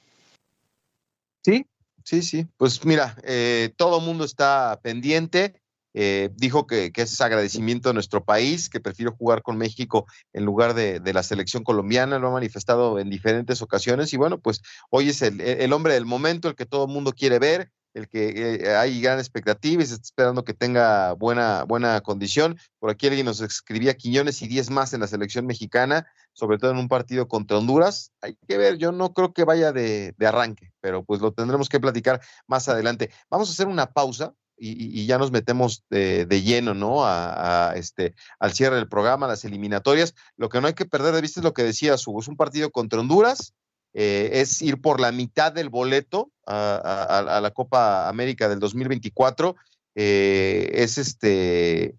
Sí, 1.43 1.65
sí, 2.03 2.21
sí. 2.21 2.47
Pues 2.57 2.83
mira, 2.85 3.15
eh, 3.23 3.73
todo 3.77 3.99
el 3.99 4.05
mundo 4.05 4.23
está 4.23 4.79
pendiente. 4.81 5.60
Eh, 5.93 6.29
dijo 6.35 6.67
que, 6.67 6.91
es 6.95 7.21
agradecimiento 7.21 7.89
a 7.89 7.93
nuestro 7.93 8.23
país, 8.23 8.69
que 8.69 8.79
prefiero 8.79 9.15
jugar 9.15 9.41
con 9.41 9.57
México 9.57 10.05
en 10.33 10.45
lugar 10.45 10.73
de, 10.73 10.99
de, 10.99 11.13
la 11.13 11.23
selección 11.23 11.63
colombiana, 11.63 12.19
lo 12.19 12.29
ha 12.29 12.31
manifestado 12.31 12.99
en 12.99 13.09
diferentes 13.09 13.61
ocasiones 13.61 14.13
y 14.13 14.17
bueno, 14.17 14.39
pues 14.39 14.61
hoy 14.89 15.09
es 15.09 15.21
el, 15.21 15.41
el 15.41 15.73
hombre 15.73 15.93
del 15.93 16.05
momento, 16.05 16.47
el 16.47 16.55
que 16.55 16.65
todo 16.65 16.85
el 16.85 16.91
mundo 16.91 17.11
quiere 17.13 17.39
ver, 17.39 17.71
el 17.93 18.07
que 18.07 18.29
eh, 18.63 18.75
hay 18.75 19.01
gran 19.01 19.19
expectativa 19.19 19.83
y 19.83 19.85
se 19.85 19.95
está 19.95 20.03
esperando 20.03 20.43
que 20.43 20.53
tenga 20.53 21.13
buena, 21.13 21.63
buena 21.63 21.99
condición. 22.01 22.57
Por 22.79 22.89
aquí 22.89 23.07
alguien 23.07 23.25
nos 23.25 23.41
escribía 23.41 23.95
Quiñones 23.95 24.41
y 24.41 24.47
10 24.47 24.69
más 24.69 24.93
en 24.93 25.01
la 25.01 25.07
selección 25.07 25.45
mexicana, 25.45 26.07
sobre 26.33 26.57
todo 26.57 26.71
en 26.71 26.77
un 26.77 26.87
partido 26.87 27.27
contra 27.27 27.57
Honduras. 27.57 28.11
Hay 28.21 28.37
que 28.47 28.57
ver, 28.57 28.77
yo 28.77 28.91
no 28.91 29.13
creo 29.13 29.33
que 29.33 29.43
vaya 29.43 29.71
de, 29.71 30.13
de 30.17 30.27
arranque, 30.27 30.71
pero 30.79 31.03
pues 31.03 31.21
lo 31.21 31.33
tendremos 31.33 31.69
que 31.69 31.79
platicar 31.79 32.21
más 32.47 32.69
adelante. 32.69 33.11
Vamos 33.29 33.49
a 33.49 33.51
hacer 33.53 33.67
una 33.67 33.87
pausa, 33.87 34.33
y, 34.63 35.05
ya 35.07 35.17
nos 35.17 35.31
metemos 35.31 35.83
de, 35.89 36.25
de 36.25 36.41
lleno, 36.43 36.73
¿no? 36.73 37.03
A, 37.03 37.73
este, 37.75 38.13
al 38.39 38.53
cierre 38.53 38.75
del 38.75 38.87
programa, 38.87 39.27
las 39.27 39.43
eliminatorias. 39.43 40.13
Lo 40.37 40.49
que 40.49 40.61
no 40.61 40.67
hay 40.67 40.73
que 40.73 40.85
perder 40.85 41.15
de 41.15 41.21
vista 41.21 41.39
es 41.39 41.43
lo 41.43 41.53
que 41.53 41.63
decía 41.63 41.95
Hugo, 42.05 42.19
es 42.19 42.27
un 42.27 42.37
partido 42.37 42.69
contra 42.69 42.99
Honduras, 42.99 43.53
eh, 43.93 44.29
es 44.33 44.61
ir 44.61 44.79
por 44.79 44.99
la 44.99 45.11
mitad 45.11 45.51
del 45.51 45.69
boleto 45.69 46.31
a, 46.45 47.21
a 47.37 47.41
la 47.41 47.51
Copa 47.51 48.07
América 48.07 48.47
del 48.47 48.59
2024. 48.59 49.55
Eh, 49.95 50.69
es 50.73 50.97
este, 50.97 51.95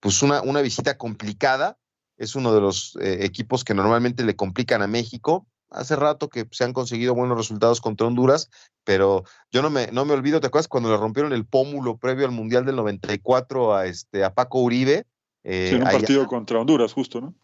pues 0.00 0.22
una, 0.22 0.42
una 0.42 0.60
visita 0.60 0.96
complicada. 0.96 1.78
Es 2.16 2.36
uno 2.36 2.54
de 2.54 2.60
los 2.60 2.96
eh, 3.00 3.24
equipos 3.24 3.64
que 3.64 3.74
normalmente 3.74 4.24
le 4.24 4.36
complican 4.36 4.82
a 4.82 4.86
México 4.86 5.46
hace 5.74 5.96
rato 5.96 6.28
que 6.28 6.46
se 6.50 6.64
han 6.64 6.72
conseguido 6.72 7.14
buenos 7.14 7.36
resultados 7.36 7.80
contra 7.80 8.06
Honduras, 8.06 8.48
pero 8.84 9.24
yo 9.50 9.62
no 9.62 9.70
me, 9.70 9.88
no 9.92 10.04
me 10.04 10.14
olvido, 10.14 10.40
¿te 10.40 10.46
acuerdas 10.46 10.68
cuando 10.68 10.90
le 10.90 10.96
rompieron 10.96 11.32
el 11.32 11.44
pómulo 11.44 11.96
previo 11.98 12.24
al 12.26 12.32
Mundial 12.32 12.64
del 12.64 12.76
94 12.76 13.74
a, 13.74 13.86
este, 13.86 14.24
a 14.24 14.32
Paco 14.32 14.60
Uribe? 14.60 15.06
Eh, 15.42 15.66
sí, 15.70 15.76
en 15.76 15.82
un 15.82 15.90
partido 15.90 16.20
allá. 16.20 16.28
contra 16.28 16.58
Honduras, 16.60 16.92
justo, 16.92 17.20
¿no? 17.20 17.34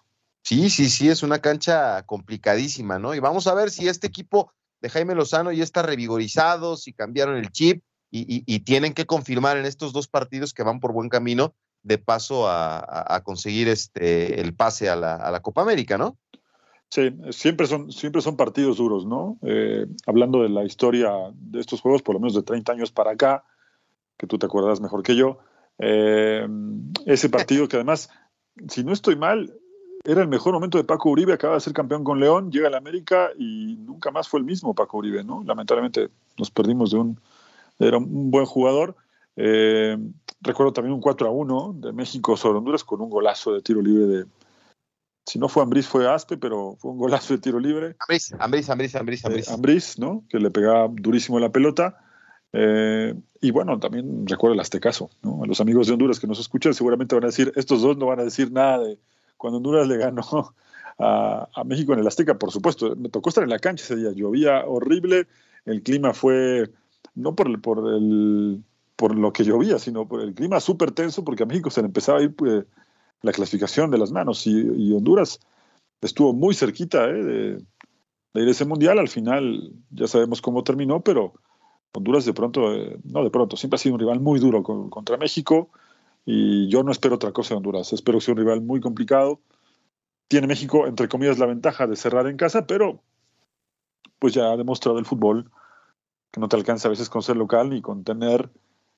Sí, 0.43 0.71
sí, 0.71 0.89
sí, 0.89 1.09
es 1.09 1.23
una 1.23 1.41
cancha 1.41 2.03
complicadísima, 2.05 2.99
¿no? 2.99 3.15
Y 3.15 3.21
vamos 3.21 3.47
a 3.47 3.55
ver 3.55 3.71
si 3.71 3.89
este 3.89 4.07
equipo 4.07 4.53
de 4.81 4.89
Jaime 4.89 5.15
Lozano 5.15 5.53
ya 5.53 5.63
está 5.63 5.83
revigorizado, 5.83 6.77
si 6.77 6.93
cambiaron 6.95 7.37
el 7.37 7.51
chip 7.51 7.85
y, 8.11 8.21
y, 8.21 8.43
y 8.47 8.61
tienen 8.61 8.95
que 8.95 9.05
confirmar 9.05 9.59
en 9.59 9.67
estos 9.67 9.93
dos 9.93 10.09
partidos 10.09 10.55
que 10.55 10.63
van 10.63 10.81
por 10.81 10.93
buen 10.93 11.11
camino 11.11 11.55
de 11.83 11.99
paso 11.99 12.49
a, 12.49 12.79
a, 12.79 13.17
a 13.17 13.23
conseguir 13.23 13.69
este, 13.69 14.41
el 14.41 14.55
pase 14.55 14.89
a 14.89 14.97
la, 14.97 15.17
a 15.17 15.31
la 15.31 15.41
Copa 15.41 15.63
América, 15.63 15.99
¿no? 15.99 16.17
Sí, 16.91 17.17
siempre 17.31 17.67
son, 17.69 17.93
siempre 17.93 18.21
son 18.21 18.37
partidos 18.37 18.79
duros, 18.79 19.07
¿no? 19.07 19.39
Eh, 19.43 19.87
hablando 20.07 20.43
de 20.43 20.49
la 20.49 20.65
historia 20.65 21.13
de 21.35 21.61
estos 21.61 21.81
juegos, 21.81 22.03
por 22.03 22.15
lo 22.15 22.21
menos 22.21 22.35
de 22.35 22.43
30 22.43 22.73
años 22.73 22.91
para 22.91 23.13
acá, 23.13 23.45
que 24.17 24.27
tú 24.27 24.39
te 24.39 24.47
acuerdas 24.47 24.81
mejor 24.81 25.05
que 25.05 25.15
yo, 25.15 25.39
eh, 25.79 26.47
ese 27.07 27.29
partido 27.29 27.69
que 27.69 27.77
además, 27.77 28.11
si 28.69 28.83
no 28.83 28.93
estoy 28.93 29.15
mal, 29.15 29.55
era 30.03 30.23
el 30.23 30.29
mejor 30.29 30.53
momento 30.53 30.79
de 30.79 30.85
Paco 30.85 31.11
Uribe, 31.11 31.33
acaba 31.33 31.55
de 31.55 31.61
ser 31.61 31.73
campeón 31.75 32.03
con 32.03 32.19
León, 32.19 32.51
llega 32.51 32.67
a 32.67 32.71
la 32.71 32.79
América 32.79 33.31
y 33.39 33.77
nunca 33.77 34.11
más 34.11 34.29
fue 34.29 34.41
el 34.41 34.47
mismo 34.47 34.75
Paco 34.75 34.99
Uribe, 34.99 35.23
¿no? 35.23 35.45
Lamentablemente 35.45 36.09
nos 36.39 36.51
perdimos 36.51 36.91
de 36.91 36.99
un, 36.99 37.21
era 37.79 37.99
un 37.99 38.33
buen 38.33 38.47
jugador. 38.47 38.97
Eh, 39.37 39.97
recuerdo 40.41 40.73
también 40.73 40.95
un 40.95 41.01
4 41.01 41.29
a 41.29 41.31
1 41.31 41.75
de 41.77 41.93
México 41.93 42.37
sobre 42.37 42.59
Honduras 42.59 42.83
con 42.83 43.01
un 43.01 43.11
golazo 43.11 43.53
de 43.53 43.63
tiro 43.63 43.81
libre 43.81 44.07
de, 44.07 44.27
si 45.27 45.39
no 45.39 45.49
fue 45.49 45.63
Ambriz, 45.63 45.87
fue 45.87 46.11
Aspe, 46.11 46.37
pero 46.37 46.77
fue 46.79 46.93
un 46.93 46.99
golazo 46.99 47.35
de 47.35 47.41
tiro 47.41 47.61
libre. 47.61 47.97
Ambriz, 48.01 48.33
Ambriz, 48.39 48.71
Ambriz, 48.71 48.95
Ambriz, 48.97 49.25
Ambriz. 49.25 49.49
Eh, 49.49 49.53
Ambriz, 49.53 49.99
¿no? 49.99 50.25
Que 50.29 50.39
le 50.39 50.51
pegaba 50.51 50.89
durísimo 50.91 51.39
la 51.39 51.51
pelota. 51.51 51.99
Eh, 52.53 53.15
y 53.41 53.51
bueno, 53.53 53.79
también 53.79 54.27
recuerdo 54.27 54.55
el 54.55 54.61
Aztecaso, 54.61 55.11
¿no? 55.23 55.45
A 55.45 55.47
los 55.47 55.61
amigos 55.61 55.87
de 55.87 55.93
Honduras 55.93 56.19
que 56.19 56.27
nos 56.27 56.41
escuchan 56.41 56.75
seguramente 56.75 57.15
van 57.15 57.25
a 57.25 57.29
decir, 57.29 57.53
estos 57.55 57.83
dos 57.83 57.97
no 57.97 58.07
van 58.07 58.21
a 58.21 58.25
decir 58.25 58.51
nada 58.51 58.81
de 58.81 58.99
cuando 59.37 59.59
Honduras 59.59 59.87
le 59.87 59.97
ganó 59.99 60.55
a, 60.99 61.49
a, 61.55 61.65
México 61.65 61.93
en 61.93 62.01
el 62.01 62.07
Azteca, 62.07 62.39
por 62.39 62.51
supuesto. 62.51 62.97
Me 62.97 63.09
tocó 63.09 63.29
estar 63.29 63.45
en 63.45 63.51
la 63.51 63.59
cancha 63.59 63.85
ese 63.85 63.97
día, 63.97 64.11
llovía 64.13 64.65
horrible, 64.67 65.29
el 65.65 65.83
clima 65.83 66.13
fue, 66.13 66.71
no 67.15 67.35
por, 67.35 67.61
por, 67.61 67.79
el, 67.95 68.63
por 68.97 69.15
lo 69.17 69.33
que 69.33 69.45
llovía, 69.45 69.79
sino 69.79 70.09
por 70.09 70.21
el 70.21 70.35
clima 70.35 70.61
súper 70.61 70.91
tenso, 70.91 71.25
porque 71.25 71.45
a 71.45 71.47
México 71.47 71.71
se 71.71 71.83
le 71.83 71.87
empezaba 71.87 72.19
a 72.19 72.23
ir 72.23 72.35
pues, 72.35 72.65
la 73.23 73.33
clasificación 73.33 73.91
de 73.91 73.99
las 73.99 74.13
manos 74.13 74.47
y, 74.47 74.93
Honduras 74.93 75.41
estuvo 76.01 76.33
muy 76.33 76.55
cerquita 76.55 77.09
¿eh? 77.09 77.23
de, 77.23 77.65
ir 78.35 78.49
a 78.49 78.51
ese 78.51 78.65
mundial. 78.65 78.99
Al 78.99 79.09
final 79.09 79.73
ya 79.91 80.07
sabemos 80.07 80.41
cómo 80.41 80.65
terminó, 80.65 81.01
pero 81.01 81.35
Honduras 81.93 82.25
de 82.25 82.33
pronto, 82.33 82.73
eh, 82.75 82.99
no 83.05 83.23
de 83.23 83.31
pronto, 83.31 83.57
siempre 83.57 83.77
ha 83.77 83.79
sido 83.79 83.95
un 83.95 84.01
rival 84.01 84.21
muy 84.21 84.41
duro 84.41 84.63
con, 84.63 84.89
contra 84.91 85.17
México 85.17 85.69
y 86.25 86.69
yo 86.69 86.83
no 86.83 86.93
espero 86.93 87.17
otra 87.17 87.33
cosa 87.33 87.55
de 87.55 87.59
Honduras. 87.59 87.93
Espero 87.93 88.19
que 88.19 88.25
sea 88.25 88.33
un 88.33 88.39
rival 88.39 88.61
muy 88.63 88.81
complicado. 88.81 89.41
Tiene 90.29 90.47
México, 90.47 90.87
entre 90.87 91.09
comillas, 91.09 91.39
la 91.39 91.47
ventaja 91.47 91.87
de 91.87 91.97
cerrar 91.97 92.27
en 92.27 92.37
casa, 92.37 92.67
pero 92.67 93.03
pues 94.19 94.35
ya 94.35 94.53
ha 94.53 94.57
demostrado 94.57 94.99
el 94.99 95.07
fútbol 95.07 95.51
que 96.31 96.41
no 96.41 96.49
te 96.49 96.57
alcanza 96.57 96.89
a 96.89 96.91
veces 96.91 97.09
con 97.09 97.23
ser 97.23 97.37
local 97.37 97.71
ni 97.71 97.83
con 97.83 98.05
tener 98.05 98.51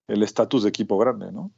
el 0.08 0.22
estatus 0.22 0.62
de 0.62 0.68
equipo 0.68 0.98
grande, 0.98 1.32
¿no? 1.32 1.50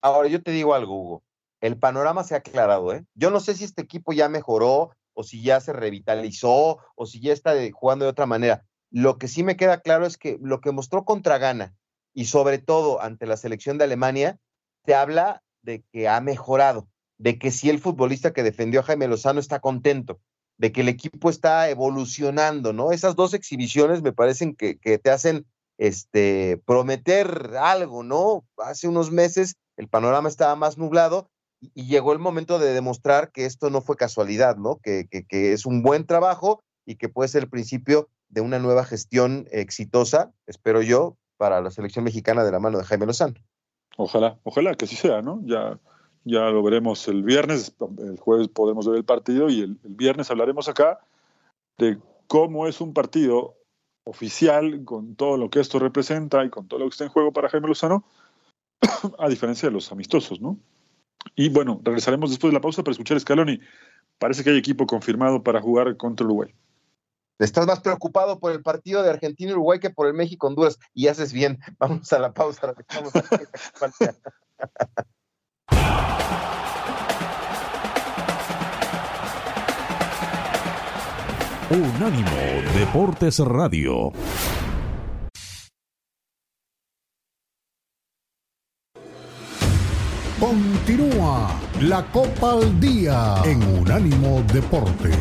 Ahora, 0.00 0.28
yo 0.28 0.42
te 0.42 0.50
digo 0.50 0.74
algo, 0.74 1.00
Hugo. 1.00 1.22
El 1.62 1.78
panorama 1.78 2.24
se 2.24 2.34
ha 2.34 2.38
aclarado, 2.38 2.92
¿eh? 2.92 3.04
Yo 3.14 3.30
no 3.30 3.38
sé 3.38 3.54
si 3.54 3.62
este 3.62 3.82
equipo 3.82 4.12
ya 4.12 4.28
mejoró 4.28 4.90
o 5.14 5.22
si 5.22 5.42
ya 5.42 5.60
se 5.60 5.72
revitalizó 5.72 6.78
o 6.96 7.06
si 7.06 7.20
ya 7.20 7.32
está 7.32 7.54
jugando 7.72 8.04
de 8.04 8.10
otra 8.10 8.26
manera. 8.26 8.64
Lo 8.90 9.16
que 9.16 9.28
sí 9.28 9.44
me 9.44 9.56
queda 9.56 9.80
claro 9.80 10.04
es 10.04 10.18
que 10.18 10.38
lo 10.42 10.60
que 10.60 10.72
mostró 10.72 11.04
contra 11.04 11.38
Ghana 11.38 11.72
y 12.14 12.24
sobre 12.24 12.58
todo 12.58 13.00
ante 13.00 13.26
la 13.26 13.36
selección 13.36 13.78
de 13.78 13.84
Alemania, 13.84 14.38
te 14.84 14.96
habla 14.96 15.44
de 15.62 15.84
que 15.92 16.08
ha 16.08 16.20
mejorado, 16.20 16.88
de 17.16 17.38
que 17.38 17.52
sí 17.52 17.70
el 17.70 17.78
futbolista 17.78 18.32
que 18.32 18.42
defendió 18.42 18.80
a 18.80 18.82
Jaime 18.82 19.06
Lozano 19.06 19.38
está 19.38 19.60
contento, 19.60 20.20
de 20.58 20.72
que 20.72 20.80
el 20.80 20.88
equipo 20.88 21.30
está 21.30 21.70
evolucionando, 21.70 22.72
¿no? 22.72 22.90
Esas 22.90 23.14
dos 23.14 23.34
exhibiciones 23.34 24.02
me 24.02 24.12
parecen 24.12 24.56
que, 24.56 24.78
que 24.78 24.98
te 24.98 25.10
hacen 25.10 25.46
este, 25.78 26.60
prometer 26.66 27.52
algo, 27.60 28.02
¿no? 28.02 28.44
Hace 28.58 28.88
unos 28.88 29.12
meses 29.12 29.54
el 29.76 29.88
panorama 29.88 30.28
estaba 30.28 30.56
más 30.56 30.76
nublado 30.76 31.30
y, 31.62 31.86
llegó 31.86 32.12
el 32.12 32.18
momento 32.18 32.58
de 32.58 32.72
demostrar 32.72 33.30
que 33.30 33.46
esto 33.46 33.70
no 33.70 33.80
fue 33.80 33.96
casualidad, 33.96 34.56
¿no? 34.56 34.80
Que, 34.82 35.06
que, 35.08 35.24
que 35.24 35.52
es 35.52 35.64
un 35.64 35.82
buen 35.82 36.06
trabajo 36.06 36.62
y 36.84 36.96
que 36.96 37.08
puede 37.08 37.28
ser 37.28 37.44
el 37.44 37.48
principio 37.48 38.08
de 38.28 38.40
una 38.40 38.58
nueva 38.58 38.84
gestión 38.84 39.46
exitosa, 39.52 40.32
espero 40.46 40.82
yo, 40.82 41.16
para 41.36 41.60
la 41.60 41.70
selección 41.70 42.04
mexicana 42.04 42.44
de 42.44 42.52
la 42.52 42.58
mano 42.58 42.78
de 42.78 42.84
Jaime 42.84 43.06
Lozano. 43.06 43.34
Ojalá, 43.96 44.38
ojalá 44.42 44.74
que 44.74 44.86
así 44.86 44.96
sea, 44.96 45.22
¿no? 45.22 45.40
Ya, 45.44 45.78
ya 46.24 46.50
lo 46.50 46.62
veremos 46.62 47.06
el 47.08 47.22
viernes, 47.22 47.74
el 47.98 48.18
jueves 48.18 48.48
podemos 48.48 48.86
ver 48.86 48.96
el 48.96 49.04
partido 49.04 49.48
y 49.48 49.60
el, 49.60 49.78
el 49.84 49.94
viernes 49.94 50.30
hablaremos 50.30 50.68
acá 50.68 51.00
de 51.78 51.98
cómo 52.26 52.66
es 52.66 52.80
un 52.80 52.94
partido 52.94 53.56
oficial 54.04 54.84
con 54.84 55.14
todo 55.14 55.36
lo 55.36 55.50
que 55.50 55.60
esto 55.60 55.78
representa 55.78 56.44
y 56.44 56.50
con 56.50 56.66
todo 56.66 56.80
lo 56.80 56.86
que 56.86 56.92
está 56.92 57.04
en 57.04 57.10
juego 57.10 57.32
para 57.32 57.48
Jaime 57.48 57.68
Lozano, 57.68 58.04
a 59.18 59.28
diferencia 59.28 59.68
de 59.68 59.74
los 59.74 59.92
amistosos, 59.92 60.40
¿no? 60.40 60.58
Y 61.34 61.48
bueno, 61.48 61.80
regresaremos 61.82 62.30
después 62.30 62.50
de 62.50 62.54
la 62.54 62.60
pausa 62.60 62.82
para 62.82 62.92
escuchar 62.92 63.16
a 63.16 63.20
Scaloni. 63.20 63.60
Parece 64.18 64.44
que 64.44 64.50
hay 64.50 64.58
equipo 64.58 64.86
confirmado 64.86 65.42
para 65.42 65.60
jugar 65.60 65.96
contra 65.96 66.26
Uruguay. 66.26 66.54
Estás 67.38 67.66
más 67.66 67.80
preocupado 67.80 68.38
por 68.38 68.52
el 68.52 68.62
partido 68.62 69.02
de 69.02 69.10
Argentina 69.10 69.50
y 69.50 69.54
Uruguay 69.54 69.80
que 69.80 69.90
por 69.90 70.06
el 70.06 70.14
México-Honduras. 70.14 70.78
Y 70.94 71.08
haces 71.08 71.32
bien. 71.32 71.58
Vamos 71.78 72.12
a 72.12 72.18
la 72.18 72.32
pausa. 72.32 72.74
Vamos 72.94 73.16
a 73.16 73.22
Unánimo 81.70 82.30
Deportes 82.74 83.38
Radio. 83.38 84.12
Continúa 90.52 91.58
la 91.80 92.04
Copa 92.12 92.52
al 92.52 92.78
Día 92.78 93.36
en 93.46 93.62
Unánimo 93.62 94.42
Deportes. 94.52 95.16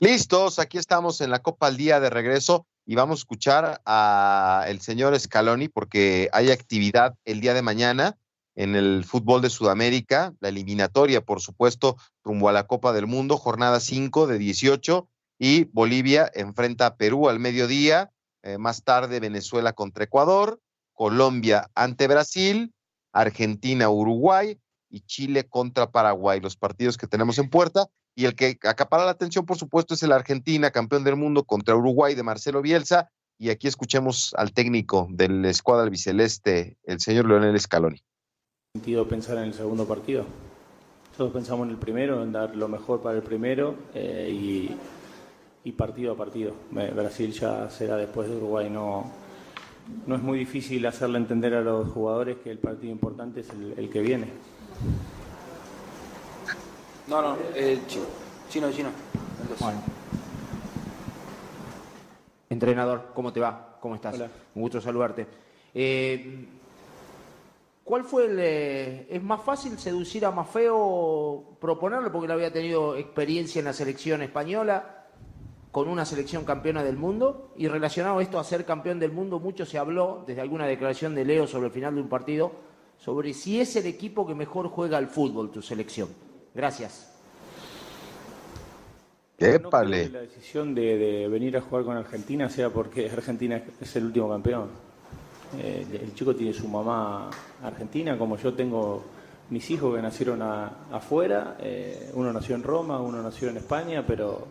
Listos, 0.00 0.58
aquí 0.58 0.78
estamos 0.78 1.20
en 1.20 1.28
la 1.28 1.40
Copa 1.40 1.66
al 1.66 1.76
Día 1.76 2.00
de 2.00 2.08
regreso 2.08 2.66
y 2.86 2.94
vamos 2.94 3.18
a 3.18 3.20
escuchar 3.20 3.82
a 3.84 4.64
el 4.66 4.80
señor 4.80 5.20
Scaloni 5.20 5.68
porque 5.68 6.30
hay 6.32 6.50
actividad 6.52 7.16
el 7.26 7.42
día 7.42 7.52
de 7.52 7.60
mañana 7.60 8.16
en 8.58 8.74
el 8.74 9.04
fútbol 9.04 9.40
de 9.40 9.50
Sudamérica, 9.50 10.34
la 10.40 10.48
eliminatoria, 10.48 11.20
por 11.20 11.40
supuesto, 11.40 11.96
rumbo 12.24 12.48
a 12.48 12.52
la 12.52 12.66
Copa 12.66 12.92
del 12.92 13.06
Mundo, 13.06 13.36
jornada 13.36 13.78
5 13.78 14.26
de 14.26 14.36
18 14.36 15.08
y 15.38 15.64
Bolivia 15.66 16.28
enfrenta 16.34 16.86
a 16.86 16.96
Perú 16.96 17.28
al 17.28 17.38
mediodía, 17.38 18.10
eh, 18.42 18.58
más 18.58 18.82
tarde 18.82 19.20
Venezuela 19.20 19.74
contra 19.74 20.02
Ecuador, 20.02 20.60
Colombia 20.92 21.70
ante 21.76 22.08
Brasil, 22.08 22.74
Argentina, 23.12 23.90
Uruguay 23.90 24.58
y 24.90 25.02
Chile 25.02 25.46
contra 25.48 25.92
Paraguay, 25.92 26.40
los 26.40 26.56
partidos 26.56 26.96
que 26.96 27.06
tenemos 27.06 27.38
en 27.38 27.50
puerta 27.50 27.86
y 28.16 28.24
el 28.24 28.34
que 28.34 28.58
acapara 28.64 29.04
la 29.04 29.12
atención, 29.12 29.46
por 29.46 29.56
supuesto, 29.56 29.94
es 29.94 30.02
el 30.02 30.10
Argentina, 30.10 30.72
campeón 30.72 31.04
del 31.04 31.14
mundo 31.14 31.44
contra 31.44 31.76
Uruguay 31.76 32.16
de 32.16 32.24
Marcelo 32.24 32.60
Bielsa. 32.60 33.08
Y 33.38 33.50
aquí 33.50 33.68
escuchemos 33.68 34.34
al 34.36 34.52
técnico 34.52 35.06
del 35.10 35.44
escuadra 35.44 35.84
albiceleste, 35.84 36.76
el 36.82 36.98
señor 36.98 37.28
Leonel 37.28 37.60
Scaloni. 37.60 38.02
Sentido 38.78 39.08
pensar 39.08 39.38
en 39.38 39.44
el 39.44 39.54
segundo 39.54 39.88
partido. 39.88 40.24
Todos 41.16 41.32
pensamos 41.32 41.66
en 41.66 41.72
el 41.72 41.78
primero, 41.78 42.22
en 42.22 42.30
dar 42.30 42.54
lo 42.54 42.68
mejor 42.68 43.00
para 43.00 43.16
el 43.16 43.24
primero 43.24 43.74
eh, 43.92 44.30
y, 44.30 44.70
y, 45.68 45.72
partido 45.72 46.12
a 46.12 46.16
partido. 46.16 46.52
Brasil 46.70 47.32
ya 47.32 47.68
será 47.70 47.96
después 47.96 48.28
de 48.28 48.36
Uruguay. 48.36 48.70
No, 48.70 49.10
no 50.06 50.14
es 50.14 50.22
muy 50.22 50.38
difícil 50.38 50.86
hacerle 50.86 51.18
entender 51.18 51.54
a 51.54 51.60
los 51.60 51.88
jugadores 51.88 52.36
que 52.36 52.52
el 52.52 52.58
partido 52.58 52.92
importante 52.92 53.40
es 53.40 53.50
el, 53.50 53.74
el 53.76 53.90
que 53.90 54.00
viene. 54.00 54.28
No, 57.08 57.20
no, 57.20 57.36
eh, 57.56 57.80
chino. 57.88 58.04
Chino, 58.48 58.70
chino. 58.70 58.90
Bueno. 59.58 59.82
Entrenador, 62.48 63.10
¿cómo 63.12 63.32
te 63.32 63.40
va? 63.40 63.76
¿Cómo 63.80 63.96
estás? 63.96 64.14
Hola. 64.14 64.28
Un 64.54 64.62
gusto 64.62 64.80
saludarte. 64.80 65.26
Eh, 65.74 66.46
¿Cuál 67.88 68.04
fue 68.04 68.26
el... 68.26 68.38
Eh, 68.38 69.06
¿Es 69.08 69.22
más 69.22 69.40
fácil 69.40 69.78
seducir 69.78 70.26
a 70.26 70.30
Mafeo, 70.30 71.56
proponerle, 71.58 72.10
porque 72.10 72.26
él 72.26 72.32
había 72.32 72.52
tenido 72.52 72.94
experiencia 72.94 73.60
en 73.60 73.64
la 73.64 73.72
selección 73.72 74.20
española, 74.20 75.06
con 75.70 75.88
una 75.88 76.04
selección 76.04 76.44
campeona 76.44 76.84
del 76.84 76.98
mundo? 76.98 77.54
Y 77.56 77.66
relacionado 77.66 78.20
esto 78.20 78.38
a 78.38 78.44
ser 78.44 78.66
campeón 78.66 78.98
del 78.98 79.12
mundo, 79.12 79.40
mucho 79.40 79.64
se 79.64 79.78
habló, 79.78 80.22
desde 80.26 80.42
alguna 80.42 80.66
declaración 80.66 81.14
de 81.14 81.24
Leo 81.24 81.46
sobre 81.46 81.68
el 81.68 81.72
final 81.72 81.94
de 81.94 82.02
un 82.02 82.10
partido, 82.10 82.52
sobre 82.98 83.32
si 83.32 83.58
es 83.58 83.74
el 83.76 83.86
equipo 83.86 84.26
que 84.26 84.34
mejor 84.34 84.68
juega 84.68 84.98
al 84.98 85.06
fútbol, 85.06 85.50
tu 85.50 85.62
selección. 85.62 86.10
Gracias. 86.54 87.10
No 89.40 89.70
la 89.70 90.20
decisión 90.20 90.74
de, 90.74 90.98
de, 90.98 91.28
venir 91.28 91.56
a 91.56 91.62
jugar 91.62 91.86
con 91.86 91.96
Argentina 91.96 92.50
sea 92.50 92.68
porque 92.68 93.08
Argentina 93.08 93.62
es 93.80 93.96
el 93.96 94.04
último 94.04 94.28
campeón. 94.28 94.87
Eh, 95.56 95.86
el 96.02 96.14
chico 96.14 96.34
tiene 96.34 96.52
su 96.52 96.68
mamá 96.68 97.30
argentina, 97.62 98.18
como 98.18 98.36
yo 98.36 98.52
tengo 98.52 99.02
mis 99.50 99.70
hijos 99.70 99.94
que 99.94 100.02
nacieron 100.02 100.42
afuera. 100.42 101.56
Eh, 101.60 102.10
uno 102.14 102.32
nació 102.32 102.54
en 102.54 102.62
Roma, 102.62 103.00
uno 103.00 103.22
nació 103.22 103.48
en 103.48 103.56
España, 103.56 104.04
pero 104.06 104.46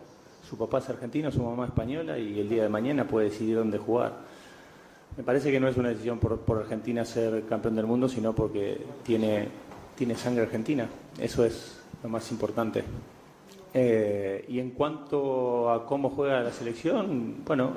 su 0.48 0.56
papá 0.56 0.78
es 0.78 0.88
argentino, 0.88 1.30
su 1.30 1.42
mamá 1.42 1.66
española 1.66 2.18
y 2.18 2.40
el 2.40 2.48
día 2.48 2.64
de 2.64 2.68
mañana 2.68 3.06
puede 3.06 3.28
decidir 3.28 3.56
dónde 3.56 3.78
jugar. 3.78 4.12
Me 5.16 5.22
parece 5.22 5.50
que 5.50 5.60
no 5.60 5.68
es 5.68 5.76
una 5.76 5.88
decisión 5.88 6.18
por, 6.18 6.58
Argentina 6.58 7.04
ser 7.04 7.44
campeón 7.44 7.76
del 7.76 7.86
mundo, 7.86 8.08
sino 8.08 8.32
porque 8.32 8.80
tiene, 9.04 9.48
tiene 9.96 10.14
sangre 10.14 10.42
argentina. 10.42 10.88
Eso 11.18 11.44
es 11.44 11.80
lo 12.02 12.08
más 12.08 12.30
importante. 12.30 12.84
Eh, 13.74 14.44
y 14.48 14.60
en 14.60 14.70
cuanto 14.70 15.70
a 15.70 15.84
cómo 15.84 16.10
juega 16.10 16.40
la 16.40 16.52
selección, 16.52 17.44
bueno, 17.44 17.74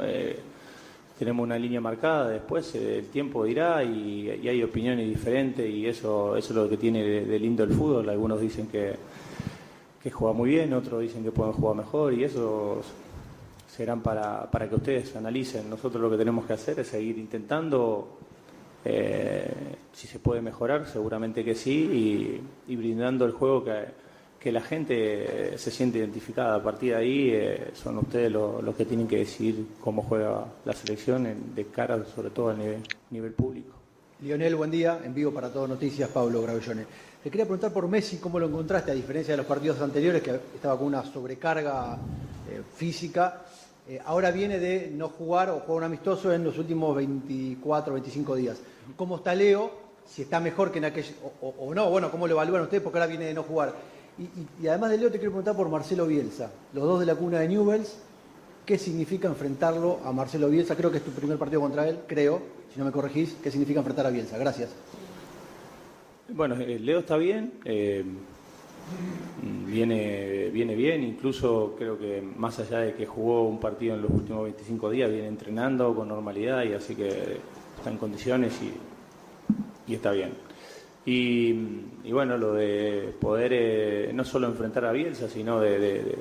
tenemos 1.21 1.43
una 1.43 1.59
línea 1.59 1.79
marcada, 1.79 2.29
después 2.29 2.73
eh, 2.73 2.97
el 2.97 3.05
tiempo 3.09 3.45
dirá 3.45 3.83
y, 3.83 4.27
y, 4.41 4.47
hay 4.47 4.63
opiniones 4.63 5.07
diferentes 5.07 5.69
y 5.69 5.85
eso, 5.85 6.35
eso 6.35 6.49
es 6.49 6.55
lo 6.55 6.67
que 6.67 6.77
tiene 6.77 7.03
de, 7.03 7.37
lindo 7.37 7.63
el 7.63 7.71
fútbol. 7.71 8.09
Algunos 8.09 8.41
dicen 8.41 8.65
que, 8.65 8.95
que 10.01 10.09
juega 10.09 10.33
muy 10.33 10.49
bien, 10.49 10.73
otros 10.73 10.99
dicen 10.99 11.23
que 11.23 11.31
pueden 11.31 11.53
jugar 11.53 11.75
mejor 11.75 12.11
y 12.11 12.23
eso 12.23 12.81
serán 13.69 14.01
para, 14.01 14.49
para 14.49 14.67
que 14.67 14.73
ustedes 14.73 15.15
analicen. 15.15 15.69
Nosotros 15.69 16.01
lo 16.01 16.09
que 16.09 16.17
tenemos 16.17 16.43
que 16.47 16.53
hacer 16.53 16.79
es 16.79 16.87
seguir 16.87 17.19
intentando 17.19 18.17
si 19.93 20.07
se 20.07 20.17
puede 20.17 20.41
mejorar, 20.41 20.87
seguramente 20.87 21.45
que 21.45 21.53
sí, 21.53 22.41
y, 22.67 22.75
brindando 22.75 23.25
el 23.25 23.31
juego 23.31 23.63
que, 23.63 23.85
que, 24.41 24.51
la 24.51 24.61
gente 24.61 25.57
se 25.57 25.71
siente 25.71 25.99
identificada. 25.99 26.55
A 26.55 26.63
partir 26.63 26.93
de 26.93 26.97
ahí 26.97 27.29
eh, 27.31 27.71
son 27.73 27.99
ustedes 27.99 28.31
los 28.31 28.75
que 28.75 28.85
tienen 28.85 29.07
que 29.07 29.17
decidir 29.17 29.67
cómo 29.79 30.01
juega 30.03 30.45
la 30.65 30.73
selección 30.73 31.53
de 31.55 31.65
cara 31.67 32.03
sobre 32.05 32.29
todo 32.29 32.49
a 32.49 32.53
nivel, 32.53 32.81
nivel 33.09 33.33
público. 33.33 33.81
Lionel, 34.21 34.55
buen 34.55 34.69
día, 34.69 34.99
en 35.03 35.15
vivo 35.15 35.31
para 35.31 35.51
Todo 35.51 35.67
Noticias, 35.67 36.07
Pablo 36.09 36.43
Gravellone. 36.43 36.85
Te 37.23 37.29
quería 37.29 37.45
preguntar 37.45 37.73
por 37.73 37.87
Messi, 37.87 38.17
¿cómo 38.17 38.39
lo 38.39 38.47
encontraste? 38.47 38.91
A 38.91 38.93
diferencia 38.93 39.33
de 39.33 39.37
los 39.37 39.45
partidos 39.45 39.81
anteriores, 39.81 40.21
que 40.21 40.31
estaba 40.55 40.77
con 40.77 40.87
una 40.87 41.03
sobrecarga 41.03 41.97
eh, 42.49 42.61
física, 42.75 43.41
eh, 43.87 43.99
ahora 44.05 44.31
viene 44.31 44.59
de 44.59 44.91
no 44.91 45.09
jugar 45.09 45.49
o 45.49 45.59
jugar 45.61 45.77
un 45.77 45.83
amistoso 45.83 46.31
en 46.31 46.43
los 46.43 46.57
últimos 46.57 46.95
24, 46.95 47.93
25 47.93 48.35
días. 48.35 48.61
¿Cómo 48.95 49.17
está 49.17 49.33
Leo? 49.33 49.71
Si 50.05 50.21
está 50.21 50.39
mejor 50.39 50.71
que 50.71 50.77
en 50.77 50.85
aquel... 50.85 51.05
O, 51.41 51.73
no, 51.73 51.89
bueno, 51.89 52.11
¿cómo 52.11 52.27
lo 52.27 52.33
evalúan 52.33 52.61
ustedes? 52.63 52.83
Porque 52.83 52.99
ahora 52.99 53.07
viene 53.07 53.25
de 53.25 53.33
no 53.33 53.43
jugar. 53.43 53.73
Y, 54.61 54.67
además 54.67 54.91
de 54.91 54.97
Leo, 54.97 55.11
te 55.11 55.17
quiero 55.17 55.31
preguntar 55.31 55.55
por 55.55 55.69
Marcelo 55.69 56.05
Bielsa. 56.05 56.51
Los 56.73 56.83
dos 56.83 56.99
de 56.99 57.05
la 57.07 57.15
cuna 57.15 57.39
de 57.39 57.47
Newells, 57.47 57.97
¿qué 58.65 58.77
significa 58.77 59.27
enfrentarlo 59.27 59.99
a 60.05 60.11
Marcelo 60.11 60.49
Bielsa? 60.49 60.75
Creo 60.75 60.91
que 60.91 60.97
es 60.97 61.03
tu 61.03 61.11
primer 61.11 61.37
partido 61.37 61.61
contra 61.61 61.87
él, 61.87 61.99
creo, 62.07 62.41
si 62.71 62.79
no 62.79 62.85
me 62.85 62.91
corregís. 62.91 63.35
¿Qué 63.41 63.49
significa 63.49 63.79
enfrentar 63.79 64.05
a 64.05 64.11
Bielsa? 64.11 64.37
Gracias. 64.37 64.69
Bueno, 66.29 66.55
eh, 66.55 66.79
Leo 66.79 66.99
está 66.99 67.17
bien. 67.17 67.53
Eh, 67.65 68.05
viene, 69.65 70.49
viene 70.49 70.75
bien, 70.75 71.03
incluso 71.03 71.75
creo 71.77 71.97
que 71.97 72.21
más 72.21 72.59
allá 72.59 72.79
de 72.79 72.93
que 72.93 73.05
jugó 73.05 73.43
un 73.43 73.59
partido 73.59 73.95
en 73.95 74.01
los 74.01 74.11
últimos 74.11 74.43
25 74.43 74.89
días, 74.89 75.09
viene 75.09 75.27
entrenando 75.27 75.95
con 75.95 76.07
normalidad 76.07 76.63
y 76.63 76.73
así 76.73 76.95
que 76.95 77.37
está 77.77 77.89
en 77.89 77.97
condiciones 77.97 78.53
y, 78.61 79.93
está 79.93 80.11
bien. 80.11 80.31
Y, 81.05 81.53
bueno, 82.11 82.37
lo 82.37 82.53
de 82.53 83.13
poder 83.19 83.51
eh, 83.53 84.11
no 84.13 84.23
solo 84.23 84.47
enfrentar 84.47 84.85
a 84.85 84.91
Bielsa, 84.91 85.27
sino 85.27 85.59
de, 85.59 86.17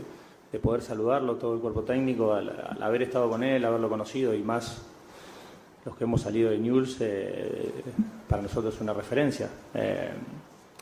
poder 0.62 0.82
saludarlo, 0.82 1.36
todo 1.36 1.54
el 1.54 1.60
cuerpo 1.60 1.82
técnico, 1.82 2.32
al, 2.32 2.78
haber 2.80 3.02
estado 3.02 3.28
con 3.28 3.42
él, 3.42 3.64
haberlo 3.64 3.88
conocido 3.88 4.34
y 4.34 4.42
más 4.42 4.82
los 5.84 5.96
que 5.96 6.04
hemos 6.04 6.22
salido 6.22 6.50
de 6.50 6.58
News, 6.58 6.96
eh, 7.00 7.72
para 8.28 8.42
nosotros 8.42 8.74
es 8.74 8.80
una 8.80 8.92
referencia. 8.92 9.48
Eh, 9.74 10.10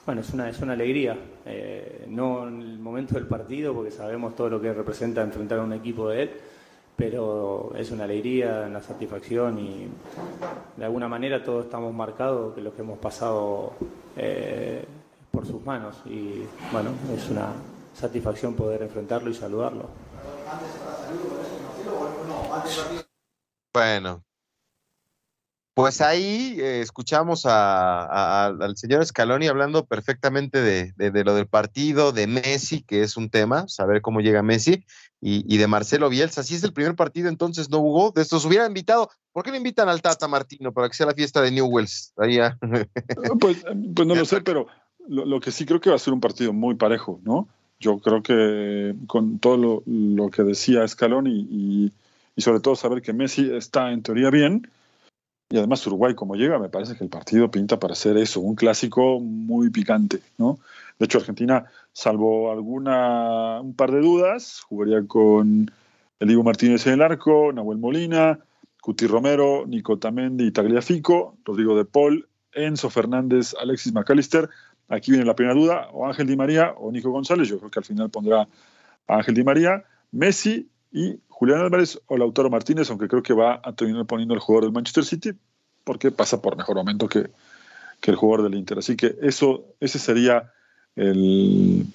bueno, 0.08 0.22
es 0.22 0.32
una, 0.32 0.48
es 0.48 0.58
una 0.60 0.72
alegría, 0.72 1.16
eh, 1.44 2.06
no 2.08 2.48
en 2.48 2.62
el 2.62 2.78
momento 2.78 3.14
del 3.14 3.26
partido, 3.26 3.74
porque 3.74 3.90
sabemos 3.90 4.34
todo 4.34 4.48
lo 4.48 4.60
que 4.60 4.72
representa 4.72 5.22
enfrentar 5.22 5.58
a 5.58 5.62
un 5.62 5.74
equipo 5.74 6.08
de 6.08 6.22
él, 6.22 6.30
pero 6.98 7.70
es 7.76 7.92
una 7.92 8.04
alegría, 8.04 8.64
una 8.66 8.82
satisfacción 8.82 9.56
y 9.60 9.86
de 10.76 10.84
alguna 10.84 11.06
manera 11.06 11.44
todos 11.44 11.66
estamos 11.66 11.94
marcados 11.94 12.56
que 12.56 12.60
lo 12.60 12.74
que 12.74 12.82
hemos 12.82 12.98
pasado 12.98 13.72
eh, 14.16 14.84
por 15.30 15.46
sus 15.46 15.64
manos 15.64 15.96
y 16.06 16.42
bueno, 16.72 16.90
es 17.16 17.30
una 17.30 17.52
satisfacción 17.94 18.54
poder 18.54 18.82
enfrentarlo 18.82 19.30
y 19.30 19.34
saludarlo. 19.34 19.88
Bueno, 23.72 24.24
pues 25.78 26.00
ahí 26.00 26.56
eh, 26.58 26.80
escuchamos 26.80 27.46
al 27.46 28.76
señor 28.76 29.06
Scaloni 29.06 29.46
hablando 29.46 29.86
perfectamente 29.86 30.60
de, 30.60 31.24
lo 31.24 31.36
del 31.36 31.46
partido, 31.46 32.10
de 32.10 32.26
Messi, 32.26 32.82
que 32.82 33.04
es 33.04 33.16
un 33.16 33.30
tema, 33.30 33.68
saber 33.68 34.02
cómo 34.02 34.20
llega 34.20 34.42
Messi, 34.42 34.82
y, 35.20 35.56
de 35.56 35.66
Marcelo 35.68 36.08
Bielsa. 36.08 36.42
Si 36.42 36.56
es 36.56 36.64
el 36.64 36.72
primer 36.72 36.96
partido, 36.96 37.28
entonces 37.28 37.70
no 37.70 37.78
hubo. 37.78 38.10
De 38.10 38.22
estos 38.22 38.44
hubiera 38.44 38.66
invitado. 38.66 39.08
¿Por 39.30 39.44
qué 39.44 39.52
no 39.52 39.56
invitan 39.56 39.88
al 39.88 40.02
Tata 40.02 40.26
Martino 40.26 40.72
para 40.72 40.88
que 40.88 40.96
sea 40.96 41.06
la 41.06 41.14
fiesta 41.14 41.40
de 41.42 41.52
Newells? 41.52 42.12
Ahí 42.16 42.40
pues, 43.38 43.64
pues, 43.94 44.08
no 44.08 44.16
lo 44.16 44.24
sé, 44.24 44.40
pero 44.44 44.66
lo, 45.06 45.38
que 45.38 45.52
sí 45.52 45.64
creo 45.64 45.80
que 45.80 45.90
va 45.90 45.94
a 45.94 46.00
ser 46.00 46.12
un 46.12 46.20
partido 46.20 46.52
muy 46.52 46.74
parejo, 46.74 47.20
¿no? 47.22 47.46
Yo 47.78 48.00
creo 48.00 48.20
que 48.24 48.96
con 49.06 49.38
todo 49.38 49.84
lo, 49.86 50.30
que 50.30 50.42
decía 50.42 50.88
Scaloni 50.88 51.46
y, 51.48 51.92
y 52.34 52.42
sobre 52.42 52.58
todo 52.58 52.74
saber 52.74 53.00
que 53.00 53.12
Messi 53.12 53.48
está 53.54 53.92
en 53.92 54.02
teoría 54.02 54.30
bien 54.30 54.68
y 55.50 55.56
además 55.56 55.86
Uruguay 55.86 56.14
como 56.14 56.34
llega, 56.34 56.58
me 56.58 56.68
parece 56.68 56.96
que 56.96 57.04
el 57.04 57.10
partido 57.10 57.50
pinta 57.50 57.78
para 57.78 57.94
ser 57.94 58.16
eso, 58.18 58.40
un 58.40 58.54
clásico 58.54 59.18
muy 59.20 59.70
picante, 59.70 60.20
¿no? 60.36 60.58
De 60.98 61.06
hecho, 61.06 61.18
Argentina, 61.18 61.66
salvo 61.92 62.52
alguna, 62.52 63.60
un 63.60 63.74
par 63.74 63.92
de 63.92 64.00
dudas, 64.00 64.60
jugaría 64.68 65.06
con 65.06 65.70
el 66.20 66.28
Diego 66.28 66.42
Martínez 66.42 66.86
en 66.86 66.94
el 66.94 67.02
arco, 67.02 67.52
Nahuel 67.52 67.78
Molina, 67.78 68.40
Cuti 68.82 69.06
Romero, 69.06 69.64
Nico 69.66 69.98
Tamendi 69.98 70.46
y 70.46 70.50
Tagliafico, 70.50 71.36
Rodrigo 71.44 71.76
de 71.76 71.84
Paul, 71.84 72.28
Enzo 72.52 72.90
Fernández, 72.90 73.54
Alexis 73.60 73.92
McAllister. 73.92 74.48
Aquí 74.88 75.12
viene 75.12 75.26
la 75.26 75.36
primera 75.36 75.54
duda, 75.54 75.88
o 75.92 76.06
Ángel 76.06 76.26
Di 76.26 76.36
María 76.36 76.74
o 76.76 76.90
Nico 76.90 77.10
González. 77.10 77.48
Yo 77.48 77.58
creo 77.58 77.70
que 77.70 77.78
al 77.78 77.84
final 77.84 78.10
pondrá 78.10 78.48
a 79.06 79.16
Ángel 79.16 79.34
Di 79.34 79.44
María, 79.44 79.84
Messi 80.10 80.68
y 80.90 81.20
Julián 81.38 81.60
Álvarez 81.60 82.00
o 82.06 82.16
Lautaro 82.16 82.50
Martínez, 82.50 82.90
aunque 82.90 83.06
creo 83.06 83.22
que 83.22 83.32
va 83.32 83.60
a 83.62 83.72
terminar 83.72 84.06
poniendo 84.06 84.34
el 84.34 84.40
jugador 84.40 84.64
del 84.64 84.72
Manchester 84.72 85.04
City, 85.04 85.30
porque 85.84 86.10
pasa 86.10 86.42
por 86.42 86.56
mejor 86.56 86.74
momento 86.74 87.08
que, 87.08 87.30
el 88.02 88.16
jugador 88.16 88.50
del 88.50 88.58
Inter. 88.58 88.78
Así 88.78 88.96
que 88.96 89.14
eso, 89.22 89.76
ese 89.78 90.00
sería 90.00 90.52
el, 90.96 91.86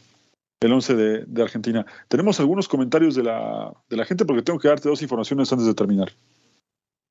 el 0.62 0.72
11 0.72 0.96
de, 0.96 1.44
Argentina. 1.44 1.86
Tenemos 2.08 2.40
algunos 2.40 2.70
comentarios 2.70 3.16
de 3.16 3.24
la, 3.24 3.74
de 3.90 3.98
la 3.98 4.06
gente 4.06 4.24
porque 4.24 4.44
tengo 4.44 4.60
que 4.60 4.70
darte 4.70 4.88
dos 4.88 5.02
informaciones 5.02 5.52
antes 5.52 5.68
de 5.68 5.74
terminar. 5.74 6.14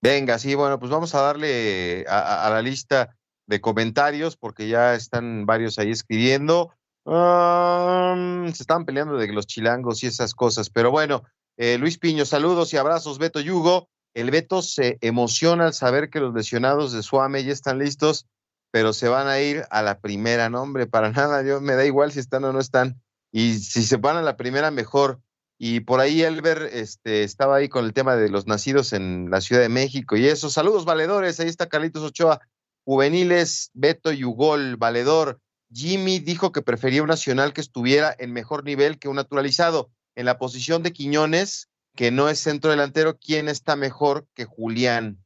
Venga, 0.00 0.38
sí, 0.38 0.54
bueno, 0.54 0.78
pues 0.78 0.90
vamos 0.90 1.14
a 1.14 1.20
darle 1.20 2.06
a, 2.08 2.48
la 2.50 2.62
lista 2.62 3.14
de 3.46 3.60
comentarios 3.60 4.38
porque 4.38 4.68
ya 4.68 4.94
están 4.94 5.44
varios 5.44 5.78
ahí 5.78 5.90
escribiendo. 5.90 6.72
se 7.04 8.62
están 8.62 8.86
peleando 8.86 9.18
de 9.18 9.30
los 9.34 9.46
chilangos 9.46 10.02
y 10.02 10.06
esas 10.06 10.32
cosas, 10.32 10.70
pero 10.70 10.90
bueno, 10.90 11.24
eh, 11.57 11.78
Luis 11.78 11.98
Piño, 11.98 12.24
saludos 12.24 12.72
y 12.72 12.76
abrazos, 12.76 13.18
Beto 13.18 13.40
Yugo. 13.40 13.88
El 14.14 14.30
Beto 14.30 14.62
se 14.62 14.98
emociona 15.00 15.66
al 15.66 15.74
saber 15.74 16.11
que 16.11 16.20
los 16.20 16.34
lesionados 16.34 16.92
de 16.92 17.03
Suame 17.03 17.44
ya 17.44 17.53
están 17.53 17.78
listos, 17.78 18.26
pero 18.70 18.92
se 18.92 19.09
van 19.09 19.26
a 19.28 19.40
ir 19.40 19.64
a 19.70 19.82
la 19.82 20.00
primera, 20.00 20.50
no, 20.50 20.62
hombre, 20.62 20.86
para 20.86 21.11
nada, 21.12 21.42
yo 21.42 21.61
me 21.61 21.74
da 21.74 21.84
igual 21.84 22.12
si 22.12 22.20
están 22.20 22.44
o 22.44 22.53
no 22.53 22.61
están. 22.61 23.00
Y 23.32 23.59
si 23.59 23.82
se 23.82 23.96
van 23.96 24.16
a 24.16 24.22
la 24.22 24.36
primera, 24.36 24.70
mejor. 24.70 25.20
Y 25.59 25.80
por 25.80 26.00
ahí 26.00 26.22
Elber 26.22 26.68
este, 26.72 27.22
estaba 27.22 27.57
ahí 27.57 27.68
con 27.68 27.84
el 27.84 27.92
tema 27.92 28.16
de 28.16 28.28
los 28.28 28.46
nacidos 28.46 28.92
en 28.92 29.30
la 29.30 29.40
Ciudad 29.40 29.62
de 29.62 29.68
México 29.68 30.16
y 30.16 30.26
eso. 30.26 30.50
Saludos, 30.50 30.84
valedores. 30.84 31.38
Ahí 31.40 31.48
está 31.48 31.68
Carlitos 31.68 32.03
Ochoa. 32.03 32.40
Juveniles, 32.84 33.70
Beto 33.72 34.11
Yugol, 34.11 34.76
valedor. 34.76 35.40
Jimmy 35.72 36.18
dijo 36.18 36.53
que 36.53 36.62
prefería 36.62 37.03
un 37.03 37.09
nacional 37.09 37.53
que 37.53 37.61
estuviera 37.61 38.14
en 38.18 38.32
mejor 38.32 38.64
nivel 38.64 38.98
que 38.98 39.09
un 39.09 39.16
naturalizado 39.16 39.90
en 40.14 40.26
la 40.26 40.38
posición 40.38 40.82
de 40.82 40.92
Quiñones, 40.92 41.68
que 41.94 42.10
no 42.10 42.28
es 42.28 42.38
centro 42.38 42.70
delantero, 42.70 43.18
¿quién 43.18 43.48
está 43.48 43.76
mejor 43.76 44.26
que 44.34 44.44
Julián? 44.44 45.18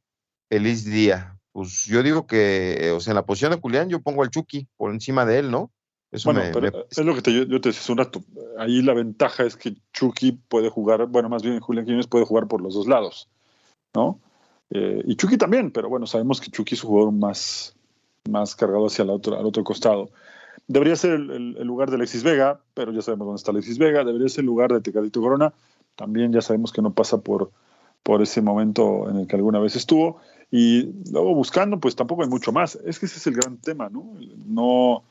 Feliz 0.49 0.85
día. 0.85 1.37
Pues 1.51 1.85
yo 1.85 2.03
digo 2.03 2.27
que, 2.27 2.93
o 2.95 2.99
sea, 2.99 3.11
en 3.11 3.15
la 3.15 3.25
posición 3.25 3.51
de 3.51 3.59
Julián 3.59 3.89
yo 3.89 4.01
pongo 4.01 4.23
al 4.23 4.29
Chucky 4.29 4.67
por 4.77 4.91
encima 4.91 5.25
de 5.25 5.39
él, 5.39 5.51
¿no? 5.51 5.71
Eso 6.11 6.31
bueno, 6.31 6.49
pero 6.53 6.87
es 6.89 6.97
lo 6.99 7.15
que 7.15 7.21
te, 7.21 7.33
yo, 7.33 7.59
te 7.59 7.69
decía 7.69 7.91
un 7.91 7.97
rato. 7.97 8.23
Ahí 8.57 8.81
la 8.81 8.93
ventaja 8.93 9.43
es 9.43 9.57
que 9.57 9.75
Chucky 9.91 10.33
puede 10.47 10.69
jugar, 10.69 11.05
bueno, 11.07 11.27
más 11.27 11.43
bien 11.43 11.59
Julián 11.59 11.85
Quiñones 11.85 12.07
puede 12.07 12.25
jugar 12.25 12.47
por 12.47 12.61
los 12.61 12.75
dos 12.75 12.87
lados, 12.87 13.27
¿no? 13.93 14.21
Eh, 14.69 15.01
y 15.05 15.15
Chucky 15.15 15.37
también, 15.37 15.71
pero 15.71 15.89
bueno, 15.89 16.07
sabemos 16.07 16.39
que 16.39 16.49
Chucky 16.49 16.75
es 16.75 16.83
un 16.83 16.89
jugador 16.91 17.13
más, 17.13 17.75
más 18.29 18.55
cargado 18.55 18.87
hacia 18.87 19.03
el 19.03 19.09
otro, 19.09 19.37
al 19.37 19.45
otro 19.45 19.63
costado. 19.63 20.11
Debería 20.67 20.95
ser 20.97 21.11
el, 21.13 21.53
lugar 21.65 21.89
de 21.89 21.95
Alexis 21.95 22.23
Vega, 22.23 22.59
pero 22.73 22.91
ya 22.91 23.01
sabemos 23.01 23.25
dónde 23.25 23.39
está 23.39 23.51
Alexis 23.51 23.77
Vega. 23.77 24.03
Debería 24.03 24.27
ser 24.27 24.41
el 24.41 24.47
lugar 24.47 24.71
de 24.73 24.81
Tecadito 24.81 25.21
Corona. 25.21 25.53
También 25.95 26.33
ya 26.33 26.41
sabemos 26.41 26.73
que 26.73 26.81
no 26.81 26.93
pasa 26.93 27.19
por, 27.19 27.51
por 28.03 28.21
ese 28.21 28.41
momento 28.41 29.09
en 29.09 29.17
el 29.17 29.27
que 29.27 29.37
alguna 29.37 29.59
vez 29.59 29.75
estuvo. 29.75 30.19
Y 30.51 30.93
luego 31.11 31.33
buscando, 31.33 31.79
pues 31.79 31.95
tampoco 31.95 32.23
hay 32.23 32.29
mucho 32.29 32.51
más. 32.51 32.75
Es 32.85 32.99
que 32.99 33.05
ese 33.05 33.17
es 33.17 33.27
el 33.27 33.35
gran 33.35 33.57
tema, 33.57 33.89
¿no? 33.89 34.13
No. 34.45 35.03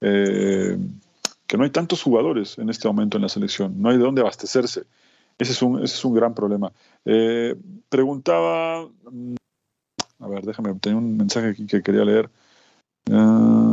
Eh, 0.00 0.76
que 1.46 1.56
no 1.56 1.64
hay 1.64 1.70
tantos 1.70 2.02
jugadores 2.02 2.58
en 2.58 2.68
este 2.68 2.88
momento 2.88 3.16
en 3.16 3.22
la 3.22 3.28
selección. 3.28 3.80
No 3.80 3.90
hay 3.90 3.98
de 3.98 4.04
dónde 4.04 4.20
abastecerse. 4.20 4.84
Ese 5.38 5.52
es 5.52 5.62
un, 5.62 5.76
ese 5.76 5.94
es 5.94 6.04
un 6.04 6.14
gran 6.14 6.34
problema. 6.34 6.72
Eh, 7.04 7.54
preguntaba. 7.88 8.88
Mm, 9.10 9.34
a 10.20 10.28
ver, 10.28 10.44
déjame, 10.44 10.74
tenía 10.74 10.98
un 10.98 11.16
mensaje 11.16 11.50
aquí 11.50 11.66
que 11.66 11.82
quería 11.82 12.04
leer. 12.04 12.30
Uh, 13.10 13.63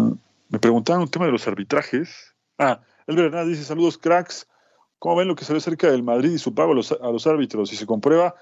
me 0.51 0.59
preguntaban 0.59 1.01
un 1.01 1.09
tema 1.09 1.25
de 1.25 1.31
los 1.31 1.47
arbitrajes. 1.47 2.35
Ah, 2.57 2.81
el 3.07 3.17
Hernández 3.17 3.57
dice, 3.57 3.63
saludos 3.63 3.97
cracks. 3.97 4.47
¿Cómo 4.99 5.15
ven 5.15 5.29
lo 5.29 5.35
que 5.35 5.45
salió 5.45 5.57
acerca 5.57 5.89
del 5.89 6.03
Madrid 6.03 6.31
y 6.31 6.37
su 6.37 6.53
pago 6.53 6.73
a 6.73 6.75
los, 6.75 7.27
árbitros? 7.27 7.69
Si 7.69 7.77
se 7.77 7.87
comprueba, 7.87 8.35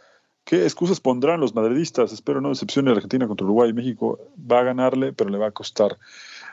¿qué 0.43 0.63
excusas 0.63 0.99
pondrán 0.99 1.39
los 1.39 1.53
madridistas? 1.53 2.11
Espero 2.11 2.41
no 2.41 2.49
decepcione 2.49 2.89
a 2.89 2.95
Argentina 2.95 3.27
contra 3.27 3.45
Uruguay. 3.45 3.71
México 3.73 4.19
va 4.39 4.59
a 4.59 4.63
ganarle, 4.63 5.13
pero 5.13 5.29
le 5.29 5.37
va 5.37 5.47
a 5.47 5.51
costar. 5.51 5.97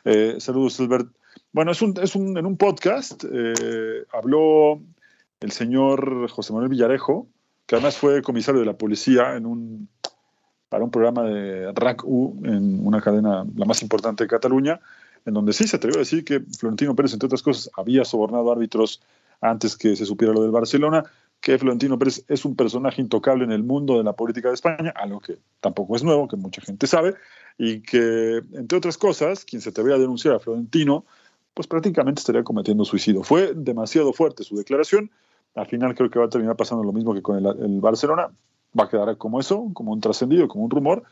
Eh, 0.05 0.37
saludos, 0.39 0.79
Albert. 0.79 1.09
Bueno, 1.53 1.73
es 1.73 1.81
un, 1.81 1.95
es 2.03 2.15
un, 2.15 2.37
en 2.37 2.45
un 2.45 2.59
podcast 2.59 3.25
eh, 3.25 4.05
habló 4.13 4.81
el 5.41 5.53
señor 5.53 6.29
José 6.29 6.53
Manuel 6.53 6.71
Villarejo, 6.71 7.29
que 7.65 7.77
además 7.77 7.97
fue 7.97 8.21
comisario 8.21 8.61
de 8.61 8.67
la 8.67 8.77
policía 8.77 9.37
en 9.37 9.47
un, 9.47 9.89
para 10.69 10.85
un 10.85 10.91
programa 10.91 11.23
de 11.25 11.73
RAC-U 11.73 12.43
en 12.45 12.87
una 12.87 13.01
cadena 13.01 13.47
la 13.57 13.65
más 13.65 13.83
importante 13.83 14.25
de 14.25 14.29
Cataluña, 14.29 14.81
en 15.27 15.35
donde 15.35 15.53
sí 15.53 15.67
se 15.67 15.77
atrevió 15.77 15.99
a 15.99 16.01
decir 16.01 16.25
que 16.25 16.41
Florentino 16.41 16.95
Pérez, 16.95 17.13
entre 17.13 17.27
otras 17.27 17.43
cosas, 17.43 17.71
había 17.77 18.05
sobornado 18.05 18.51
árbitros 18.51 19.03
antes 19.41 19.77
que 19.77 19.95
se 19.97 20.07
supiera 20.07 20.33
lo 20.33 20.43
del 20.43 20.53
Barcelona, 20.53 21.05
que 21.41 21.59
Florentino 21.59 21.99
Pérez 21.99 22.25
es 22.29 22.45
un 22.45 22.57
personaje 22.57 23.03
intocable 23.03 23.45
en 23.45 23.53
el 23.53 23.63
mundo 23.63 23.99
de 23.99 24.05
la 24.05 24.15
política 24.15 24.49
de 24.49 24.55
España, 24.55 24.95
algo 24.97 25.21
que 25.21 25.39
tampoco 25.61 25.97
es 25.97 26.03
nuevo, 26.03 26.29
que 26.29 26.37
mucha 26.37 26.63
gente 26.63 26.87
sabe, 26.87 27.15
y 27.59 27.81
que, 27.81 28.41
entre 28.55 28.79
otras 28.79 28.97
cosas, 28.97 29.45
quien 29.45 29.61
se 29.61 29.71
atreviera 29.71 29.97
a 29.97 30.01
denunciar 30.01 30.35
a 30.35 30.39
Florentino, 30.39 31.05
pues 31.55 31.67
prácticamente 31.67 32.21
estaría 32.21 32.45
cometiendo 32.45 32.85
suicidio. 32.85 33.23
Fue 33.23 33.53
demasiado 33.55 34.13
fuerte 34.13 34.45
su 34.45 34.57
declaración, 34.57 35.11
al 35.55 35.67
final 35.67 35.95
creo 35.95 36.11
que 36.11 36.19
va 36.19 36.27
a 36.27 36.31
terminar 36.31 36.57
pasando 36.57 36.85
lo 36.85 36.93
mismo 36.93 37.15
que 37.15 37.23
con 37.23 37.37
el, 37.37 37.47
el 37.47 37.81
Barcelona, 37.81 38.31
va 38.79 38.85
a 38.85 38.89
quedar 38.89 39.17
como 39.17 39.41
eso, 39.41 39.71
como 39.73 39.93
un 39.93 40.01
trascendido, 40.01 40.49
como 40.49 40.65
un 40.65 40.71
rumor, 40.71 41.03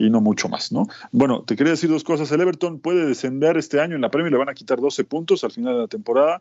y 0.00 0.08
no 0.08 0.22
mucho 0.22 0.48
más, 0.48 0.72
¿no? 0.72 0.86
Bueno, 1.12 1.42
te 1.42 1.56
quería 1.56 1.72
decir 1.72 1.90
dos 1.90 2.04
cosas. 2.04 2.32
El 2.32 2.40
Everton 2.40 2.80
puede 2.80 3.04
descender 3.04 3.58
este 3.58 3.80
año 3.80 3.96
en 3.96 4.00
la 4.00 4.10
Premier, 4.10 4.32
le 4.32 4.38
van 4.38 4.48
a 4.48 4.54
quitar 4.54 4.80
12 4.80 5.04
puntos 5.04 5.44
al 5.44 5.52
final 5.52 5.74
de 5.74 5.80
la 5.80 5.88
temporada 5.88 6.40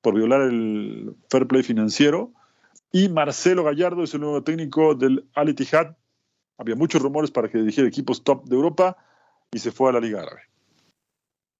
por 0.00 0.14
violar 0.14 0.42
el 0.42 1.14
fair 1.30 1.46
play 1.46 1.62
financiero. 1.62 2.32
Y 2.90 3.08
Marcelo 3.08 3.62
Gallardo 3.62 4.02
es 4.02 4.12
el 4.14 4.22
nuevo 4.22 4.42
técnico 4.42 4.96
del 4.96 5.24
Al 5.34 5.48
Ittihad. 5.48 5.96
Había 6.58 6.74
muchos 6.74 7.00
rumores 7.00 7.30
para 7.30 7.48
que 7.48 7.58
dirigiera 7.58 7.88
equipos 7.88 8.24
top 8.24 8.44
de 8.44 8.56
Europa 8.56 8.96
y 9.52 9.60
se 9.60 9.70
fue 9.70 9.90
a 9.90 9.92
la 9.92 10.00
Liga 10.00 10.22
Árabe. 10.22 10.40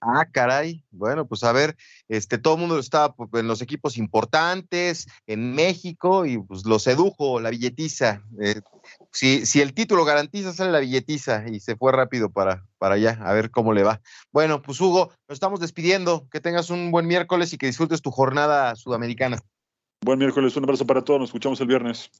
Ah, 0.01 0.27
caray. 0.31 0.85
Bueno, 0.91 1.27
pues 1.27 1.43
a 1.43 1.53
ver, 1.53 1.77
este, 2.09 2.39
todo 2.39 2.55
el 2.55 2.61
mundo 2.61 2.79
estaba 2.79 3.15
pues, 3.15 3.31
en 3.35 3.49
los 3.49 3.63
equipos 3.63 3.97
importantes, 3.97 5.07
en 5.27 5.55
México, 5.55 6.27
y 6.27 6.39
pues 6.39 6.67
lo 6.67 6.79
sedujo 6.79 7.41
la 7.41 7.51
billetiza. 7.51 8.23
Eh, 8.41 8.61
si, 9.13 9.47
si 9.47 9.61
el 9.61 9.73
título 9.73 10.05
garantiza, 10.05 10.53
sale 10.53 10.71
la 10.71 10.81
billetiza 10.81 11.49
y 11.49 11.61
se 11.61 11.77
fue 11.77 11.93
rápido 11.93 12.31
para, 12.31 12.65
para 12.79 12.97
allá, 12.97 13.19
a 13.25 13.33
ver 13.33 13.51
cómo 13.51 13.73
le 13.73 13.83
va. 13.83 14.01
Bueno, 14.33 14.63
pues 14.63 14.81
Hugo, 14.81 15.13
nos 15.29 15.37
estamos 15.37 15.61
despidiendo. 15.61 16.29
Que 16.31 16.41
tengas 16.41 16.71
un 16.71 16.91
buen 16.91 17.07
miércoles 17.07 17.53
y 17.53 17.59
que 17.59 17.67
disfrutes 17.67 18.03
tu 18.03 18.11
jornada 18.11 18.77
sudamericana. 18.77 19.39
Buen 20.03 20.19
miércoles, 20.19 20.57
un 20.57 20.65
abrazo 20.65 20.87
para 20.87 21.03
todos, 21.03 21.21
nos 21.21 21.29
escuchamos 21.31 21.61
el 21.61 21.69
viernes. 21.69 22.11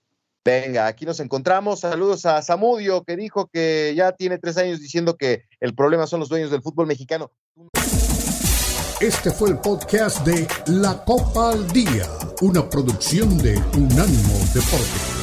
Venga, 0.47 0.87
aquí 0.87 1.05
nos 1.05 1.19
encontramos. 1.19 1.81
Saludos 1.81 2.25
a 2.25 2.41
Samudio, 2.41 3.03
que 3.03 3.17
dijo 3.17 3.49
que 3.49 3.95
ya 3.97 4.13
tiene 4.13 4.39
tres 4.39 4.57
años 4.57 4.81
diciendo 4.81 5.17
que 5.17 5.43
el 5.61 5.75
problema 5.75 6.07
son 6.07 6.21
los 6.21 6.29
dueños 6.29 6.51
del 6.51 6.63
fútbol 6.63 6.87
mexicano. 6.87 7.31
Este 9.01 9.31
fue 9.31 9.51
el 9.51 9.59
podcast 9.59 10.27
de 10.27 10.47
La 10.67 11.05
Copa 11.05 11.51
al 11.51 11.69
Día, 11.69 12.07
una 12.41 12.69
producción 12.69 13.37
de 13.39 13.57
Unánimo 13.75 14.39
Deportes. 14.55 15.16